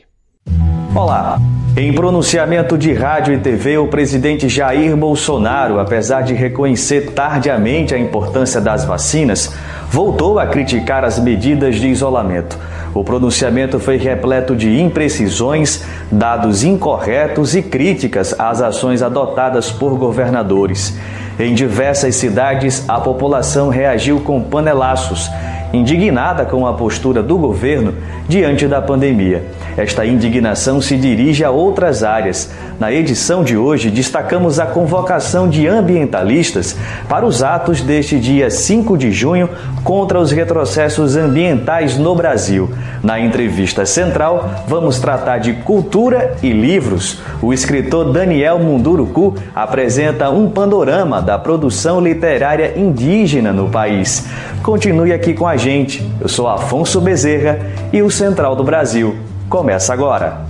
Olá. 0.97 1.39
Em 1.77 1.95
pronunciamento 1.95 2.79
de 2.79 2.95
rádio 2.95 3.35
e 3.35 3.39
TV, 3.39 3.77
o 3.77 3.87
presidente 3.87 4.49
Jair 4.49 4.97
Bolsonaro, 4.97 5.79
apesar 5.79 6.23
de 6.23 6.33
reconhecer 6.33 7.12
tardiamente 7.12 7.95
a 7.95 7.99
importância 7.99 8.62
das 8.62 8.87
vacinas, 8.87 9.55
voltou 9.91 10.39
a 10.39 10.47
criticar 10.47 11.05
as 11.05 11.19
medidas 11.19 11.77
de 11.77 11.89
isolamento. 11.89 12.59
O 12.95 13.05
pronunciamento 13.05 13.78
foi 13.78 13.97
repleto 13.97 14.57
de 14.57 14.80
imprecisões, 14.80 15.84
dados 16.11 16.64
incorretos 16.64 17.55
e 17.55 17.62
críticas 17.62 18.34
às 18.39 18.61
ações 18.61 19.03
adotadas 19.03 19.70
por 19.70 19.97
governadores. 19.97 20.99
Em 21.39 21.55
diversas 21.55 22.16
cidades, 22.16 22.84
a 22.89 22.99
população 22.99 23.68
reagiu 23.68 24.20
com 24.20 24.43
panelaços, 24.43 25.30
indignada 25.73 26.45
com 26.45 26.66
a 26.66 26.73
postura 26.73 27.23
do 27.23 27.37
governo 27.37 27.95
diante 28.29 28.66
da 28.66 28.81
pandemia. 28.81 29.45
Esta 29.77 30.05
indignação 30.05 30.81
se 30.81 30.97
dirige 30.97 31.45
a 31.45 31.51
outras 31.51 32.03
áreas. 32.03 32.51
Na 32.81 32.93
edição 32.93 33.45
de 33.45 33.57
hoje, 33.57 33.91
destacamos 33.91 34.59
a 34.59 34.66
convocação 34.66 35.49
de 35.49 35.66
ambientalistas 35.66 36.77
para 37.09 37.27
os 37.27 37.43
atos 37.43 37.81
deste 37.81 38.19
dia 38.19 38.51
5 38.51 38.97
de 38.97 39.12
junho 39.12 39.49
contra 39.85 40.19
os 40.19 40.31
retrocessos 40.31 41.16
ambientais 41.16 41.99
no 41.99 42.14
Brasil. 42.14 42.71
Na 43.03 43.21
entrevista 43.21 43.85
central, 43.85 44.64
vamos 44.66 44.99
tratar 44.99 45.39
de 45.39 45.53
cultura 45.55 46.37
e 46.43 46.51
livros. 46.53 47.21
O 47.43 47.53
escritor 47.53 48.12
Daniel 48.12 48.59
Munduruku 48.59 49.35
apresenta 49.55 50.31
um 50.31 50.51
panorama 50.51 51.21
da 51.21 51.39
produção 51.39 52.01
literária 52.01 52.75
indígena 52.77 53.53
no 53.53 53.69
país. 53.69 54.29
Continue 54.62 55.12
aqui 55.12 55.35
com 55.35 55.47
a 55.47 55.57
gente. 55.59 56.09
Eu 56.20 56.28
sou 56.28 56.48
Afonso 56.48 57.00
Bezerra 57.00 57.59
e 57.92 58.02
o 58.02 58.11
Central 58.11 58.56
do 58.56 58.64
Brasil 58.64 59.16
começa 59.48 59.92
agora. 59.92 60.47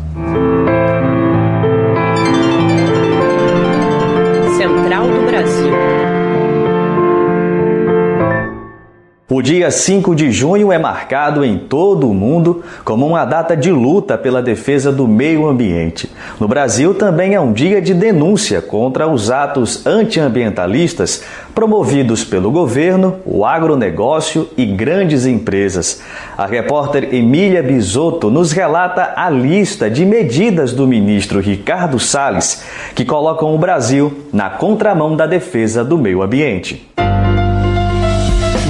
O 9.39 9.43
dia 9.43 9.71
5 9.71 10.17
de 10.17 10.33
junho 10.33 10.73
é 10.73 10.79
marcado 10.79 11.45
em 11.45 11.57
todo 11.57 12.11
o 12.11 12.13
mundo 12.13 12.65
como 12.85 13.07
uma 13.07 13.25
data 13.25 13.57
de 13.57 13.71
luta 13.71 14.19
pela 14.19 14.43
defesa 14.43 14.91
do 14.91 15.07
meio 15.07 15.47
ambiente. 15.47 16.11
No 16.41 16.49
Brasil 16.49 16.93
também 16.93 17.37
é 17.37 17.41
um 17.41 17.53
dia 17.53 17.81
de 17.81 17.95
denúncia 17.95 18.61
contra 18.61 19.07
os 19.07 19.31
atos 19.31 19.87
antiambientalistas 19.87 21.23
promovidos 21.55 22.25
pelo 22.25 22.51
governo, 22.51 23.21
o 23.25 23.45
agronegócio 23.45 24.49
e 24.57 24.67
grandes 24.67 25.25
empresas. 25.25 26.03
A 26.37 26.45
repórter 26.45 27.15
Emília 27.15 27.63
Bisotto 27.63 28.33
nos 28.33 28.51
relata 28.51 29.13
a 29.15 29.31
lista 29.31 29.89
de 29.89 30.05
medidas 30.05 30.73
do 30.73 30.85
ministro 30.85 31.39
Ricardo 31.39 32.01
Salles 32.01 32.65
que 32.93 33.05
colocam 33.05 33.55
o 33.55 33.59
Brasil 33.59 34.13
na 34.33 34.51
contramão 34.51 35.15
da 35.15 35.27
defesa 35.29 35.85
do 35.85 35.97
meio 35.97 36.23
ambiente 36.23 36.89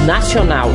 nacional. 0.09 0.71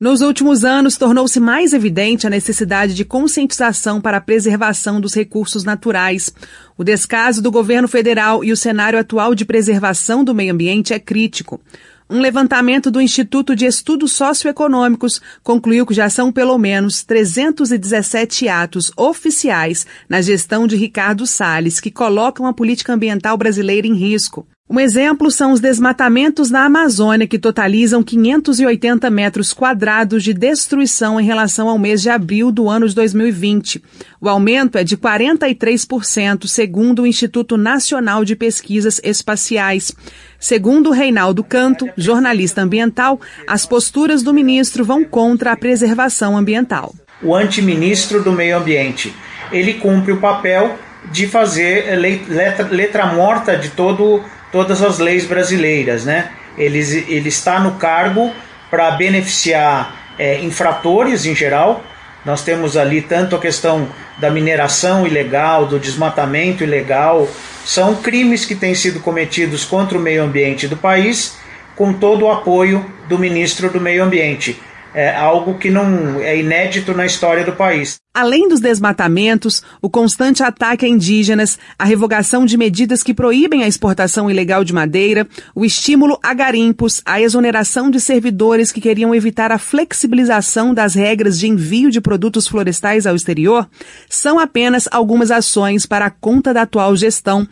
Nos 0.00 0.22
últimos 0.22 0.64
anos, 0.64 0.96
tornou-se 0.96 1.38
mais 1.38 1.74
evidente 1.74 2.26
a 2.26 2.30
necessidade 2.30 2.94
de 2.94 3.04
conscientização 3.04 4.00
para 4.00 4.16
a 4.16 4.20
preservação 4.22 4.98
dos 4.98 5.12
recursos 5.14 5.64
naturais. 5.64 6.32
O 6.78 6.82
descaso 6.82 7.42
do 7.42 7.50
governo 7.50 7.86
federal 7.86 8.42
e 8.42 8.50
o 8.50 8.56
cenário 8.56 8.98
atual 8.98 9.34
de 9.34 9.44
preservação 9.44 10.24
do 10.24 10.34
meio 10.34 10.54
ambiente 10.54 10.94
é 10.94 10.98
crítico. 10.98 11.60
Um 12.08 12.18
levantamento 12.18 12.90
do 12.90 12.98
Instituto 12.98 13.54
de 13.54 13.66
Estudos 13.66 14.12
Socioeconômicos 14.12 15.20
concluiu 15.42 15.84
que 15.84 15.92
já 15.92 16.08
são 16.08 16.32
pelo 16.32 16.56
menos 16.56 17.02
317 17.02 18.48
atos 18.48 18.90
oficiais 18.96 19.86
na 20.08 20.22
gestão 20.22 20.66
de 20.66 20.74
Ricardo 20.74 21.26
Salles 21.26 21.80
que 21.80 21.90
colocam 21.90 22.46
a 22.46 22.54
política 22.54 22.94
ambiental 22.94 23.36
brasileira 23.36 23.86
em 23.86 23.94
risco. 23.94 24.46
Um 24.68 24.80
exemplo 24.80 25.30
são 25.30 25.52
os 25.52 25.60
desmatamentos 25.60 26.50
na 26.50 26.64
Amazônia, 26.64 27.28
que 27.28 27.38
totalizam 27.38 28.02
580 28.02 29.08
metros 29.10 29.52
quadrados 29.52 30.24
de 30.24 30.34
destruição 30.34 31.20
em 31.20 31.24
relação 31.24 31.68
ao 31.68 31.78
mês 31.78 32.02
de 32.02 32.10
abril 32.10 32.50
do 32.50 32.68
ano 32.68 32.88
de 32.88 32.94
2020. 32.96 33.80
O 34.20 34.28
aumento 34.28 34.76
é 34.76 34.82
de 34.82 34.96
43%, 34.96 36.48
segundo 36.48 37.02
o 37.02 37.06
Instituto 37.06 37.56
Nacional 37.56 38.24
de 38.24 38.34
Pesquisas 38.34 39.00
Espaciais. 39.04 39.92
Segundo 40.36 40.90
Reinaldo 40.90 41.44
Canto, 41.44 41.88
jornalista 41.96 42.60
ambiental, 42.60 43.20
as 43.46 43.64
posturas 43.64 44.20
do 44.24 44.34
ministro 44.34 44.84
vão 44.84 45.04
contra 45.04 45.52
a 45.52 45.56
preservação 45.56 46.36
ambiental. 46.36 46.92
O 47.22 47.36
antiministro 47.36 48.20
do 48.20 48.32
Meio 48.32 48.58
Ambiente, 48.58 49.14
ele 49.52 49.74
cumpre 49.74 50.10
o 50.10 50.20
papel 50.20 50.76
de 51.12 51.28
fazer 51.28 51.96
letra, 51.96 52.66
letra 52.68 53.06
morta 53.06 53.56
de 53.56 53.70
todo 53.70 54.24
todas 54.56 54.80
as 54.80 54.98
leis 54.98 55.26
brasileiras, 55.26 56.06
né? 56.06 56.30
Ele, 56.56 56.78
ele 57.08 57.28
está 57.28 57.60
no 57.60 57.72
cargo 57.72 58.32
para 58.70 58.90
beneficiar 58.92 60.14
é, 60.18 60.40
infratores 60.40 61.26
em 61.26 61.34
geral. 61.34 61.84
Nós 62.24 62.42
temos 62.42 62.74
ali 62.74 63.02
tanto 63.02 63.36
a 63.36 63.38
questão 63.38 63.86
da 64.16 64.30
mineração 64.30 65.06
ilegal, 65.06 65.66
do 65.66 65.78
desmatamento 65.78 66.64
ilegal, 66.64 67.28
são 67.66 67.96
crimes 67.96 68.46
que 68.46 68.54
têm 68.54 68.74
sido 68.74 68.98
cometidos 69.00 69.62
contra 69.62 69.98
o 69.98 70.00
meio 70.00 70.24
ambiente 70.24 70.66
do 70.66 70.76
país, 70.76 71.36
com 71.74 71.92
todo 71.92 72.24
o 72.24 72.32
apoio 72.32 72.82
do 73.06 73.18
ministro 73.18 73.68
do 73.68 73.78
Meio 73.78 74.02
Ambiente 74.04 74.58
é 74.94 75.14
algo 75.14 75.58
que 75.58 75.70
não 75.70 76.20
é 76.20 76.38
inédito 76.38 76.94
na 76.94 77.04
história 77.04 77.44
do 77.44 77.52
país. 77.52 77.98
Além 78.14 78.48
dos 78.48 78.60
desmatamentos, 78.60 79.62
o 79.82 79.90
constante 79.90 80.42
ataque 80.42 80.86
a 80.86 80.88
indígenas, 80.88 81.58
a 81.78 81.84
revogação 81.84 82.46
de 82.46 82.56
medidas 82.56 83.02
que 83.02 83.12
proíbem 83.12 83.62
a 83.62 83.68
exportação 83.68 84.30
ilegal 84.30 84.64
de 84.64 84.72
madeira, 84.72 85.28
o 85.54 85.66
estímulo 85.66 86.18
a 86.22 86.32
garimpos, 86.32 87.02
a 87.04 87.20
exoneração 87.20 87.90
de 87.90 88.00
servidores 88.00 88.72
que 88.72 88.80
queriam 88.80 89.14
evitar 89.14 89.52
a 89.52 89.58
flexibilização 89.58 90.72
das 90.72 90.94
regras 90.94 91.38
de 91.38 91.46
envio 91.46 91.90
de 91.90 92.00
produtos 92.00 92.48
florestais 92.48 93.06
ao 93.06 93.14
exterior, 93.14 93.68
são 94.08 94.38
apenas 94.38 94.88
algumas 94.90 95.30
ações 95.30 95.84
para 95.84 96.06
a 96.06 96.10
conta 96.10 96.54
da 96.54 96.62
atual 96.62 96.96
gestão, 96.96 97.46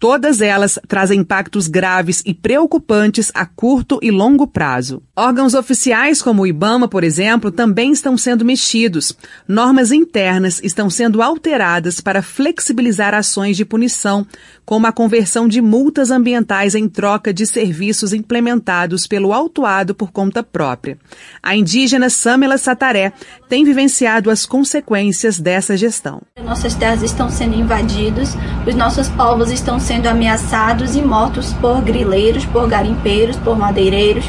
Todas 0.00 0.40
elas 0.40 0.78
trazem 0.88 1.20
impactos 1.20 1.68
graves 1.68 2.22
e 2.24 2.32
preocupantes 2.32 3.30
a 3.34 3.44
curto 3.44 3.98
e 4.00 4.10
longo 4.10 4.46
prazo. 4.46 5.02
Órgãos 5.14 5.52
oficiais 5.52 6.22
como 6.22 6.40
o 6.40 6.46
IBAMA, 6.46 6.88
por 6.88 7.04
exemplo, 7.04 7.52
também 7.52 7.92
estão 7.92 8.16
sendo 8.16 8.42
mexidos. 8.42 9.14
Normas 9.46 9.92
internas 9.92 10.58
estão 10.64 10.88
sendo 10.88 11.20
alteradas 11.20 12.00
para 12.00 12.22
flexibilizar 12.22 13.12
ações 13.12 13.58
de 13.58 13.64
punição, 13.66 14.26
como 14.64 14.86
a 14.86 14.92
conversão 14.92 15.46
de 15.46 15.60
multas 15.60 16.10
ambientais 16.10 16.74
em 16.74 16.88
troca 16.88 17.30
de 17.30 17.44
serviços 17.44 18.14
implementados 18.14 19.06
pelo 19.06 19.34
autuado 19.34 19.94
por 19.94 20.10
conta 20.10 20.42
própria. 20.42 20.96
A 21.42 21.54
indígena 21.54 22.08
Samela 22.08 22.56
Sataré 22.56 23.12
tem 23.50 23.64
vivenciado 23.66 24.30
as 24.30 24.46
consequências 24.46 25.38
dessa 25.38 25.76
gestão. 25.76 26.22
Nossas 26.42 26.74
terras 26.74 27.02
estão 27.02 27.28
sendo 27.28 27.54
invadidas, 27.54 28.30
os 28.66 28.74
nossos 28.74 29.06
povos 29.10 29.50
estão 29.50 29.78
sendo 29.78 29.89
ameaçados 30.08 30.94
e 30.94 31.02
mortos 31.02 31.52
por 31.54 31.80
grileiros, 31.80 32.44
por 32.46 32.68
garimpeiros, 32.68 33.36
por 33.36 33.58
madeireiros. 33.58 34.24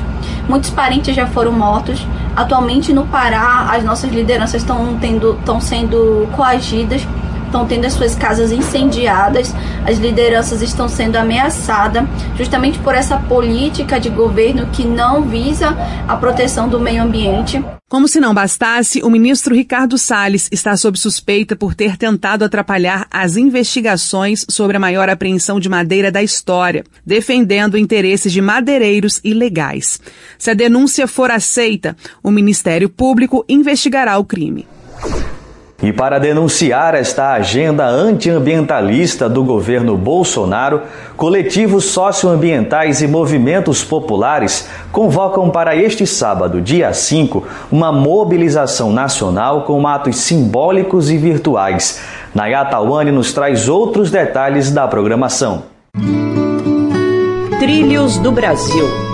Muitos 0.48 0.70
parentes 0.70 1.16
já 1.16 1.28
foram 1.28 1.52
mortos. 1.52 2.06
Atualmente 2.36 2.94
no 2.94 3.06
Pará, 3.06 3.70
as 3.72 3.84
nossas 3.84 4.12
lideranças 4.12 4.62
estão 4.62 4.98
tendo, 5.00 5.38
estão 5.40 5.60
sendo 5.60 6.28
coagidas 6.36 7.06
estão 7.52 7.68
tendo 7.68 7.86
as 7.86 7.94
suas 7.94 8.16
casas 8.16 8.50
incendiadas, 8.54 9.54
as 9.86 9.98
lideranças 9.98 10.62
estão 10.62 10.88
sendo 10.88 11.18
ameaçadas, 11.18 12.06
justamente 12.38 12.80
por 12.80 12.96
essa 12.96 13.18
política 13.18 14.00
de 14.00 14.10
governo 14.10 14.68
que 14.68 14.86
não 14.86 15.24
visa 15.24 15.78
a 16.08 16.16
proteção 16.16 16.70
do 16.70 16.80
meio 16.80 17.04
ambiente. 17.04 17.62
Como 17.90 18.08
se 18.08 18.22
não 18.22 18.34
bastasse, 18.34 19.04
o 19.04 19.10
ministro 19.10 19.54
Ricardo 19.54 19.98
Salles 19.98 20.48
está 20.50 20.78
sob 20.78 20.98
suspeita 20.98 21.58
por 21.58 21.76
ter 21.76 21.98
tentado 21.98 22.46
atrapalhar 22.46 23.06
as 23.12 23.36
investigações 23.36 24.46
sobre 24.48 24.78
a 24.78 24.80
maior 24.80 25.10
apreensão 25.10 25.60
de 25.60 25.68
madeira 25.68 26.10
da 26.10 26.24
história, 26.24 26.86
defendendo 27.06 27.78
interesses 27.78 28.32
de 28.32 28.40
madeireiros 28.40 29.20
ilegais. 29.26 30.00
Se 30.38 30.50
a 30.50 30.54
denúncia 30.54 31.06
for 31.06 31.30
aceita, 31.30 31.98
o 32.24 32.32
Ministério 32.32 32.88
Público 32.88 33.44
investigará 33.50 34.18
o 34.18 34.24
crime. 34.24 34.66
E 35.82 35.92
para 35.92 36.20
denunciar 36.20 36.94
esta 36.94 37.34
agenda 37.34 37.88
antiambientalista 37.88 39.28
do 39.28 39.44
governo 39.44 39.98
Bolsonaro, 39.98 40.82
coletivos 41.18 41.86
socioambientais 41.86 43.02
e 43.02 43.08
movimentos 43.08 43.84
populares 43.84 44.70
convocam 44.92 45.50
para 45.50 45.76
este 45.76 46.06
sábado, 46.06 46.62
dia 46.62 46.94
5, 46.94 47.44
uma 47.72 47.92
mobilização 47.92 48.92
nacional 48.92 49.64
com 49.64 49.88
atos 49.88 50.18
simbólicos 50.18 51.10
e 51.10 51.18
virtuais. 51.18 52.00
Nayata 52.34 52.80
Wani 52.80 53.12
nos 53.12 53.34
traz 53.34 53.68
outros 53.68 54.12
detalhes 54.12 54.72
da 54.72 54.88
programação. 54.88 55.64
trilhos 57.62 58.18
do 58.18 58.32
Brasil. 58.32 59.11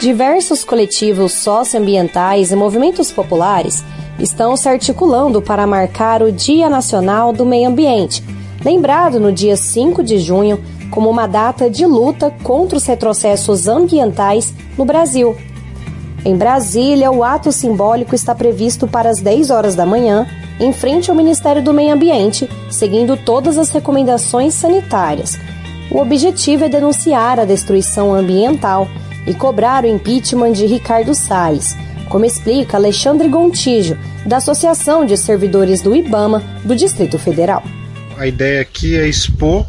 Diversos 0.00 0.64
coletivos 0.64 1.32
socioambientais 1.32 2.50
e 2.50 2.56
movimentos 2.56 3.12
populares 3.12 3.84
estão 4.18 4.56
se 4.56 4.66
articulando 4.66 5.42
para 5.42 5.66
marcar 5.66 6.22
o 6.22 6.32
Dia 6.32 6.70
Nacional 6.70 7.34
do 7.34 7.44
Meio 7.44 7.68
Ambiente, 7.68 8.24
lembrado 8.64 9.20
no 9.20 9.30
dia 9.30 9.58
5 9.58 10.02
de 10.02 10.18
junho 10.18 10.58
como 10.90 11.10
uma 11.10 11.26
data 11.26 11.68
de 11.68 11.84
luta 11.84 12.34
contra 12.42 12.78
os 12.78 12.86
retrocessos 12.86 13.68
ambientais 13.68 14.54
no 14.78 14.86
Brasil. 14.86 15.36
Em 16.24 16.34
Brasília, 16.34 17.10
o 17.10 17.22
ato 17.22 17.52
simbólico 17.52 18.14
está 18.14 18.34
previsto 18.34 18.88
para 18.88 19.10
as 19.10 19.20
10 19.20 19.50
horas 19.50 19.74
da 19.74 19.84
manhã, 19.84 20.26
em 20.58 20.72
frente 20.72 21.10
ao 21.10 21.16
Ministério 21.16 21.62
do 21.62 21.74
Meio 21.74 21.92
Ambiente, 21.92 22.48
seguindo 22.70 23.18
todas 23.18 23.58
as 23.58 23.68
recomendações 23.68 24.54
sanitárias. 24.54 25.38
O 25.90 25.98
objetivo 25.98 26.64
é 26.64 26.70
denunciar 26.70 27.38
a 27.38 27.44
destruição 27.44 28.14
ambiental 28.14 28.88
e 29.26 29.34
cobrar 29.34 29.84
o 29.84 29.88
impeachment 29.88 30.52
de 30.52 30.66
Ricardo 30.66 31.14
Salles, 31.14 31.76
como 32.08 32.24
explica 32.24 32.76
Alexandre 32.76 33.28
Gontijo, 33.28 33.96
da 34.26 34.38
Associação 34.38 35.04
de 35.04 35.16
Servidores 35.16 35.80
do 35.80 35.94
IBAMA 35.94 36.42
do 36.64 36.74
Distrito 36.74 37.18
Federal. 37.18 37.62
A 38.18 38.26
ideia 38.26 38.60
aqui 38.60 38.96
é 38.96 39.06
expor 39.06 39.66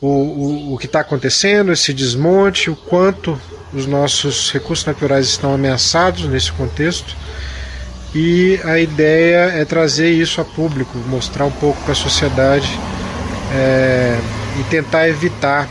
o, 0.00 0.06
o, 0.06 0.74
o 0.74 0.78
que 0.78 0.86
está 0.86 1.00
acontecendo, 1.00 1.72
esse 1.72 1.92
desmonte, 1.92 2.70
o 2.70 2.76
quanto 2.76 3.38
os 3.72 3.86
nossos 3.86 4.50
recursos 4.50 4.84
naturais 4.84 5.26
estão 5.26 5.54
ameaçados 5.54 6.24
nesse 6.24 6.50
contexto. 6.52 7.14
E 8.14 8.58
a 8.64 8.78
ideia 8.78 9.52
é 9.52 9.64
trazer 9.64 10.10
isso 10.10 10.40
a 10.40 10.44
público, 10.44 10.98
mostrar 11.06 11.44
um 11.44 11.52
pouco 11.52 11.80
para 11.82 11.92
a 11.92 11.96
sociedade 11.96 12.68
é, 13.52 14.18
e 14.58 14.64
tentar 14.64 15.08
evitar 15.08 15.68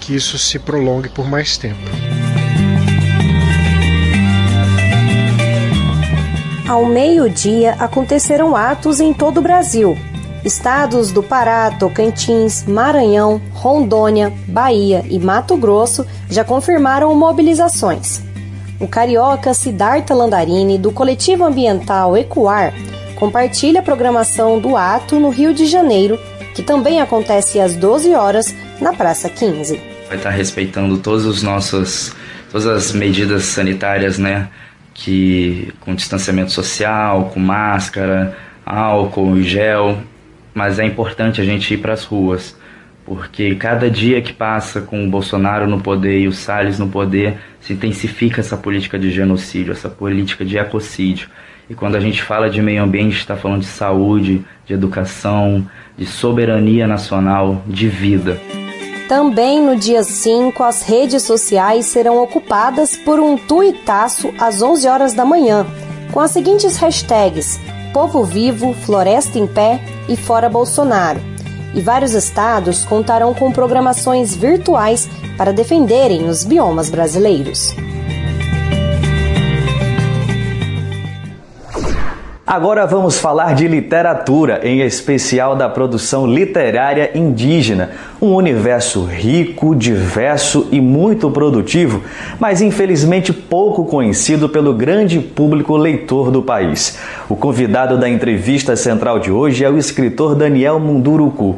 que 0.00 0.14
isso 0.14 0.38
se 0.38 0.58
prolongue 0.58 1.08
por 1.08 1.28
mais 1.28 1.56
tempo. 1.56 2.09
Ao 6.70 6.86
meio-dia 6.86 7.72
acontecerão 7.80 8.54
atos 8.54 9.00
em 9.00 9.12
todo 9.12 9.38
o 9.38 9.42
Brasil. 9.42 9.98
Estados 10.44 11.10
do 11.10 11.20
Pará, 11.20 11.68
Tocantins, 11.72 12.64
Maranhão, 12.64 13.42
Rondônia, 13.52 14.32
Bahia 14.46 15.04
e 15.10 15.18
Mato 15.18 15.56
Grosso 15.56 16.06
já 16.30 16.44
confirmaram 16.44 17.12
mobilizações. 17.16 18.22
O 18.78 18.86
carioca 18.86 19.52
Siddhartha 19.52 20.14
Landarini, 20.14 20.78
do 20.78 20.92
coletivo 20.92 21.44
ambiental 21.44 22.16
Ecoar, 22.16 22.72
compartilha 23.16 23.80
a 23.80 23.82
programação 23.82 24.60
do 24.60 24.76
ato 24.76 25.18
no 25.18 25.28
Rio 25.28 25.52
de 25.52 25.66
Janeiro, 25.66 26.20
que 26.54 26.62
também 26.62 27.00
acontece 27.00 27.58
às 27.58 27.74
12 27.74 28.14
horas 28.14 28.54
na 28.80 28.92
Praça 28.92 29.28
15. 29.28 29.82
Vai 30.06 30.18
estar 30.18 30.30
respeitando 30.30 30.98
todos 30.98 31.26
os 31.26 31.42
nossos, 31.42 32.14
todas 32.48 32.68
as 32.68 32.92
medidas 32.92 33.42
sanitárias, 33.42 34.18
né? 34.18 34.48
Que 34.94 35.72
com 35.80 35.94
distanciamento 35.94 36.52
social, 36.52 37.30
com 37.32 37.40
máscara, 37.40 38.36
álcool 38.64 39.38
e 39.38 39.42
gel, 39.42 39.98
mas 40.54 40.78
é 40.78 40.84
importante 40.84 41.40
a 41.40 41.44
gente 41.44 41.74
ir 41.74 41.78
para 41.78 41.92
as 41.92 42.04
ruas, 42.04 42.56
porque 43.04 43.54
cada 43.54 43.90
dia 43.90 44.20
que 44.20 44.32
passa 44.32 44.80
com 44.80 45.04
o 45.04 45.10
Bolsonaro 45.10 45.66
no 45.66 45.80
poder 45.80 46.20
e 46.20 46.28
o 46.28 46.32
Salles 46.32 46.78
no 46.78 46.88
poder, 46.88 47.38
se 47.60 47.72
intensifica 47.72 48.40
essa 48.40 48.56
política 48.56 48.98
de 48.98 49.10
genocídio, 49.10 49.72
essa 49.72 49.88
política 49.88 50.44
de 50.44 50.58
ecocídio. 50.58 51.28
E 51.68 51.74
quando 51.74 51.96
a 51.96 52.00
gente 52.00 52.22
fala 52.22 52.50
de 52.50 52.60
meio 52.60 52.82
ambiente, 52.82 53.16
está 53.16 53.36
falando 53.36 53.60
de 53.60 53.66
saúde, 53.66 54.44
de 54.66 54.74
educação, 54.74 55.66
de 55.96 56.04
soberania 56.04 56.86
nacional, 56.86 57.62
de 57.66 57.88
vida. 57.88 58.59
Também 59.10 59.60
no 59.60 59.74
dia 59.74 60.04
5, 60.04 60.62
as 60.62 60.82
redes 60.82 61.24
sociais 61.24 61.86
serão 61.86 62.22
ocupadas 62.22 62.96
por 62.96 63.18
um 63.18 63.36
tuitaço 63.36 64.32
às 64.38 64.62
11 64.62 64.86
horas 64.86 65.12
da 65.12 65.24
manhã, 65.24 65.66
com 66.12 66.20
as 66.20 66.30
seguintes 66.30 66.76
hashtags: 66.76 67.58
Povo 67.92 68.22
Vivo, 68.22 68.72
Floresta 68.72 69.36
em 69.36 69.48
Pé 69.48 69.80
e 70.08 70.16
Fora 70.16 70.48
Bolsonaro. 70.48 71.20
E 71.74 71.80
vários 71.80 72.14
estados 72.14 72.84
contarão 72.84 73.34
com 73.34 73.50
programações 73.50 74.32
virtuais 74.36 75.08
para 75.36 75.52
defenderem 75.52 76.28
os 76.28 76.44
biomas 76.44 76.88
brasileiros. 76.88 77.74
Agora 82.50 82.84
vamos 82.84 83.16
falar 83.16 83.54
de 83.54 83.68
literatura, 83.68 84.60
em 84.64 84.80
especial 84.80 85.54
da 85.54 85.68
produção 85.68 86.26
literária 86.26 87.12
indígena. 87.14 87.90
Um 88.20 88.34
universo 88.34 89.04
rico, 89.04 89.72
diverso 89.72 90.66
e 90.72 90.80
muito 90.80 91.30
produtivo, 91.30 92.02
mas 92.40 92.60
infelizmente 92.60 93.32
pouco 93.32 93.84
conhecido 93.84 94.48
pelo 94.48 94.74
grande 94.74 95.20
público 95.20 95.76
leitor 95.76 96.32
do 96.32 96.42
país. 96.42 96.98
O 97.28 97.36
convidado 97.36 97.96
da 97.96 98.08
entrevista 98.08 98.74
central 98.74 99.20
de 99.20 99.30
hoje 99.30 99.64
é 99.64 99.70
o 99.70 99.78
escritor 99.78 100.34
Daniel 100.34 100.80
Munduruku. 100.80 101.54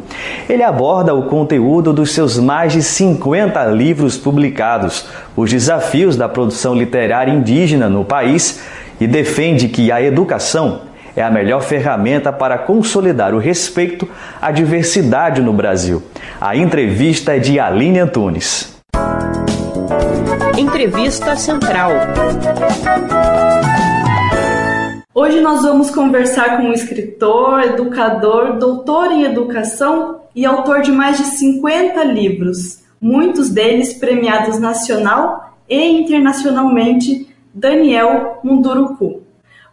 Ele 0.47 0.62
aborda 0.62 1.14
o 1.14 1.22
conteúdo 1.22 1.90
dos 1.95 2.11
seus 2.11 2.38
mais 2.38 2.70
de 2.74 2.82
50 2.82 3.64
livros 3.64 4.18
publicados, 4.18 5.07
os 5.34 5.51
desafios 5.51 6.18
da 6.18 6.28
produção 6.28 6.74
literária 6.74 7.32
indígena 7.32 7.88
no 7.88 8.05
país 8.05 8.61
e 9.03 9.07
defende 9.09 9.66
que 9.66 9.90
a 9.90 10.00
educação 10.00 10.82
é 11.16 11.22
a 11.24 11.30
melhor 11.30 11.61
ferramenta 11.61 12.32
para 12.32 12.57
consolidar 12.57 13.34
o 13.34 13.38
respeito 13.38 14.09
à 14.40 14.53
diversidade 14.53 15.42
no 15.42 15.53
Brasil. 15.53 16.00
A 16.40 16.55
entrevista 16.55 17.34
é 17.34 17.40
de 17.40 17.59
Aline 17.59 17.98
Antunes. 17.98 18.80
Entrevista 20.57 21.34
Central. 21.34 21.90
Hoje 25.12 25.40
nós 25.40 25.62
vamos 25.62 25.90
conversar 25.90 26.59
com 26.59 26.68
um 26.68 26.72
escritor, 26.72 27.61
educador, 27.61 28.57
doutor 28.57 29.11
em 29.11 29.24
educação 29.24 30.20
e 30.32 30.46
autor 30.46 30.80
de 30.80 30.92
mais 30.92 31.18
de 31.18 31.24
50 31.24 32.05
livros, 32.05 32.78
muitos 33.00 33.50
deles 33.50 33.94
premiados 33.94 34.61
nacional 34.61 35.57
e 35.68 35.88
internacionalmente 35.88 37.32
Daniel 37.55 38.40
Munduruku. 38.42 39.22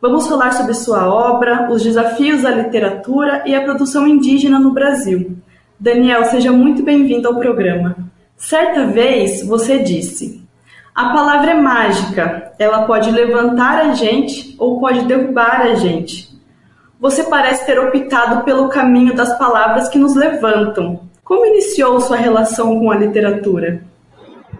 Vamos 0.01 0.27
falar 0.27 0.51
sobre 0.51 0.73
sua 0.73 1.07
obra, 1.07 1.69
os 1.71 1.81
desafios 1.81 2.41
da 2.41 2.51
literatura 2.51 3.43
e 3.45 3.55
a 3.55 3.61
produção 3.61 4.05
indígena 4.05 4.59
no 4.59 4.71
Brasil. 4.71 5.37
Daniel, 5.79 6.25
seja 6.25 6.51
muito 6.51 6.83
bem-vindo 6.83 7.27
ao 7.29 7.39
programa. 7.39 7.95
Certa 8.35 8.87
vez 8.87 9.45
você 9.45 9.79
disse: 9.79 10.45
A 10.93 11.13
palavra 11.13 11.51
é 11.51 11.53
mágica, 11.53 12.51
ela 12.59 12.83
pode 12.83 13.11
levantar 13.11 13.79
a 13.79 13.93
gente 13.93 14.55
ou 14.59 14.79
pode 14.79 15.05
derrubar 15.05 15.61
a 15.61 15.75
gente. 15.75 16.29
Você 16.99 17.23
parece 17.23 17.65
ter 17.65 17.79
optado 17.79 18.43
pelo 18.43 18.67
caminho 18.67 19.15
das 19.15 19.37
palavras 19.37 19.87
que 19.87 19.97
nos 19.97 20.15
levantam. 20.15 20.99
Como 21.23 21.45
iniciou 21.45 22.01
sua 22.01 22.17
relação 22.17 22.77
com 22.77 22.91
a 22.91 22.97
literatura? 22.97 23.81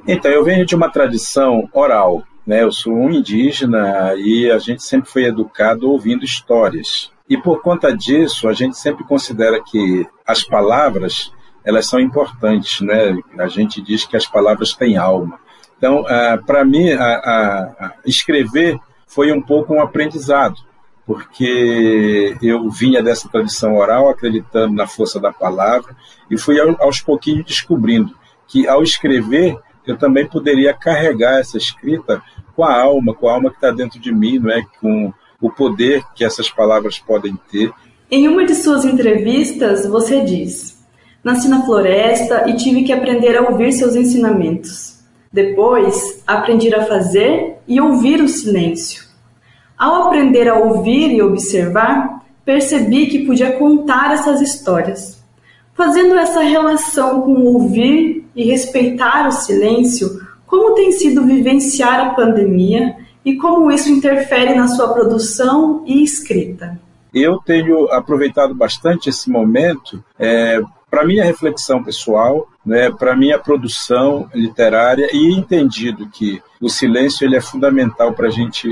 Então, 0.08 0.32
eu 0.32 0.44
venho 0.44 0.66
de 0.66 0.74
uma 0.74 0.90
tradição 0.90 1.68
oral 1.74 2.24
né? 2.46 2.64
Eu 2.64 2.72
sou 2.72 2.94
um 2.94 3.12
indígena 3.12 4.14
e 4.16 4.50
a 4.52 4.58
gente 4.60 4.84
sempre 4.84 5.10
foi 5.10 5.26
educado 5.26 5.90
ouvindo 5.90 6.24
histórias. 6.24 7.12
E 7.30 7.38
por 7.38 7.62
conta 7.62 7.96
disso, 7.96 8.48
a 8.48 8.54
gente 8.54 8.78
sempre 8.78 9.04
considera 9.04 9.62
que 9.64 10.08
as 10.26 10.44
palavras 10.44 11.32
elas 11.64 11.88
são 11.88 12.00
importantes, 12.00 12.82
né? 12.82 13.18
A 13.38 13.48
gente 13.48 13.82
diz 13.82 14.06
que 14.06 14.18
as 14.18 14.26
palavras 14.26 14.74
têm 14.74 14.98
alma. 14.98 15.40
Então, 15.78 16.06
ah, 16.08 16.40
para 16.46 16.66
mim, 16.66 16.92
a, 16.92 17.06
a, 17.06 17.94
escrever 18.06 18.80
foi 19.08 19.32
um 19.32 19.42
pouco 19.42 19.74
um 19.74 19.82
aprendizado, 19.82 20.56
porque 21.06 22.36
eu 22.42 22.70
vinha 22.70 23.02
dessa 23.02 23.30
tradição 23.30 23.76
oral, 23.76 24.10
acreditando 24.10 24.74
na 24.74 24.88
força 24.88 25.20
da 25.20 25.32
palavra, 25.32 25.96
e 26.30 26.38
fui 26.38 26.60
aos 26.60 27.02
pouquinhos 27.02 27.46
descobrindo 27.46 28.16
que 28.48 28.68
ao 28.68 28.84
escrever 28.84 29.58
eu 29.92 29.98
também 29.98 30.28
poderia 30.28 30.74
carregar 30.74 31.40
essa 31.40 31.58
escrita 31.58 32.22
com 32.56 32.64
a 32.64 32.80
alma, 32.80 33.14
com 33.14 33.28
a 33.28 33.34
alma 33.34 33.50
que 33.50 33.56
está 33.56 33.72
dentro 33.72 34.00
de 34.00 34.14
mim, 34.14 34.40
não 34.40 34.52
é? 34.52 34.64
com 34.80 35.14
o 35.42 35.50
poder 35.50 36.04
que 36.14 36.24
essas 36.24 36.50
palavras 36.50 37.00
podem 37.00 37.38
ter. 37.52 37.72
Em 38.12 38.28
uma 38.28 38.46
de 38.46 38.56
suas 38.56 38.86
entrevistas, 38.86 39.88
você 39.88 40.22
diz: 40.22 40.84
Nasci 41.24 41.48
na 41.48 41.64
floresta 41.64 42.50
e 42.50 42.56
tive 42.56 42.84
que 42.84 42.92
aprender 42.92 43.38
a 43.38 43.50
ouvir 43.50 43.72
seus 43.72 43.96
ensinamentos. 43.96 45.00
Depois, 45.32 46.24
aprendi 46.26 46.74
a 46.74 46.86
fazer 46.86 47.58
e 47.68 47.80
ouvir 47.80 48.22
o 48.22 48.28
silêncio. 48.28 49.04
Ao 49.78 50.08
aprender 50.08 50.50
a 50.50 50.56
ouvir 50.56 51.12
e 51.12 51.22
observar, 51.22 52.26
percebi 52.44 53.08
que 53.08 53.26
podia 53.26 53.54
contar 53.54 54.12
essas 54.12 54.42
histórias. 54.42 55.19
Fazendo 55.80 56.16
essa 56.16 56.42
relação 56.42 57.22
com 57.22 57.42
ouvir 57.46 58.30
e 58.36 58.44
respeitar 58.44 59.26
o 59.30 59.32
silêncio, 59.32 60.10
como 60.46 60.76
tem 60.76 60.92
sido 60.92 61.26
vivenciar 61.26 62.02
a 62.02 62.10
pandemia 62.16 62.98
e 63.24 63.38
como 63.38 63.72
isso 63.72 63.90
interfere 63.90 64.56
na 64.56 64.68
sua 64.68 64.94
produção 64.94 65.82
e 65.88 66.04
escrita? 66.04 66.78
Eu 67.14 67.38
tenho 67.38 67.90
aproveitado 67.94 68.54
bastante 68.54 69.08
esse 69.08 69.30
momento 69.30 70.04
é, 70.20 70.62
para 70.92 71.06
minha 71.06 71.24
reflexão 71.24 71.82
pessoal, 71.82 72.50
né, 72.66 72.92
para 72.92 73.16
minha 73.16 73.40
produção 73.40 74.30
literária 74.34 75.08
e 75.14 75.32
entendido 75.34 76.10
que 76.10 76.42
o 76.60 76.68
silêncio 76.68 77.26
ele 77.26 77.38
é 77.38 77.42
fundamental 77.42 78.12
para 78.12 78.28
a 78.28 78.32
gente 78.32 78.68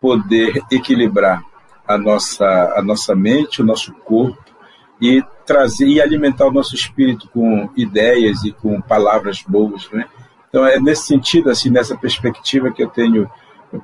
poder 0.00 0.60
equilibrar 0.72 1.40
a 1.86 1.96
nossa, 1.96 2.72
a 2.74 2.82
nossa 2.82 3.14
mente, 3.14 3.62
o 3.62 3.64
nosso 3.64 3.92
corpo 3.92 4.42
e 5.00 5.22
trazer 5.48 5.86
e 5.86 5.98
alimentar 5.98 6.46
o 6.46 6.52
nosso 6.52 6.74
espírito 6.74 7.26
com 7.32 7.70
ideias 7.74 8.44
e 8.44 8.52
com 8.52 8.82
palavras 8.82 9.42
boas, 9.42 9.88
né? 9.90 10.04
Então 10.46 10.66
é 10.66 10.78
nesse 10.78 11.06
sentido, 11.06 11.48
assim, 11.48 11.70
nessa 11.70 11.96
perspectiva 11.96 12.70
que 12.70 12.82
eu 12.82 12.88
tenho 12.88 13.30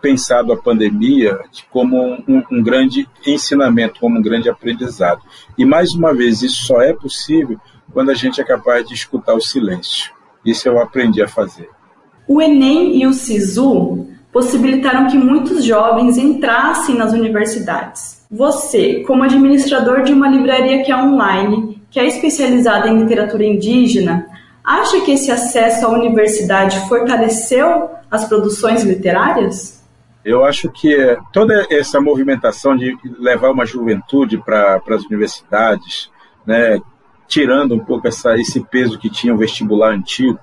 pensado 0.02 0.52
a 0.52 0.56
pandemia 0.56 1.38
como 1.70 2.02
um, 2.02 2.42
um, 2.52 2.62
grande 2.62 3.08
ensinamento, 3.26 3.98
como 3.98 4.18
um 4.18 4.22
grande 4.22 4.48
aprendizado. 4.48 5.22
E 5.56 5.64
mais 5.64 5.92
uma 5.94 6.14
vez, 6.14 6.42
isso 6.42 6.66
só 6.66 6.82
é 6.82 6.92
possível 6.92 7.58
quando 7.92 8.10
a 8.10 8.14
gente 8.14 8.42
é 8.42 8.44
capaz 8.44 8.86
de 8.86 8.92
escutar 8.94 9.34
o 9.34 9.40
silêncio. 9.40 10.12
Isso 10.44 10.68
eu 10.68 10.78
aprendi 10.78 11.22
a 11.22 11.28
fazer. 11.28 11.70
O 12.28 12.42
Enem 12.42 13.00
e 13.00 13.06
o 13.06 13.12
SISU 13.14 14.06
possibilitaram 14.30 15.06
que 15.06 15.16
muitos 15.16 15.64
jovens 15.64 16.18
entrassem 16.18 16.94
nas 16.94 17.12
universidades. 17.12 18.13
Você, 18.30 19.02
como 19.06 19.22
administrador 19.22 20.02
de 20.02 20.12
uma 20.12 20.28
livraria 20.28 20.82
que 20.82 20.90
é 20.90 20.96
online, 20.96 21.80
que 21.90 22.00
é 22.00 22.06
especializada 22.06 22.88
em 22.88 22.98
literatura 22.98 23.44
indígena, 23.44 24.26
acha 24.64 25.00
que 25.02 25.12
esse 25.12 25.30
acesso 25.30 25.86
à 25.86 25.90
universidade 25.90 26.88
fortaleceu 26.88 27.90
as 28.10 28.24
produções 28.24 28.82
literárias? 28.82 29.84
Eu 30.24 30.44
acho 30.44 30.70
que 30.70 31.16
toda 31.32 31.66
essa 31.70 32.00
movimentação 32.00 32.74
de 32.74 32.96
levar 33.18 33.50
uma 33.50 33.66
juventude 33.66 34.38
para 34.38 34.80
as 34.88 35.04
universidades, 35.04 36.10
né, 36.46 36.80
tirando 37.28 37.74
um 37.74 37.80
pouco 37.80 38.08
essa, 38.08 38.34
esse 38.36 38.60
peso 38.60 38.98
que 38.98 39.10
tinha 39.10 39.34
o 39.34 39.36
vestibular 39.38 39.92
antigo, 39.92 40.38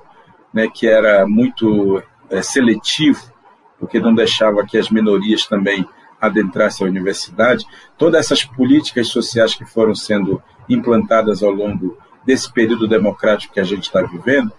né, 0.54 0.68
que 0.72 0.88
era 0.88 1.26
muito 1.26 2.02
é, 2.30 2.44
seletivo, 2.44 3.32
porque 3.80 4.00
não 4.00 4.14
deixava 4.14 4.64
que 4.66 4.78
as 4.78 4.90
minorias 4.90 5.48
também 5.48 5.84
adentrassem 6.22 6.86
a 6.86 6.90
universidade, 6.90 7.66
todas 7.98 8.26
essas 8.26 8.44
políticas 8.44 9.08
sociais 9.08 9.56
que 9.56 9.66
foram 9.66 9.96
sendo 9.96 10.42
implantadas 10.70 11.42
ao 11.42 11.52
longo 11.52 11.98
desse 12.26 12.52
período 12.54 12.88
democrático 12.88 13.54
que 13.54 13.60
a 13.60 13.64
gente 13.64 13.84
está 13.84 14.02
vivendo, 14.04 14.52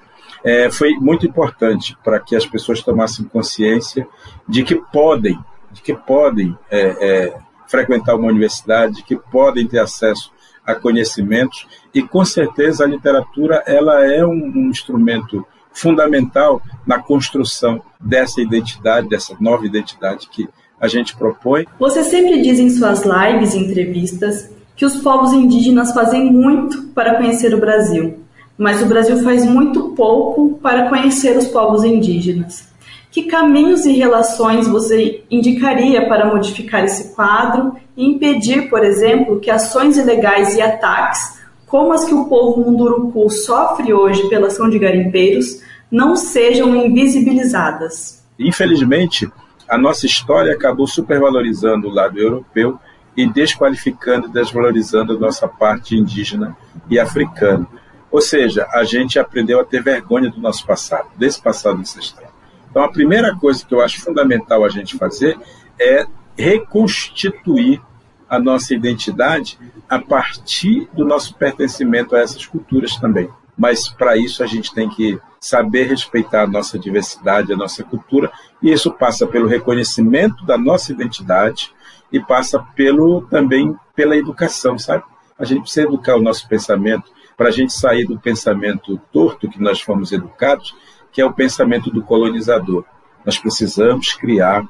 é, 0.44 0.70
foi 0.70 0.94
muito 0.94 1.24
importante 1.24 1.96
para 2.02 2.18
que 2.18 2.34
as 2.34 2.44
pessoas 2.44 2.82
tomassem 2.82 3.24
consciência 3.24 4.06
de 4.48 4.64
que 4.64 4.74
podem, 4.74 5.38
de 5.70 5.80
que 5.80 5.94
podem 5.94 6.58
é, 6.68 6.80
é, 6.80 7.38
frequentar 7.68 8.16
uma 8.16 8.28
universidade, 8.28 8.96
de 8.96 9.02
que 9.04 9.16
podem 9.16 9.66
ter 9.66 9.78
acesso 9.78 10.32
a 10.66 10.74
conhecimentos 10.74 11.66
e 11.94 12.02
com 12.02 12.24
certeza 12.24 12.84
a 12.84 12.88
literatura 12.88 13.62
ela 13.66 14.04
é 14.04 14.24
um, 14.24 14.52
um 14.54 14.68
instrumento 14.68 15.46
fundamental 15.72 16.60
na 16.86 17.00
construção 17.00 17.82
dessa 17.98 18.40
identidade, 18.40 19.08
dessa 19.08 19.36
nova 19.40 19.64
identidade 19.66 20.28
que 20.28 20.48
a 20.82 20.88
gente 20.88 21.16
propõe. 21.16 21.64
Você 21.78 22.02
sempre 22.02 22.42
diz 22.42 22.58
em 22.58 22.68
suas 22.68 23.04
lives 23.04 23.54
e 23.54 23.58
entrevistas 23.58 24.50
que 24.74 24.84
os 24.84 24.96
povos 24.96 25.32
indígenas 25.32 25.92
fazem 25.94 26.32
muito 26.32 26.88
para 26.88 27.14
conhecer 27.14 27.54
o 27.54 27.60
Brasil, 27.60 28.18
mas 28.58 28.82
o 28.82 28.86
Brasil 28.86 29.22
faz 29.22 29.46
muito 29.46 29.90
pouco 29.90 30.58
para 30.60 30.88
conhecer 30.88 31.38
os 31.38 31.46
povos 31.46 31.84
indígenas. 31.84 32.68
Que 33.12 33.24
caminhos 33.24 33.86
e 33.86 33.92
relações 33.92 34.66
você 34.66 35.22
indicaria 35.30 36.08
para 36.08 36.26
modificar 36.34 36.82
esse 36.82 37.14
quadro 37.14 37.76
e 37.96 38.04
impedir, 38.04 38.68
por 38.68 38.82
exemplo, 38.82 39.38
que 39.38 39.52
ações 39.52 39.96
ilegais 39.96 40.56
e 40.56 40.62
ataques, 40.62 41.38
como 41.66 41.92
as 41.92 42.04
que 42.04 42.14
o 42.14 42.24
povo 42.24 42.60
munduruku 42.60 43.30
sofre 43.30 43.94
hoje 43.94 44.28
pela 44.28 44.48
ação 44.48 44.68
de 44.68 44.80
garimpeiros, 44.80 45.62
não 45.90 46.16
sejam 46.16 46.74
invisibilizadas? 46.74 48.24
Infelizmente, 48.38 49.30
a 49.72 49.78
nossa 49.78 50.04
história 50.04 50.52
acabou 50.52 50.86
supervalorizando 50.86 51.88
o 51.88 51.90
lado 51.90 52.18
europeu 52.18 52.78
e 53.16 53.26
desqualificando 53.26 54.26
e 54.26 54.30
desvalorizando 54.30 55.14
a 55.14 55.18
nossa 55.18 55.48
parte 55.48 55.96
indígena 55.96 56.54
e 56.90 56.98
africana. 56.98 57.66
Ou 58.10 58.20
seja, 58.20 58.68
a 58.70 58.84
gente 58.84 59.18
aprendeu 59.18 59.58
a 59.58 59.64
ter 59.64 59.82
vergonha 59.82 60.30
do 60.30 60.38
nosso 60.38 60.66
passado, 60.66 61.08
desse 61.16 61.40
passado 61.40 61.80
ancestral. 61.80 62.30
Então, 62.70 62.82
a 62.82 62.92
primeira 62.92 63.34
coisa 63.34 63.64
que 63.64 63.72
eu 63.72 63.80
acho 63.80 64.02
fundamental 64.02 64.62
a 64.62 64.68
gente 64.68 64.98
fazer 64.98 65.38
é 65.80 66.04
reconstituir 66.36 67.80
a 68.28 68.38
nossa 68.38 68.74
identidade 68.74 69.58
a 69.88 69.98
partir 69.98 70.86
do 70.92 71.02
nosso 71.02 71.34
pertencimento 71.34 72.14
a 72.14 72.18
essas 72.18 72.44
culturas 72.44 72.96
também. 72.96 73.30
Mas 73.56 73.88
para 73.88 74.18
isso 74.18 74.42
a 74.42 74.46
gente 74.46 74.74
tem 74.74 74.90
que 74.90 75.18
saber 75.42 75.88
respeitar 75.88 76.44
a 76.44 76.46
nossa 76.46 76.78
diversidade, 76.78 77.52
a 77.52 77.56
nossa 77.56 77.82
cultura, 77.82 78.30
e 78.62 78.70
isso 78.72 78.92
passa 78.92 79.26
pelo 79.26 79.48
reconhecimento 79.48 80.46
da 80.46 80.56
nossa 80.56 80.92
identidade, 80.92 81.74
e 82.12 82.20
passa 82.20 82.60
pelo 82.76 83.22
também 83.22 83.74
pela 83.96 84.16
educação, 84.16 84.78
sabe? 84.78 85.02
A 85.38 85.44
gente 85.44 85.62
precisa 85.62 85.86
educar 85.86 86.14
o 86.14 86.22
nosso 86.22 86.46
pensamento 86.46 87.10
para 87.36 87.48
a 87.48 87.50
gente 87.50 87.72
sair 87.72 88.06
do 88.06 88.20
pensamento 88.20 89.00
torto 89.10 89.48
que 89.48 89.60
nós 89.60 89.80
fomos 89.80 90.12
educados, 90.12 90.76
que 91.10 91.20
é 91.20 91.24
o 91.24 91.32
pensamento 91.32 91.90
do 91.90 92.02
colonizador. 92.02 92.84
Nós 93.24 93.38
precisamos 93.38 94.14
criar 94.14 94.64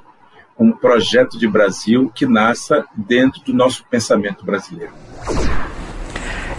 um 0.59 0.73
projeto 0.73 1.39
de 1.39 1.49
Brasil 1.49 2.11
que 2.15 2.25
nasça 2.25 2.87
dentro 2.95 3.43
do 3.43 3.53
nosso 3.53 3.85
pensamento 3.91 4.45
brasileiro. 4.45 4.93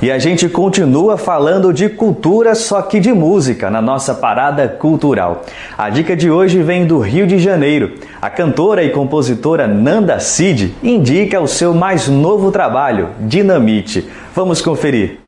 E 0.04 0.12
a 0.12 0.20
gente 0.20 0.50
continua 0.50 1.18
falando 1.18 1.72
de 1.72 1.88
cultura, 1.88 2.56
só 2.56 2.82
que 2.82 3.00
de 3.00 3.14
música, 3.14 3.70
na 3.70 3.82
nossa 3.82 4.14
parada 4.14 4.68
cultural. 4.68 5.46
A 5.78 5.90
dica 5.90 6.14
de 6.14 6.30
hoje 6.30 6.62
vem 6.62 6.86
do 6.86 7.00
Rio 7.00 7.26
de 7.26 7.40
Janeiro. 7.40 7.94
A 8.22 8.30
cantora 8.30 8.84
e 8.84 8.90
compositora 8.90 9.66
Nanda 9.66 10.20
Cid 10.20 10.76
indica 10.84 11.40
o 11.40 11.48
seu 11.48 11.74
mais 11.74 12.10
novo 12.10 12.52
trabalho, 12.52 13.12
Dinamite. 13.22 14.06
Vamos 14.36 14.62
conferir. 14.62 15.20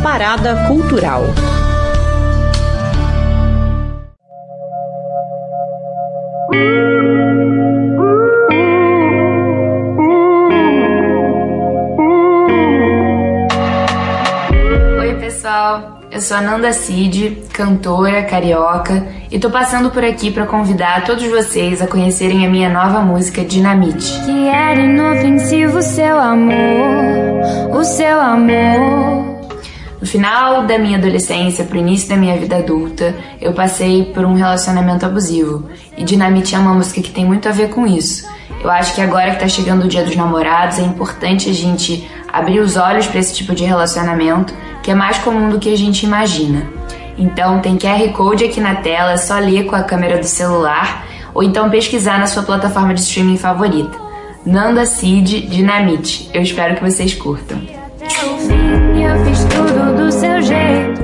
Parada 0.00 0.64
Cultural. 0.68 1.24
Eu 16.14 16.20
sou 16.20 16.36
a 16.36 16.40
Nanda 16.40 16.72
Cid, 16.72 17.42
cantora 17.52 18.22
carioca, 18.22 19.04
e 19.32 19.36
tô 19.36 19.50
passando 19.50 19.90
por 19.90 20.04
aqui 20.04 20.30
para 20.30 20.46
convidar 20.46 21.04
todos 21.04 21.24
vocês 21.24 21.82
a 21.82 21.88
conhecerem 21.88 22.46
a 22.46 22.48
minha 22.48 22.68
nova 22.68 23.00
música 23.00 23.44
Dinamite. 23.44 24.20
Que 24.24 24.46
era 24.46 24.80
inofensivo 24.80 25.78
o 25.78 25.82
seu 25.82 26.16
amor, 26.16 27.76
o 27.76 27.82
seu 27.82 28.20
amor. 28.20 29.42
No 30.00 30.06
final 30.06 30.64
da 30.64 30.78
minha 30.78 30.98
adolescência, 30.98 31.64
pro 31.64 31.78
início 31.78 32.08
da 32.08 32.16
minha 32.16 32.38
vida 32.38 32.58
adulta, 32.58 33.12
eu 33.40 33.52
passei 33.52 34.04
por 34.14 34.24
um 34.24 34.34
relacionamento 34.34 35.04
abusivo, 35.04 35.68
e 35.96 36.04
Dinamite 36.04 36.54
é 36.54 36.58
uma 36.60 36.74
música 36.74 37.02
que 37.02 37.10
tem 37.10 37.24
muito 37.24 37.48
a 37.48 37.52
ver 37.52 37.70
com 37.70 37.84
isso. 37.88 38.24
Eu 38.62 38.70
acho 38.70 38.94
que 38.94 39.00
agora 39.00 39.32
que 39.32 39.40
tá 39.40 39.48
chegando 39.48 39.84
o 39.84 39.88
Dia 39.88 40.04
dos 40.04 40.16
Namorados, 40.16 40.78
é 40.78 40.82
importante 40.82 41.50
a 41.50 41.52
gente 41.52 42.08
abrir 42.32 42.60
os 42.60 42.76
olhos 42.76 43.06
para 43.06 43.20
esse 43.20 43.34
tipo 43.34 43.54
de 43.54 43.64
relacionamento 43.64 44.54
que 44.82 44.90
é 44.90 44.94
mais 44.94 45.18
comum 45.18 45.48
do 45.50 45.58
que 45.58 45.72
a 45.72 45.76
gente 45.76 46.04
imagina. 46.04 46.66
Então 47.16 47.60
tem 47.60 47.76
QR 47.76 48.08
Code 48.12 48.44
aqui 48.44 48.60
na 48.60 48.76
tela, 48.76 49.12
é 49.12 49.16
só 49.16 49.38
ler 49.38 49.64
com 49.66 49.76
a 49.76 49.82
câmera 49.82 50.18
do 50.18 50.26
celular 50.26 51.06
ou 51.32 51.42
então 51.42 51.70
pesquisar 51.70 52.18
na 52.18 52.26
sua 52.26 52.42
plataforma 52.42 52.94
de 52.94 53.00
streaming 53.00 53.36
favorita. 53.36 53.98
Nanda 54.44 54.84
Cid 54.84 55.42
Dinamite. 55.42 56.30
Eu 56.34 56.42
espero 56.42 56.74
que 56.76 56.82
vocês 56.82 57.14
curtam. 57.14 57.58
Eu 58.00 59.24
fiz 59.24 59.44
tudo 59.44 59.96
do 59.96 60.12
seu 60.12 60.42
jeito. 60.42 61.03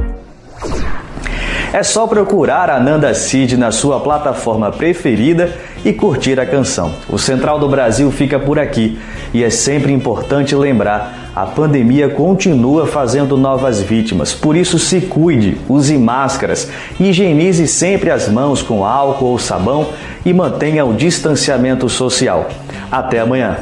É 1.72 1.84
só 1.84 2.04
procurar 2.04 2.68
a 2.68 2.80
Nanda 2.80 3.14
Cid 3.14 3.56
na 3.56 3.70
sua 3.70 4.00
plataforma 4.00 4.72
preferida 4.72 5.56
e 5.84 5.92
curtir 5.92 6.40
a 6.40 6.44
canção. 6.44 6.92
O 7.08 7.16
Central 7.16 7.60
do 7.60 7.68
Brasil 7.68 8.10
fica 8.10 8.40
por 8.40 8.58
aqui 8.58 8.98
e 9.32 9.44
é 9.44 9.50
sempre 9.50 9.92
importante 9.92 10.52
lembrar 10.56 11.30
a 11.34 11.46
pandemia 11.46 12.08
continua 12.08 12.88
fazendo 12.88 13.36
novas 13.36 13.80
vítimas, 13.80 14.32
por 14.32 14.56
isso 14.56 14.80
se 14.80 15.00
cuide, 15.00 15.56
use 15.68 15.96
máscaras, 15.96 16.68
higienize 16.98 17.68
sempre 17.68 18.10
as 18.10 18.28
mãos 18.28 18.62
com 18.62 18.84
álcool 18.84 19.26
ou 19.26 19.38
sabão 19.38 19.90
e 20.26 20.32
mantenha 20.32 20.84
o 20.84 20.92
distanciamento 20.92 21.88
social. 21.88 22.48
Até 22.90 23.20
amanhã. 23.20 23.58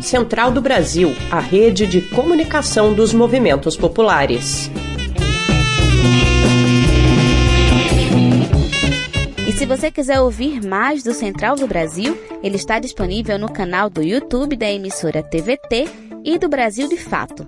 Central 0.00 0.50
do 0.50 0.60
Brasil, 0.60 1.14
a 1.30 1.38
rede 1.38 1.86
de 1.86 2.00
comunicação 2.00 2.92
dos 2.92 3.14
movimentos 3.14 3.76
populares. 3.76 4.70
Se 9.56 9.66
você 9.66 9.88
quiser 9.88 10.20
ouvir 10.20 10.60
mais 10.66 11.04
do 11.04 11.12
Central 11.12 11.54
do 11.54 11.68
Brasil, 11.68 12.18
ele 12.42 12.56
está 12.56 12.80
disponível 12.80 13.38
no 13.38 13.50
canal 13.50 13.88
do 13.88 14.02
YouTube 14.02 14.56
da 14.56 14.68
emissora 14.68 15.22
TVT 15.22 15.86
e 16.24 16.38
do 16.38 16.48
Brasil 16.48 16.88
de 16.88 16.96
Fato. 16.96 17.46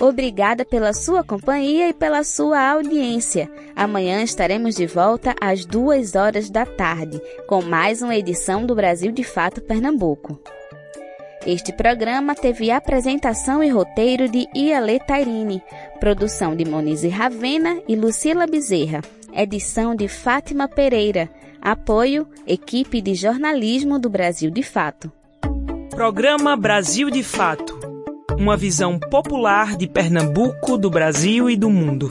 Obrigada 0.00 0.64
pela 0.64 0.92
sua 0.92 1.22
companhia 1.22 1.88
e 1.88 1.92
pela 1.92 2.24
sua 2.24 2.72
audiência. 2.72 3.48
Amanhã 3.76 4.22
estaremos 4.22 4.74
de 4.74 4.86
volta 4.86 5.36
às 5.40 5.64
duas 5.64 6.16
horas 6.16 6.50
da 6.50 6.66
tarde 6.66 7.22
com 7.46 7.62
mais 7.62 8.02
uma 8.02 8.16
edição 8.16 8.66
do 8.66 8.74
Brasil 8.74 9.12
de 9.12 9.22
Fato 9.22 9.60
Pernambuco. 9.60 10.57
Este 11.50 11.72
programa 11.72 12.34
teve 12.34 12.70
apresentação 12.70 13.64
e 13.64 13.70
roteiro 13.70 14.28
de 14.28 14.46
Iale 14.54 15.00
Tairine, 15.00 15.62
produção 15.98 16.54
de 16.54 16.62
Monize 16.62 17.08
Ravena 17.08 17.80
e 17.88 17.96
Lucila 17.96 18.46
Bezerra, 18.46 19.00
edição 19.32 19.94
de 19.94 20.08
Fátima 20.08 20.68
Pereira. 20.68 21.26
Apoio 21.58 22.28
Equipe 22.46 23.00
de 23.00 23.14
Jornalismo 23.14 23.98
do 23.98 24.10
Brasil 24.10 24.50
de 24.50 24.62
Fato. 24.62 25.10
Programa 25.88 26.54
Brasil 26.54 27.08
de 27.08 27.22
Fato. 27.22 27.80
Uma 28.38 28.54
visão 28.54 28.98
popular 28.98 29.74
de 29.74 29.88
Pernambuco, 29.88 30.76
do 30.76 30.90
Brasil 30.90 31.48
e 31.48 31.56
do 31.56 31.70
mundo. 31.70 32.10